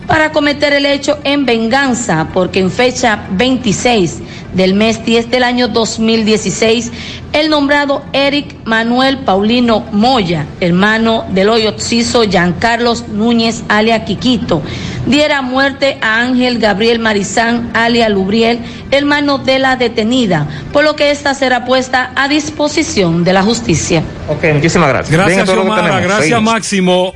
[0.08, 4.20] para cometer el hecho en venganza, porque en fecha 26
[4.54, 6.92] del mes 10 del año 2016,
[7.34, 14.64] el nombrado Eric Manuel Paulino Moya, hermano del hoy occiso Giancarlos Núñez, alia Quiquito,
[15.06, 18.60] diera muerte a Ángel Gabriel Marizán, alia Lubriel,
[18.92, 24.04] hermano de la detenida, por lo que esta será puesta a disposición de la justicia.
[24.28, 25.12] Ok, muchísimas gracias.
[25.12, 25.76] Gracias, tenemos.
[25.76, 26.44] Gracias, Seguimos.
[26.44, 27.14] Máximo.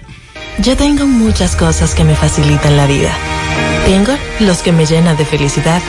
[0.59, 3.11] Yo tengo muchas cosas que me facilitan la vida.
[3.85, 5.81] Tengo los que me llenan de felicidad.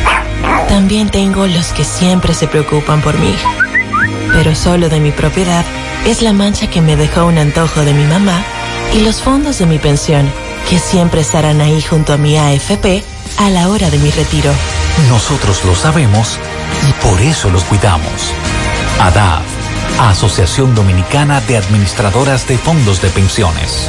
[0.68, 3.34] También tengo los que siempre se preocupan por mí.
[4.34, 5.64] Pero solo de mi propiedad
[6.06, 8.42] es la mancha que me dejó un antojo de mi mamá
[8.94, 10.30] y los fondos de mi pensión,
[10.68, 13.02] que siempre estarán ahí junto a mi AFP
[13.38, 14.52] a la hora de mi retiro.
[15.08, 16.38] Nosotros lo sabemos
[16.88, 18.32] y por eso los cuidamos.
[19.00, 19.42] ADAF,
[20.00, 23.88] Asociación Dominicana de Administradoras de Fondos de Pensiones.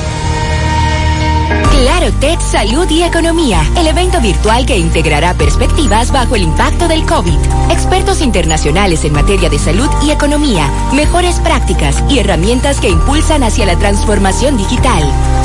[1.79, 7.05] Claro, Clarotech Salud y Economía, el evento virtual que integrará perspectivas bajo el impacto del
[7.05, 7.37] COVID.
[7.71, 13.65] Expertos internacionales en materia de salud y economía, mejores prácticas y herramientas que impulsan hacia
[13.65, 15.03] la transformación digital.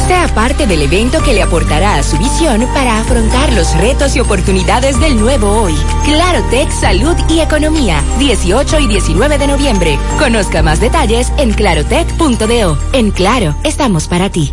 [0.09, 4.21] Sea parte del evento que le aportará a su visión para afrontar los retos y
[4.21, 5.75] oportunidades del nuevo hoy.
[6.05, 9.99] Clarotech Salud y Economía, 18 y 19 de noviembre.
[10.19, 12.79] Conozca más detalles en clarotech.do.
[12.93, 14.53] En Claro, estamos para ti.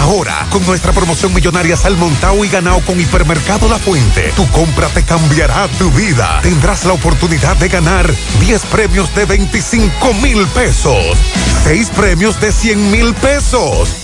[0.00, 5.02] Ahora, con nuestra promoción millonaria Salmontao y ganado con Hipermercado La Fuente, tu compra te
[5.02, 6.40] cambiará tu vida.
[6.42, 11.16] Tendrás la oportunidad de ganar 10 premios de 25 mil pesos,
[11.64, 14.03] 6 premios de 100 mil pesos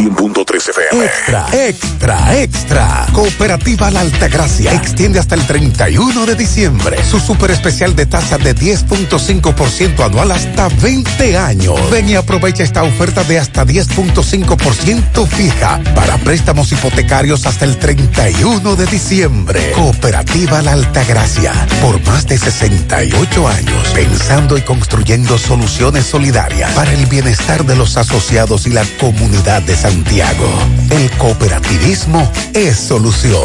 [0.00, 1.04] 100.3 FM.
[1.04, 3.06] Extra, extra, extra.
[3.12, 8.54] Cooperativa La Altagracia extiende hasta el 31 de diciembre su super especial de tasa de
[8.54, 11.90] 10.5% anual hasta 20 años.
[11.90, 18.76] Ven y aprovecha esta oferta de hasta 10.5% fija para préstamos hipotecarios hasta el 31
[18.76, 19.72] de diciembre.
[19.72, 27.04] Cooperativa La Altagracia, por más de 68 años, pensando y construyendo soluciones solidarias para el
[27.04, 30.48] bienestar de los asociados y la comunidad de Santiago.
[30.90, 33.42] El cooperativismo es solución.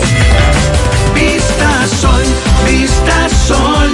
[1.15, 2.23] Vista Sol,
[2.69, 3.89] Vista Sol,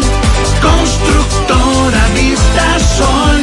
[0.61, 3.41] constructora Vista Sol,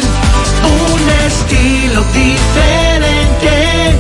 [0.93, 3.97] un estilo diferente,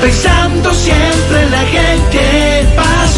[0.00, 2.39] pensando siempre en la gente,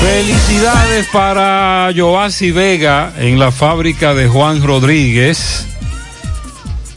[0.00, 5.66] Felicidades para Joasi Vega en la fábrica de Juan Rodríguez.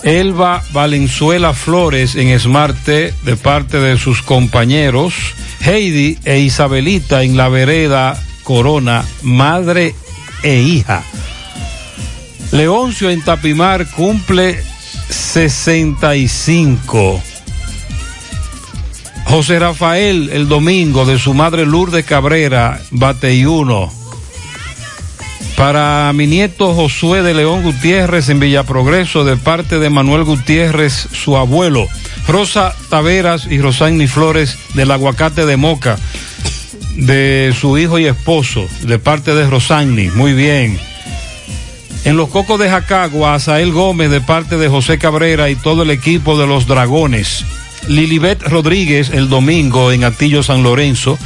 [0.04, 5.14] Elba Valenzuela Flores en Smarte de parte de sus compañeros.
[5.60, 9.94] Heidi e Isabelita en la vereda Corona, madre
[10.42, 11.04] e hija.
[12.52, 14.64] Leoncio en Tapimar cumple
[15.10, 17.33] 65.
[19.26, 23.92] José Rafael el domingo de su madre Lourdes Cabrera, Bateyuno.
[25.58, 31.38] Para mi nieto Josué de León Gutiérrez en Villaprogreso de parte de Manuel Gutiérrez, su
[31.38, 31.88] abuelo.
[32.28, 35.98] Rosa Taveras y Rosani Flores del Aguacate de Moca,
[36.96, 40.10] de su hijo y esposo, de parte de Rosani.
[40.10, 40.80] Muy bien.
[42.06, 45.92] En los Cocos de Jacagua, Asael Gómez de parte de José Cabrera y todo el
[45.92, 47.46] equipo de los Dragones.
[47.88, 51.18] Lilibet Rodríguez el domingo en Atillo San Lorenzo,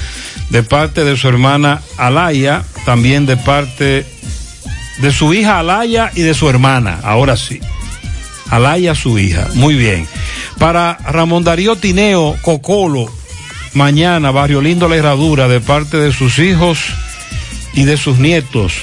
[0.49, 4.05] de parte de su hermana Alaya, también de parte
[4.99, 7.59] de su hija Alaya y de su hermana, ahora sí.
[8.49, 10.07] Alaya su hija, muy bien.
[10.57, 13.11] Para Ramón Darío Tineo Cocolo,
[13.73, 16.79] mañana Barrio Lindo La Herradura, de parte de sus hijos
[17.73, 18.73] y de sus nietos.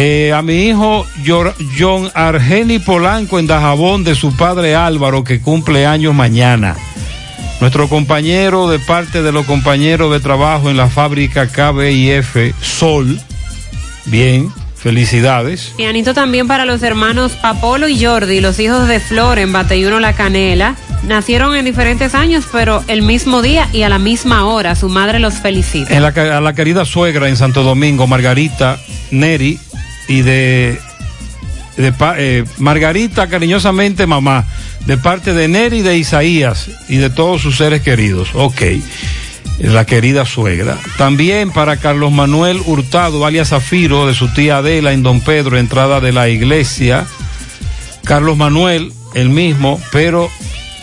[0.00, 5.86] Eh, a mi hijo John Argeni Polanco en Dajabón de su padre Álvaro que cumple
[5.86, 6.76] años mañana.
[7.60, 13.18] Nuestro compañero de parte de los compañeros de trabajo en la fábrica KBIF Sol.
[14.04, 15.72] Bien, felicidades.
[15.76, 20.12] Pianito también para los hermanos Papolo y Jordi, los hijos de Flor en Bateyuno La
[20.12, 20.76] Canela.
[21.08, 24.76] Nacieron en diferentes años, pero el mismo día y a la misma hora.
[24.76, 25.92] Su madre los felicita.
[25.92, 28.78] En la, ca- a la querida suegra en Santo Domingo, Margarita
[29.10, 29.58] Neri,
[30.08, 30.80] y de,
[31.76, 34.44] de eh, Margarita, cariñosamente mamá,
[34.86, 38.30] de parte de Neri, de Isaías y de todos sus seres queridos.
[38.32, 38.62] Ok,
[39.58, 40.78] la querida suegra.
[40.96, 46.00] También para Carlos Manuel Hurtado, alias Zafiro, de su tía Adela en Don Pedro, entrada
[46.00, 47.06] de la iglesia.
[48.04, 50.30] Carlos Manuel, el mismo, pero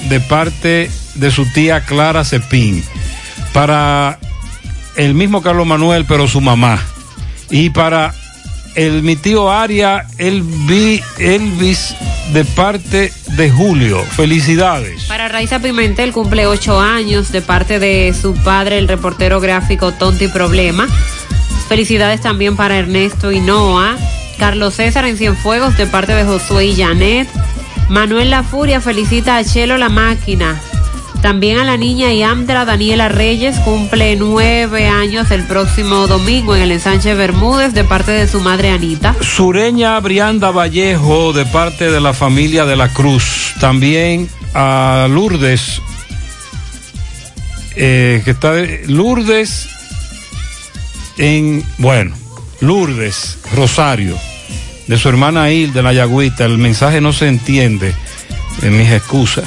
[0.09, 2.83] de parte de su tía Clara Cepín.
[3.53, 4.19] Para
[4.95, 6.79] el mismo Carlos Manuel, pero su mamá.
[7.49, 8.13] Y para
[8.75, 11.95] el mi tío Aria Elvi, Elvis,
[12.33, 14.03] de parte de Julio.
[14.03, 15.03] Felicidades.
[15.05, 20.27] Para Raiza Pimentel cumple ocho años de parte de su padre, el reportero gráfico Tonti
[20.27, 20.87] Problema.
[21.67, 23.97] Felicidades también para Ernesto y Noah.
[24.37, 27.27] Carlos César en Cienfuegos de parte de Josué y Janet.
[27.89, 30.59] Manuel La Furia felicita a Chelo La Máquina.
[31.25, 36.71] También a la niña Yamdra Daniela Reyes cumple nueve años el próximo domingo en el
[36.71, 39.15] ensanche Bermúdez de parte de su madre Anita.
[39.21, 43.55] Sureña Brianda Vallejo, de parte de la familia de la Cruz.
[43.59, 45.81] También a Lourdes,
[47.75, 49.67] eh, que está de- Lourdes
[51.17, 52.15] en, bueno,
[52.61, 54.15] Lourdes Rosario,
[54.85, 56.45] de su hermana Il de la Yagüita.
[56.45, 57.95] El mensaje no se entiende,
[58.61, 59.45] en mis excusas.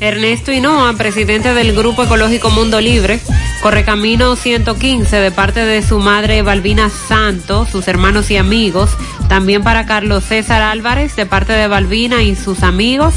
[0.00, 3.20] Ernesto Hinoa, presidente del Grupo Ecológico Mundo Libre,
[3.62, 8.90] Correcamino 115, de parte de su madre Balbina Santos, sus hermanos y amigos.
[9.28, 13.12] También para Carlos César Álvarez, de parte de Balbina y sus amigos.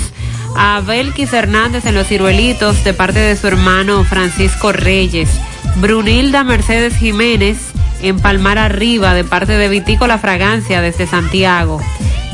[0.57, 5.29] A Belkis Hernández en Los Ciruelitos, de parte de su hermano Francisco Reyes.
[5.77, 7.57] Brunilda Mercedes Jiménez,
[8.01, 11.81] en Palmar Arriba, de parte de Vitico La Fragancia, desde Santiago.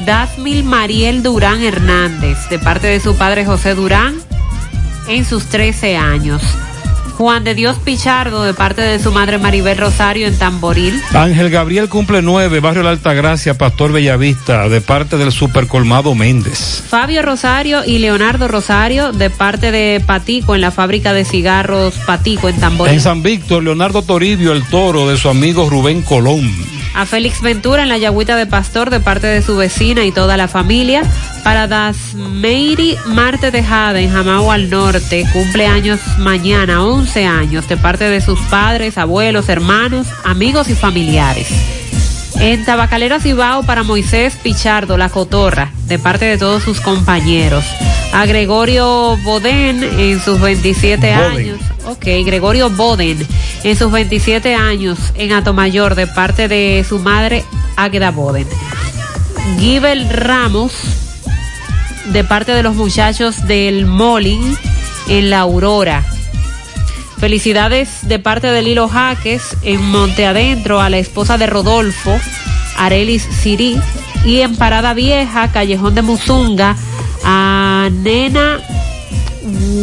[0.07, 4.15] Dasmil Mariel Durán Hernández, de parte de su padre José Durán,
[5.09, 6.41] en sus 13 años.
[7.17, 11.01] Juan de Dios Pichardo, de parte de su madre Maribel Rosario, en Tamboril.
[11.13, 16.81] Ángel Gabriel cumple nueve, Barrio La Altagracia, Pastor Bellavista, de parte del Supercolmado Méndez.
[16.87, 22.47] Fabio Rosario y Leonardo Rosario, de parte de Patico, en la fábrica de cigarros Patico,
[22.47, 22.93] en Tamboril.
[22.93, 26.78] En San Víctor, Leonardo Toribio, el toro, de su amigo Rubén Colón.
[26.95, 30.37] A Félix Ventura en la Yagüita de Pastor de parte de su vecina y toda
[30.37, 31.03] la familia.
[31.43, 38.21] Para Dasmeiri Marte Tejada en Jamao al Norte, cumpleaños mañana, 11 años, de parte de
[38.21, 41.47] sus padres, abuelos, hermanos, amigos y familiares.
[42.39, 47.65] En Tabacalera Cibao para Moisés Pichardo, la cotorra, de parte de todos sus compañeros.
[48.11, 51.31] A Gregorio Boden en sus 27 Boden.
[51.31, 51.59] años.
[51.85, 53.25] Ok, Gregorio Boden
[53.63, 57.43] en sus 27 años en Atomayor de parte de su madre
[57.75, 58.47] Águeda Boden.
[59.59, 60.73] Gibel Ramos
[62.05, 64.57] de parte de los muchachos del Molin
[65.07, 66.03] en La Aurora.
[67.19, 72.17] Felicidades de parte de Lilo Jaques en Monte Adentro a la esposa de Rodolfo,
[72.77, 73.77] Arelis Sirí,
[74.25, 76.75] y en Parada Vieja, Callejón de Muzunga,
[77.23, 78.59] a Nena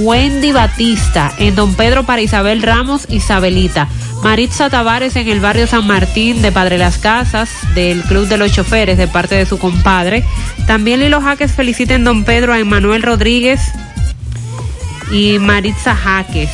[0.02, 3.89] Wendy Batista, en Don Pedro para Isabel Ramos, Isabelita.
[4.23, 8.52] Maritza Tavares en el barrio San Martín de Padre Las Casas, del Club de los
[8.52, 10.24] Choferes, de parte de su compadre.
[10.66, 13.60] También Lilo Jaques felicita en Don Pedro a Emanuel Rodríguez
[15.12, 16.50] y Maritza Jaques.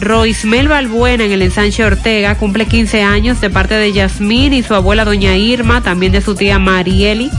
[0.00, 4.74] Roismel Balbuena en el ensanche Ortega cumple 15 años de parte de Yasmín y su
[4.74, 7.30] abuela doña Irma, también de su tía Marieli.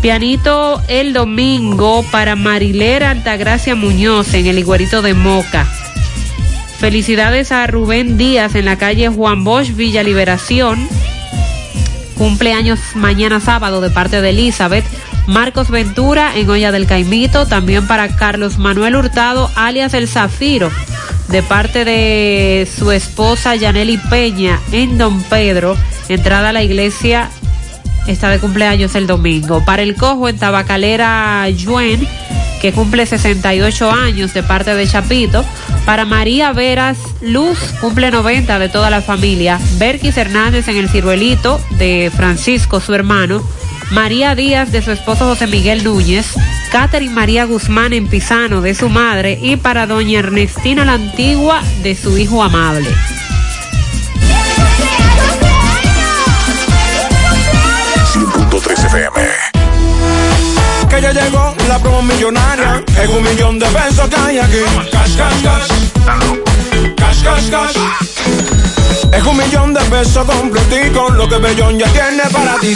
[0.00, 5.66] Pianito el domingo para Marilera Altagracia Muñoz en el Iguerito de Moca.
[6.78, 10.88] Felicidades a Rubén Díaz en la calle Juan Bosch, Villa Liberación.
[12.16, 14.84] Cumpleaños mañana sábado de parte de Elizabeth.
[15.26, 17.46] Marcos Ventura en Olla del Caimito.
[17.46, 20.70] También para Carlos Manuel Hurtado, alias El Zafiro,
[21.26, 25.76] de parte de su esposa Yaneli Peña en Don Pedro.
[26.08, 27.30] Entrada a la iglesia
[28.08, 29.64] está de cumpleaños el domingo.
[29.64, 32.06] Para el cojo en Tabacalera Yuen,
[32.60, 35.44] que cumple 68 años de parte de Chapito.
[35.84, 39.58] Para María Veras Luz, cumple 90 de toda la familia.
[39.78, 43.42] Berkis Hernández en el ciruelito de Francisco, su hermano.
[43.90, 46.34] María Díaz de su esposo José Miguel Núñez.
[46.70, 49.38] Catherine María Guzmán en Pisano de su madre.
[49.40, 52.88] Y para doña Ernestina la Antigua de su hijo amable.
[58.70, 59.20] FM.
[60.88, 62.82] Que ya llegó la promo millonaria.
[63.00, 64.58] Es un millón de pesos que hay aquí.
[64.92, 66.94] Cash, cash, cash.
[66.96, 67.76] Cash, cash, cash.
[69.12, 72.74] Es Un millón de pesos completico, lo que Bellón ya tiene para ti.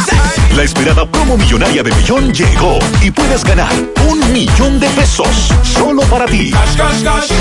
[0.56, 3.72] La esperada promo millonaria de Bellón llegó y puedes ganar
[4.08, 6.50] un millón de pesos solo para ti.
[6.50, 7.32] Cash, cash, cash.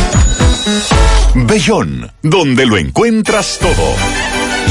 [1.35, 3.95] Bellón, donde lo encuentras todo.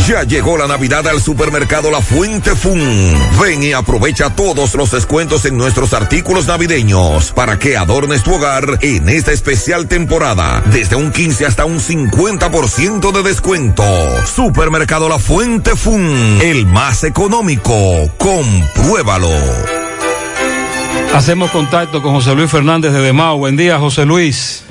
[0.07, 2.81] Ya llegó la Navidad al supermercado La Fuente Fun.
[3.41, 8.79] Ven y aprovecha todos los descuentos en nuestros artículos navideños para que adornes tu hogar
[8.81, 10.63] en esta especial temporada.
[10.67, 13.85] Desde un 15 hasta un 50% de descuento.
[14.27, 17.75] Supermercado La Fuente Fun, el más económico.
[18.19, 19.31] Compruébalo.
[21.15, 23.39] Hacemos contacto con José Luis Fernández de Demao.
[23.39, 24.65] Buen día, José Luis.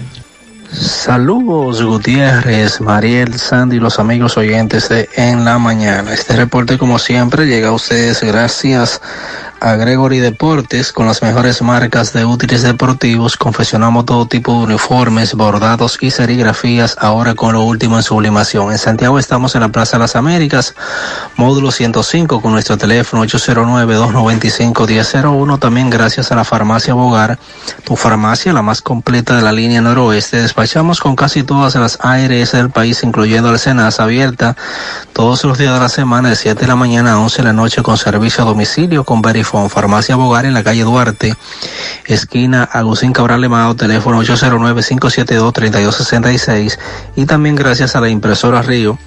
[0.72, 6.14] Saludos Gutiérrez, Mariel, Sandy, los amigos oyentes de En la Mañana.
[6.14, 9.02] Este reporte como siempre llega a ustedes gracias
[9.62, 13.36] a Gregory Deportes con las mejores marcas de útiles deportivos.
[13.38, 18.72] Confeccionamos todo tipo de uniformes, bordados y serigrafías ahora con lo último en sublimación.
[18.72, 20.76] En Santiago estamos en la Plaza de las Américas,
[21.36, 25.60] módulo 105 con nuestro teléfono 809-295-1001.
[25.60, 27.40] También gracias a la farmacia Bogar,
[27.84, 30.42] tu farmacia la más completa de la línea noroeste.
[30.42, 34.56] Despachamos con casi todas las ARS del país, incluyendo la Senasa abierta
[35.14, 37.54] todos los días de la semana de 7 de la mañana a 11 de la
[37.54, 39.22] noche con servicio a domicilio con
[39.70, 41.36] Farmacia Bogar en la calle Duarte,
[42.06, 46.78] esquina Agustín Cabral Lemao, teléfono 809-572-3266
[47.16, 49.00] y también gracias a la impresora Río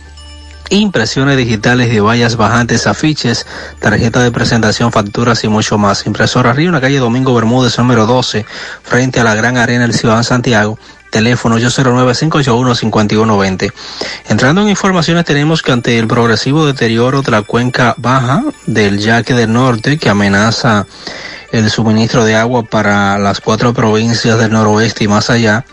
[0.76, 3.44] impresiones digitales de vallas bajantes, afiches,
[3.78, 6.06] tarjeta de presentación, facturas y mucho más.
[6.06, 8.46] Impresora Río en la calle Domingo Bermúdez, número 12,
[8.82, 10.78] frente a la Gran Arena del Ciudad Santiago.
[11.10, 13.72] Teléfono 809-581-5120.
[14.30, 19.34] Entrando en informaciones, tenemos que ante el progresivo deterioro de la cuenca baja del Yaque
[19.34, 20.86] del Norte, que amenaza
[21.52, 25.66] el suministro de agua para las cuatro provincias del noroeste y más allá,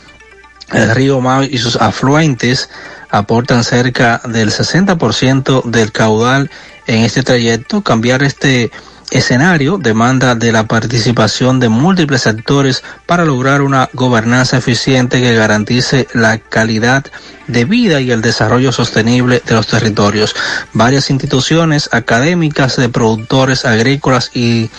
[0.74, 2.70] el río Mau y sus afluentes
[3.10, 6.50] aportan cerca del 60% del caudal
[6.88, 7.82] en este trayecto.
[7.82, 8.72] Cambiar este
[9.12, 16.08] escenario demanda de la participación de múltiples sectores para lograr una gobernanza eficiente que garantice
[16.14, 17.06] la calidad
[17.48, 20.36] de vida y el desarrollo sostenible de los territorios.
[20.74, 24.70] Varias instituciones académicas de productores agrícolas y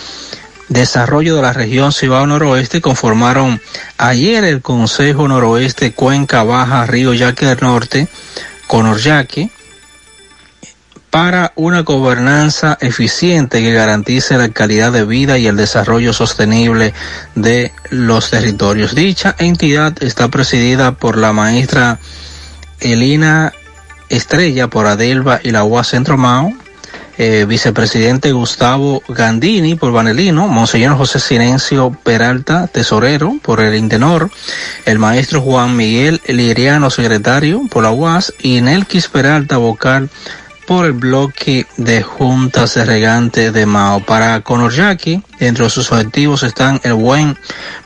[0.71, 3.61] Desarrollo de la región Cibao Noroeste conformaron
[3.99, 8.07] ayer el Consejo Noroeste Cuenca Baja Río Yaque del Norte,
[8.69, 9.51] Conoryaque,
[11.11, 16.95] para una gobernanza eficiente que garantice la calidad de vida y el desarrollo sostenible
[17.35, 18.95] de los territorios.
[18.95, 21.99] Dicha entidad está presidida por la maestra
[22.79, 23.53] Elina
[24.09, 26.53] Estrella por Adelba y la UAS Centro Mao,
[27.23, 34.31] eh, vicepresidente Gustavo Gandini por Vanelino, Monseñor José Silencio Peralta, tesorero por el Intenor,
[34.87, 40.09] el maestro Juan Miguel Liriano, secretario por la UAS, y Nelquis Peralta, vocal
[40.67, 44.01] por el bloque de juntas de regante de Mao.
[44.01, 47.37] Para Conoryaki, entre sus objetivos están el buen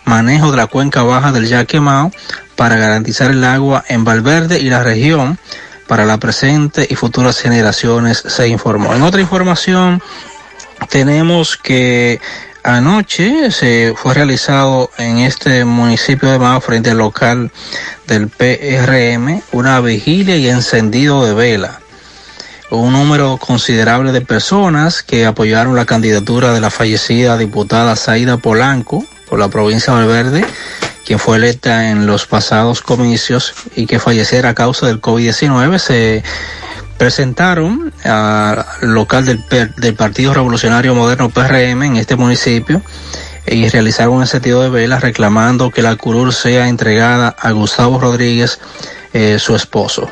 [0.04, 2.12] manejo de la cuenca baja del Yaque Mao
[2.54, 5.40] para garantizar el agua en Valverde y la región
[5.86, 8.94] para la presente y futuras generaciones, se informó.
[8.94, 10.02] En otra información,
[10.88, 12.20] tenemos que
[12.62, 17.52] anoche se fue realizado en este municipio de Mao, frente al local
[18.06, 21.80] del PRM, una vigilia y encendido de vela.
[22.70, 29.04] Un número considerable de personas que apoyaron la candidatura de la fallecida diputada Saida Polanco
[29.28, 30.46] por la provincia de Valverde
[31.04, 36.24] quien fue electa en los pasados comicios y que falleciera a causa del COVID-19, se
[36.98, 42.82] presentaron al local del, Partido Revolucionario Moderno PRM en este municipio
[43.46, 48.58] y realizaron un sentido de vela reclamando que la curul sea entregada a Gustavo Rodríguez,
[49.12, 50.10] eh, su esposo.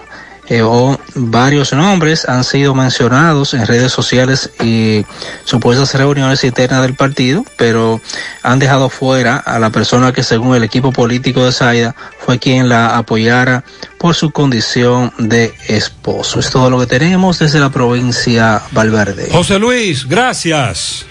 [0.52, 5.02] Eh, o varios nombres han sido mencionados en redes sociales y
[5.44, 8.02] supuestas reuniones internas del partido, pero
[8.42, 12.68] han dejado fuera a la persona que según el equipo político de Saida fue quien
[12.68, 13.64] la apoyara
[13.97, 16.39] por su condición de esposo.
[16.39, 19.31] Es todo lo que tenemos desde la provincia Valverde.
[19.32, 21.06] José Luis, gracias.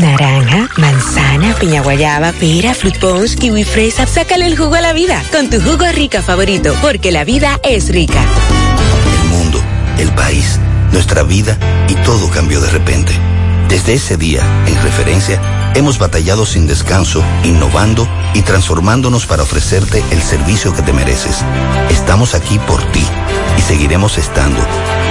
[0.00, 4.06] Naranja, manzana, piña guayaba, pera, fruit punch, kiwi fresa.
[4.06, 7.90] Sácale el jugo a la vida con tu jugo rica favorito, porque la vida es
[7.90, 8.24] rica.
[9.22, 9.60] El mundo,
[9.98, 10.58] el país,
[10.90, 13.12] nuestra vida y todo cambió de repente.
[13.68, 15.38] Desde ese día, en referencia,
[15.74, 21.44] hemos batallado sin descanso, innovando y transformándonos para ofrecerte el servicio que te mereces.
[21.90, 23.04] Estamos aquí por ti
[23.58, 24.60] y seguiremos estando.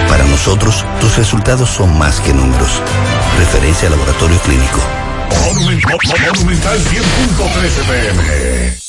[0.10, 2.82] Para nosotros, tus resultados son más que números.
[3.38, 4.80] Referencia al laboratorio clínico.
[5.30, 8.89] Monumental 100.13 pm.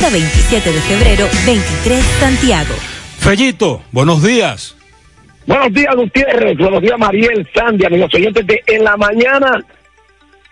[0.00, 2.74] 27 de febrero, 23, Santiago.
[3.20, 4.76] Fellito, buenos días.
[5.46, 6.58] Buenos días, Gutiérrez.
[6.58, 9.64] Buenos días, Mariel, Sandy, amigos oyentes de En la Mañana.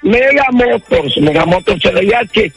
[0.03, 2.53] Mega Motors, Mega Motors CDH,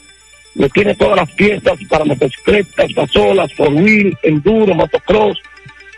[0.55, 5.39] lo tiene todas las piezas para motocicletas, pasolas, four wheel, enduro, motocross.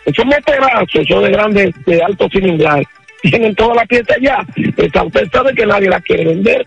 [0.04, 2.86] Esos motorazos, son de grandes, de alto cilindraje.
[3.22, 4.44] Tienen todas las piezas ya.
[4.76, 6.66] Esta usted sabe que nadie la quiere vender,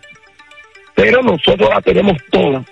[0.94, 2.64] pero nosotros la tenemos todas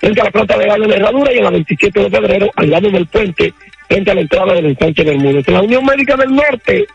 [0.00, 2.90] frente a la planta de la herradura y en la 27 de febrero, al lado
[2.90, 3.52] del puente,
[3.88, 5.42] frente a la entrada del ensanche del mundo.
[5.46, 6.86] En la Unión Médica del Norte,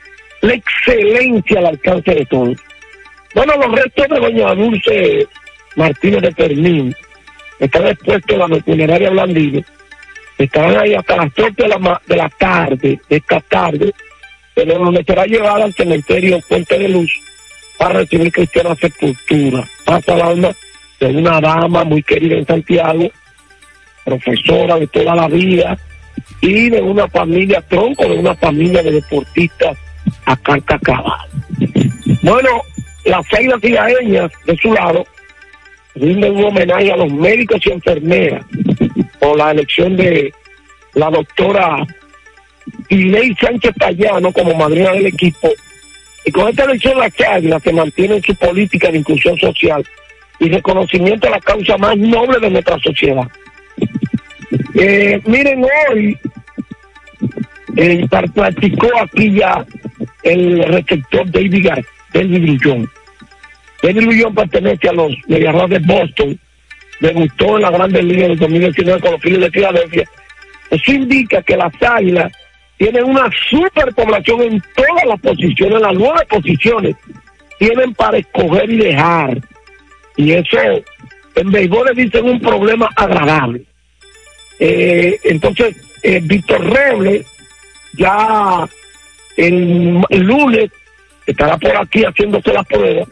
[0.41, 2.57] la excelencia al alcance de todos.
[3.35, 5.27] Bueno, los restos de doña Dulce
[5.75, 6.95] Martínez de Fermín
[7.59, 9.61] están expuestos en la funeraria Blandillo.
[10.37, 13.93] Estaban ahí hasta las 8 de la, de la tarde, de esta tarde,
[14.53, 17.11] pero donde será llevada al cementerio Puente de Luz
[17.77, 19.67] para recibir cristiana sepultura.
[19.85, 20.55] Pasa la alma
[20.99, 23.09] de una dama muy querida en Santiago,
[24.03, 25.77] profesora de toda la vida,
[26.41, 29.77] y de una familia tronco, de una familia de deportistas
[30.25, 30.79] a carta
[32.21, 32.49] Bueno,
[33.05, 35.05] las seis ciudadeñas de su lado
[35.95, 38.45] rinden un homenaje a los médicos y enfermeras
[39.19, 40.33] por la elección de
[40.95, 41.85] la doctora
[42.89, 45.49] Iley Sánchez Payano como madrina del equipo.
[46.25, 49.85] Y con esta elección la Chagna se mantiene en su política de inclusión social
[50.43, 53.27] y reconocimiento a la causa más noble de nuestra sociedad.
[54.75, 56.17] Eh, miren, hoy
[57.77, 59.65] eh, practicó aquí ya
[60.23, 61.69] el receptor David,
[62.13, 62.89] David Grullón.
[63.81, 66.39] David Grullón pertenece a los Mediarrojas de Boston,
[66.99, 70.03] debutó en la Grandes Ligas del 2019 con los Phillies de Filadelfia.
[70.71, 72.33] Eso indica que las águilas
[72.77, 76.95] tienen una superpoblación en todas las posiciones, las nueve posiciones
[77.59, 79.37] tienen para escoger y dejar.
[80.17, 80.57] Y eso
[81.35, 83.63] en béisbol le dicen un problema agradable.
[84.59, 87.25] Eh, entonces, eh, Víctor Robles
[87.93, 88.67] ya
[89.37, 90.69] el, lunes
[91.25, 93.05] estará por aquí haciéndose la prueba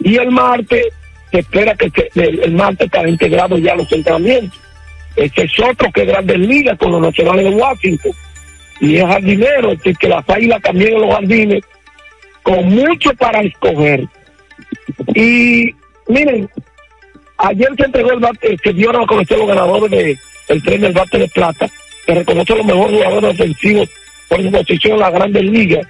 [0.00, 0.86] y el martes
[1.30, 4.58] se espera que el, martes estará integrado ya los entrenamientos.
[5.16, 8.12] Este es otro que Grandes Ligas con los Nacionales de Washington
[8.80, 11.64] y es jardinero, es decir, que las águilas también en los jardines
[12.42, 14.04] con mucho para escoger.
[15.14, 15.74] Y
[16.08, 16.48] miren,
[17.38, 20.92] ayer se entregó el bate, se dieron a conocer los ganadores del el tren del
[20.92, 21.68] bate de plata,
[22.06, 23.88] que reconoce los mejores jugadores ofensivos
[24.28, 25.86] por su posición en la Grandes Ligas.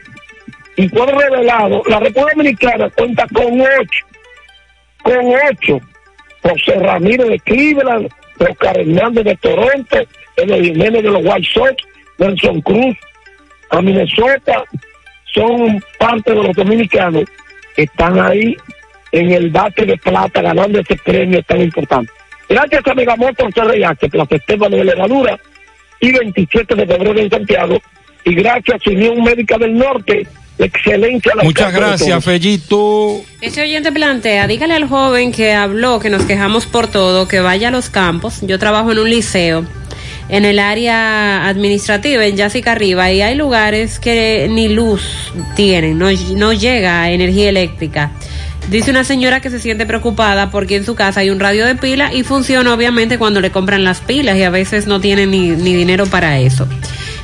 [0.77, 4.07] Y fue revelado, la República Dominicana cuenta con ocho,
[5.03, 5.81] con ocho.
[6.43, 9.99] José Ramírez de Cleveland, Oscar Hernández de Toronto,
[10.37, 11.75] el Jiménez de los White Sox,
[12.19, 12.97] Nelson Cruz,
[13.71, 14.65] a Minnesota,
[15.35, 17.25] son parte de los dominicanos
[17.75, 18.57] que están ahí
[19.13, 22.13] en el bate de plata ganando ese premio tan importante.
[22.49, 25.39] Gracias a Megamotor la festeja de levadura
[26.01, 27.79] y 27 de febrero en Santiago.
[28.25, 30.27] Y gracias a Unión Médica del Norte,
[30.59, 31.33] excelencia.
[31.35, 33.23] La Muchas gracias, Fellito.
[33.41, 37.69] Ese oyente plantea, dígale al joven que habló, que nos quejamos por todo, que vaya
[37.69, 38.41] a los campos.
[38.43, 39.67] Yo trabajo en un liceo
[40.29, 46.09] en el área administrativa, en Yásica Arriba, y hay lugares que ni luz tienen, no,
[46.37, 48.13] no llega energía eléctrica.
[48.71, 51.75] Dice una señora que se siente preocupada porque en su casa hay un radio de
[51.75, 55.51] pila y funciona obviamente cuando le compran las pilas y a veces no tiene ni,
[55.51, 56.69] ni dinero para eso.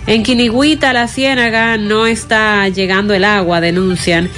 [0.07, 4.31] En Quinigüita, la ciénaga, no está llegando el agua, denuncian.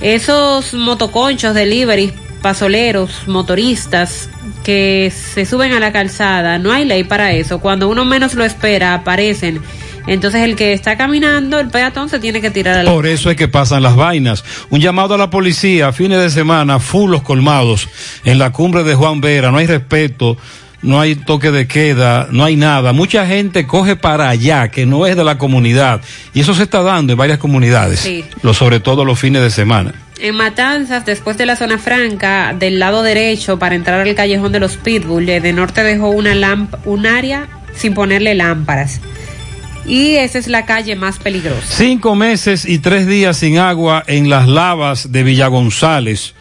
[0.00, 4.28] Esos motoconchos delivery pasoleros, motoristas
[4.64, 7.60] que se suben a la calzada, no hay ley para eso.
[7.60, 9.62] Cuando uno menos lo espera, aparecen.
[10.06, 13.36] Entonces el que está caminando, el peatón, se tiene que tirar al Por eso es
[13.36, 14.44] que pasan las vainas.
[14.70, 17.88] Un llamado a la policía, fines de semana, full los colmados,
[18.24, 20.36] en la cumbre de Juan Vera, no hay respeto,
[20.82, 22.92] no hay toque de queda, no hay nada.
[22.92, 26.00] Mucha gente coge para allá, que no es de la comunidad.
[26.34, 28.24] Y eso se está dando en varias comunidades, Sí.
[28.42, 29.94] lo, sobre todo los fines de semana.
[30.18, 34.60] En Matanzas, después de la zona franca, del lado derecho, para entrar al callejón de
[34.60, 36.32] los Pitbull, eh, de norte dejó una
[36.84, 39.00] un área sin ponerle lámparas.
[39.86, 41.66] Y esa es la calle más peligrosa.
[41.68, 46.34] Cinco meses y tres días sin agua en las lavas de Villa González.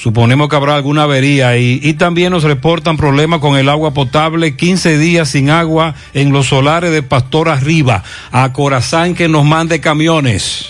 [0.00, 1.78] Suponemos que habrá alguna avería ahí.
[1.82, 4.56] Y también nos reportan problemas con el agua potable.
[4.56, 8.02] 15 días sin agua en los solares de Pastor Arriba.
[8.32, 10.68] A Corazán que nos mande camiones.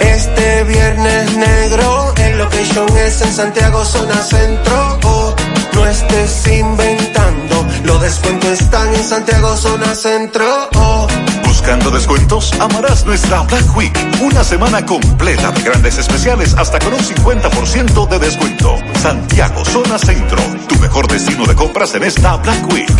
[0.00, 4.98] Este viernes negro, el location es en Santiago, zona centro.
[5.04, 5.34] Oh,
[5.72, 7.51] no estés inventando,
[7.84, 10.68] los descuentos están en Santiago, zona centro.
[11.62, 13.96] Buscando descuentos, amarás nuestra Black Week.
[14.20, 18.74] Una semana completa de grandes especiales hasta con un 50% de descuento.
[19.00, 20.42] Santiago, zona centro.
[20.68, 22.90] Tu mejor destino de compras en esta Black Week.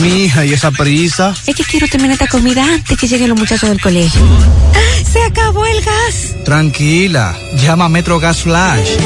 [0.00, 1.34] Mi hija, ¿y esa prisa?
[1.46, 4.20] Es que quiero terminar esta comida antes que lleguen los muchachos del colegio.
[5.12, 6.36] ¡Se acabó el gas!
[6.44, 8.96] Tranquila, llama a Metro Gas Flash.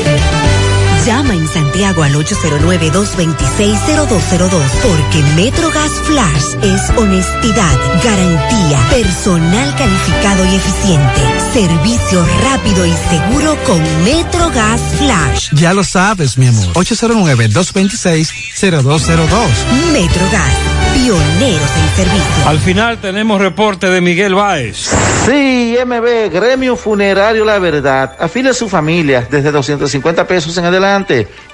[1.07, 11.23] Llama en Santiago al 809-226-0202 porque MetroGas Flash es honestidad, garantía, personal calificado y eficiente,
[11.55, 15.49] servicio rápido y seguro con MetroGas Flash.
[15.55, 16.67] Ya lo sabes, mi amor.
[16.75, 19.49] 809-226-0202.
[19.93, 20.53] MetroGas,
[20.93, 22.47] pioneros en servicio.
[22.47, 24.91] Al final tenemos reporte de Miguel Báez.
[25.25, 28.17] Sí, MB, Gremio Funerario La Verdad.
[28.21, 30.90] Afile a su familia desde 250 pesos en adelante.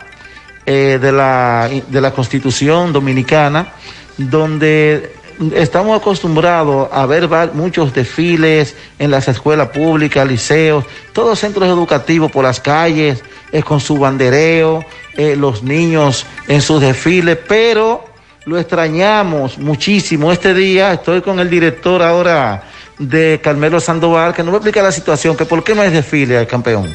[0.66, 3.74] eh, de, la, de la Constitución Dominicana,
[4.18, 5.14] donde
[5.54, 12.44] estamos acostumbrados a ver muchos desfiles en las escuelas públicas, liceos, todos centros educativos por
[12.44, 18.06] las calles, eh, con su bandereo, eh, los niños en sus desfiles, pero
[18.46, 20.32] lo extrañamos muchísimo.
[20.32, 22.64] Este día estoy con el director ahora
[22.98, 25.90] de Carmelo Sandoval, que nos va a explicar la situación, que por qué no hay
[25.90, 26.94] desfile, campeón.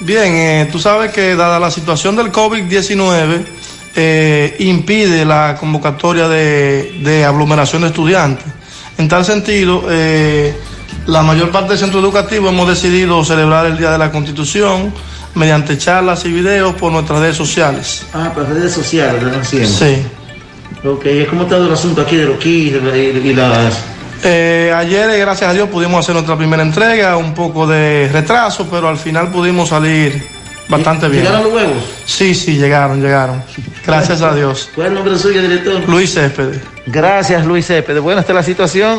[0.00, 3.44] Bien, eh, tú sabes que dada la situación del COVID-19,
[3.96, 8.44] eh, impide la convocatoria de, de aglomeración de estudiantes.
[8.98, 10.54] En tal sentido, eh,
[11.06, 14.92] la mayor parte del centro educativo hemos decidido celebrar el Día de la Constitución
[15.34, 18.06] mediante charlas y videos por nuestras redes sociales.
[18.12, 19.68] Ah, por redes sociales, ¿lo están haciendo?
[19.68, 20.02] Sí.
[20.84, 22.76] Ok, ¿cómo está el asunto aquí de los kits
[23.24, 23.82] y, las...
[24.24, 28.88] Eh, ayer, gracias a Dios, pudimos hacer nuestra primera entrega, un poco de retraso, pero
[28.88, 30.26] al final pudimos salir
[30.68, 31.24] bastante bien.
[31.24, 31.84] ¿Llegaron los huevos?
[32.04, 33.42] Sí, sí, llegaron, llegaron.
[33.86, 34.70] Gracias a Dios.
[34.74, 35.88] ¿Cuál es el nombre suyo, director?
[35.88, 36.60] Luis Céspedes.
[36.86, 38.02] Gracias, Luis Céspedes.
[38.02, 38.94] Bueno, esta es la situación.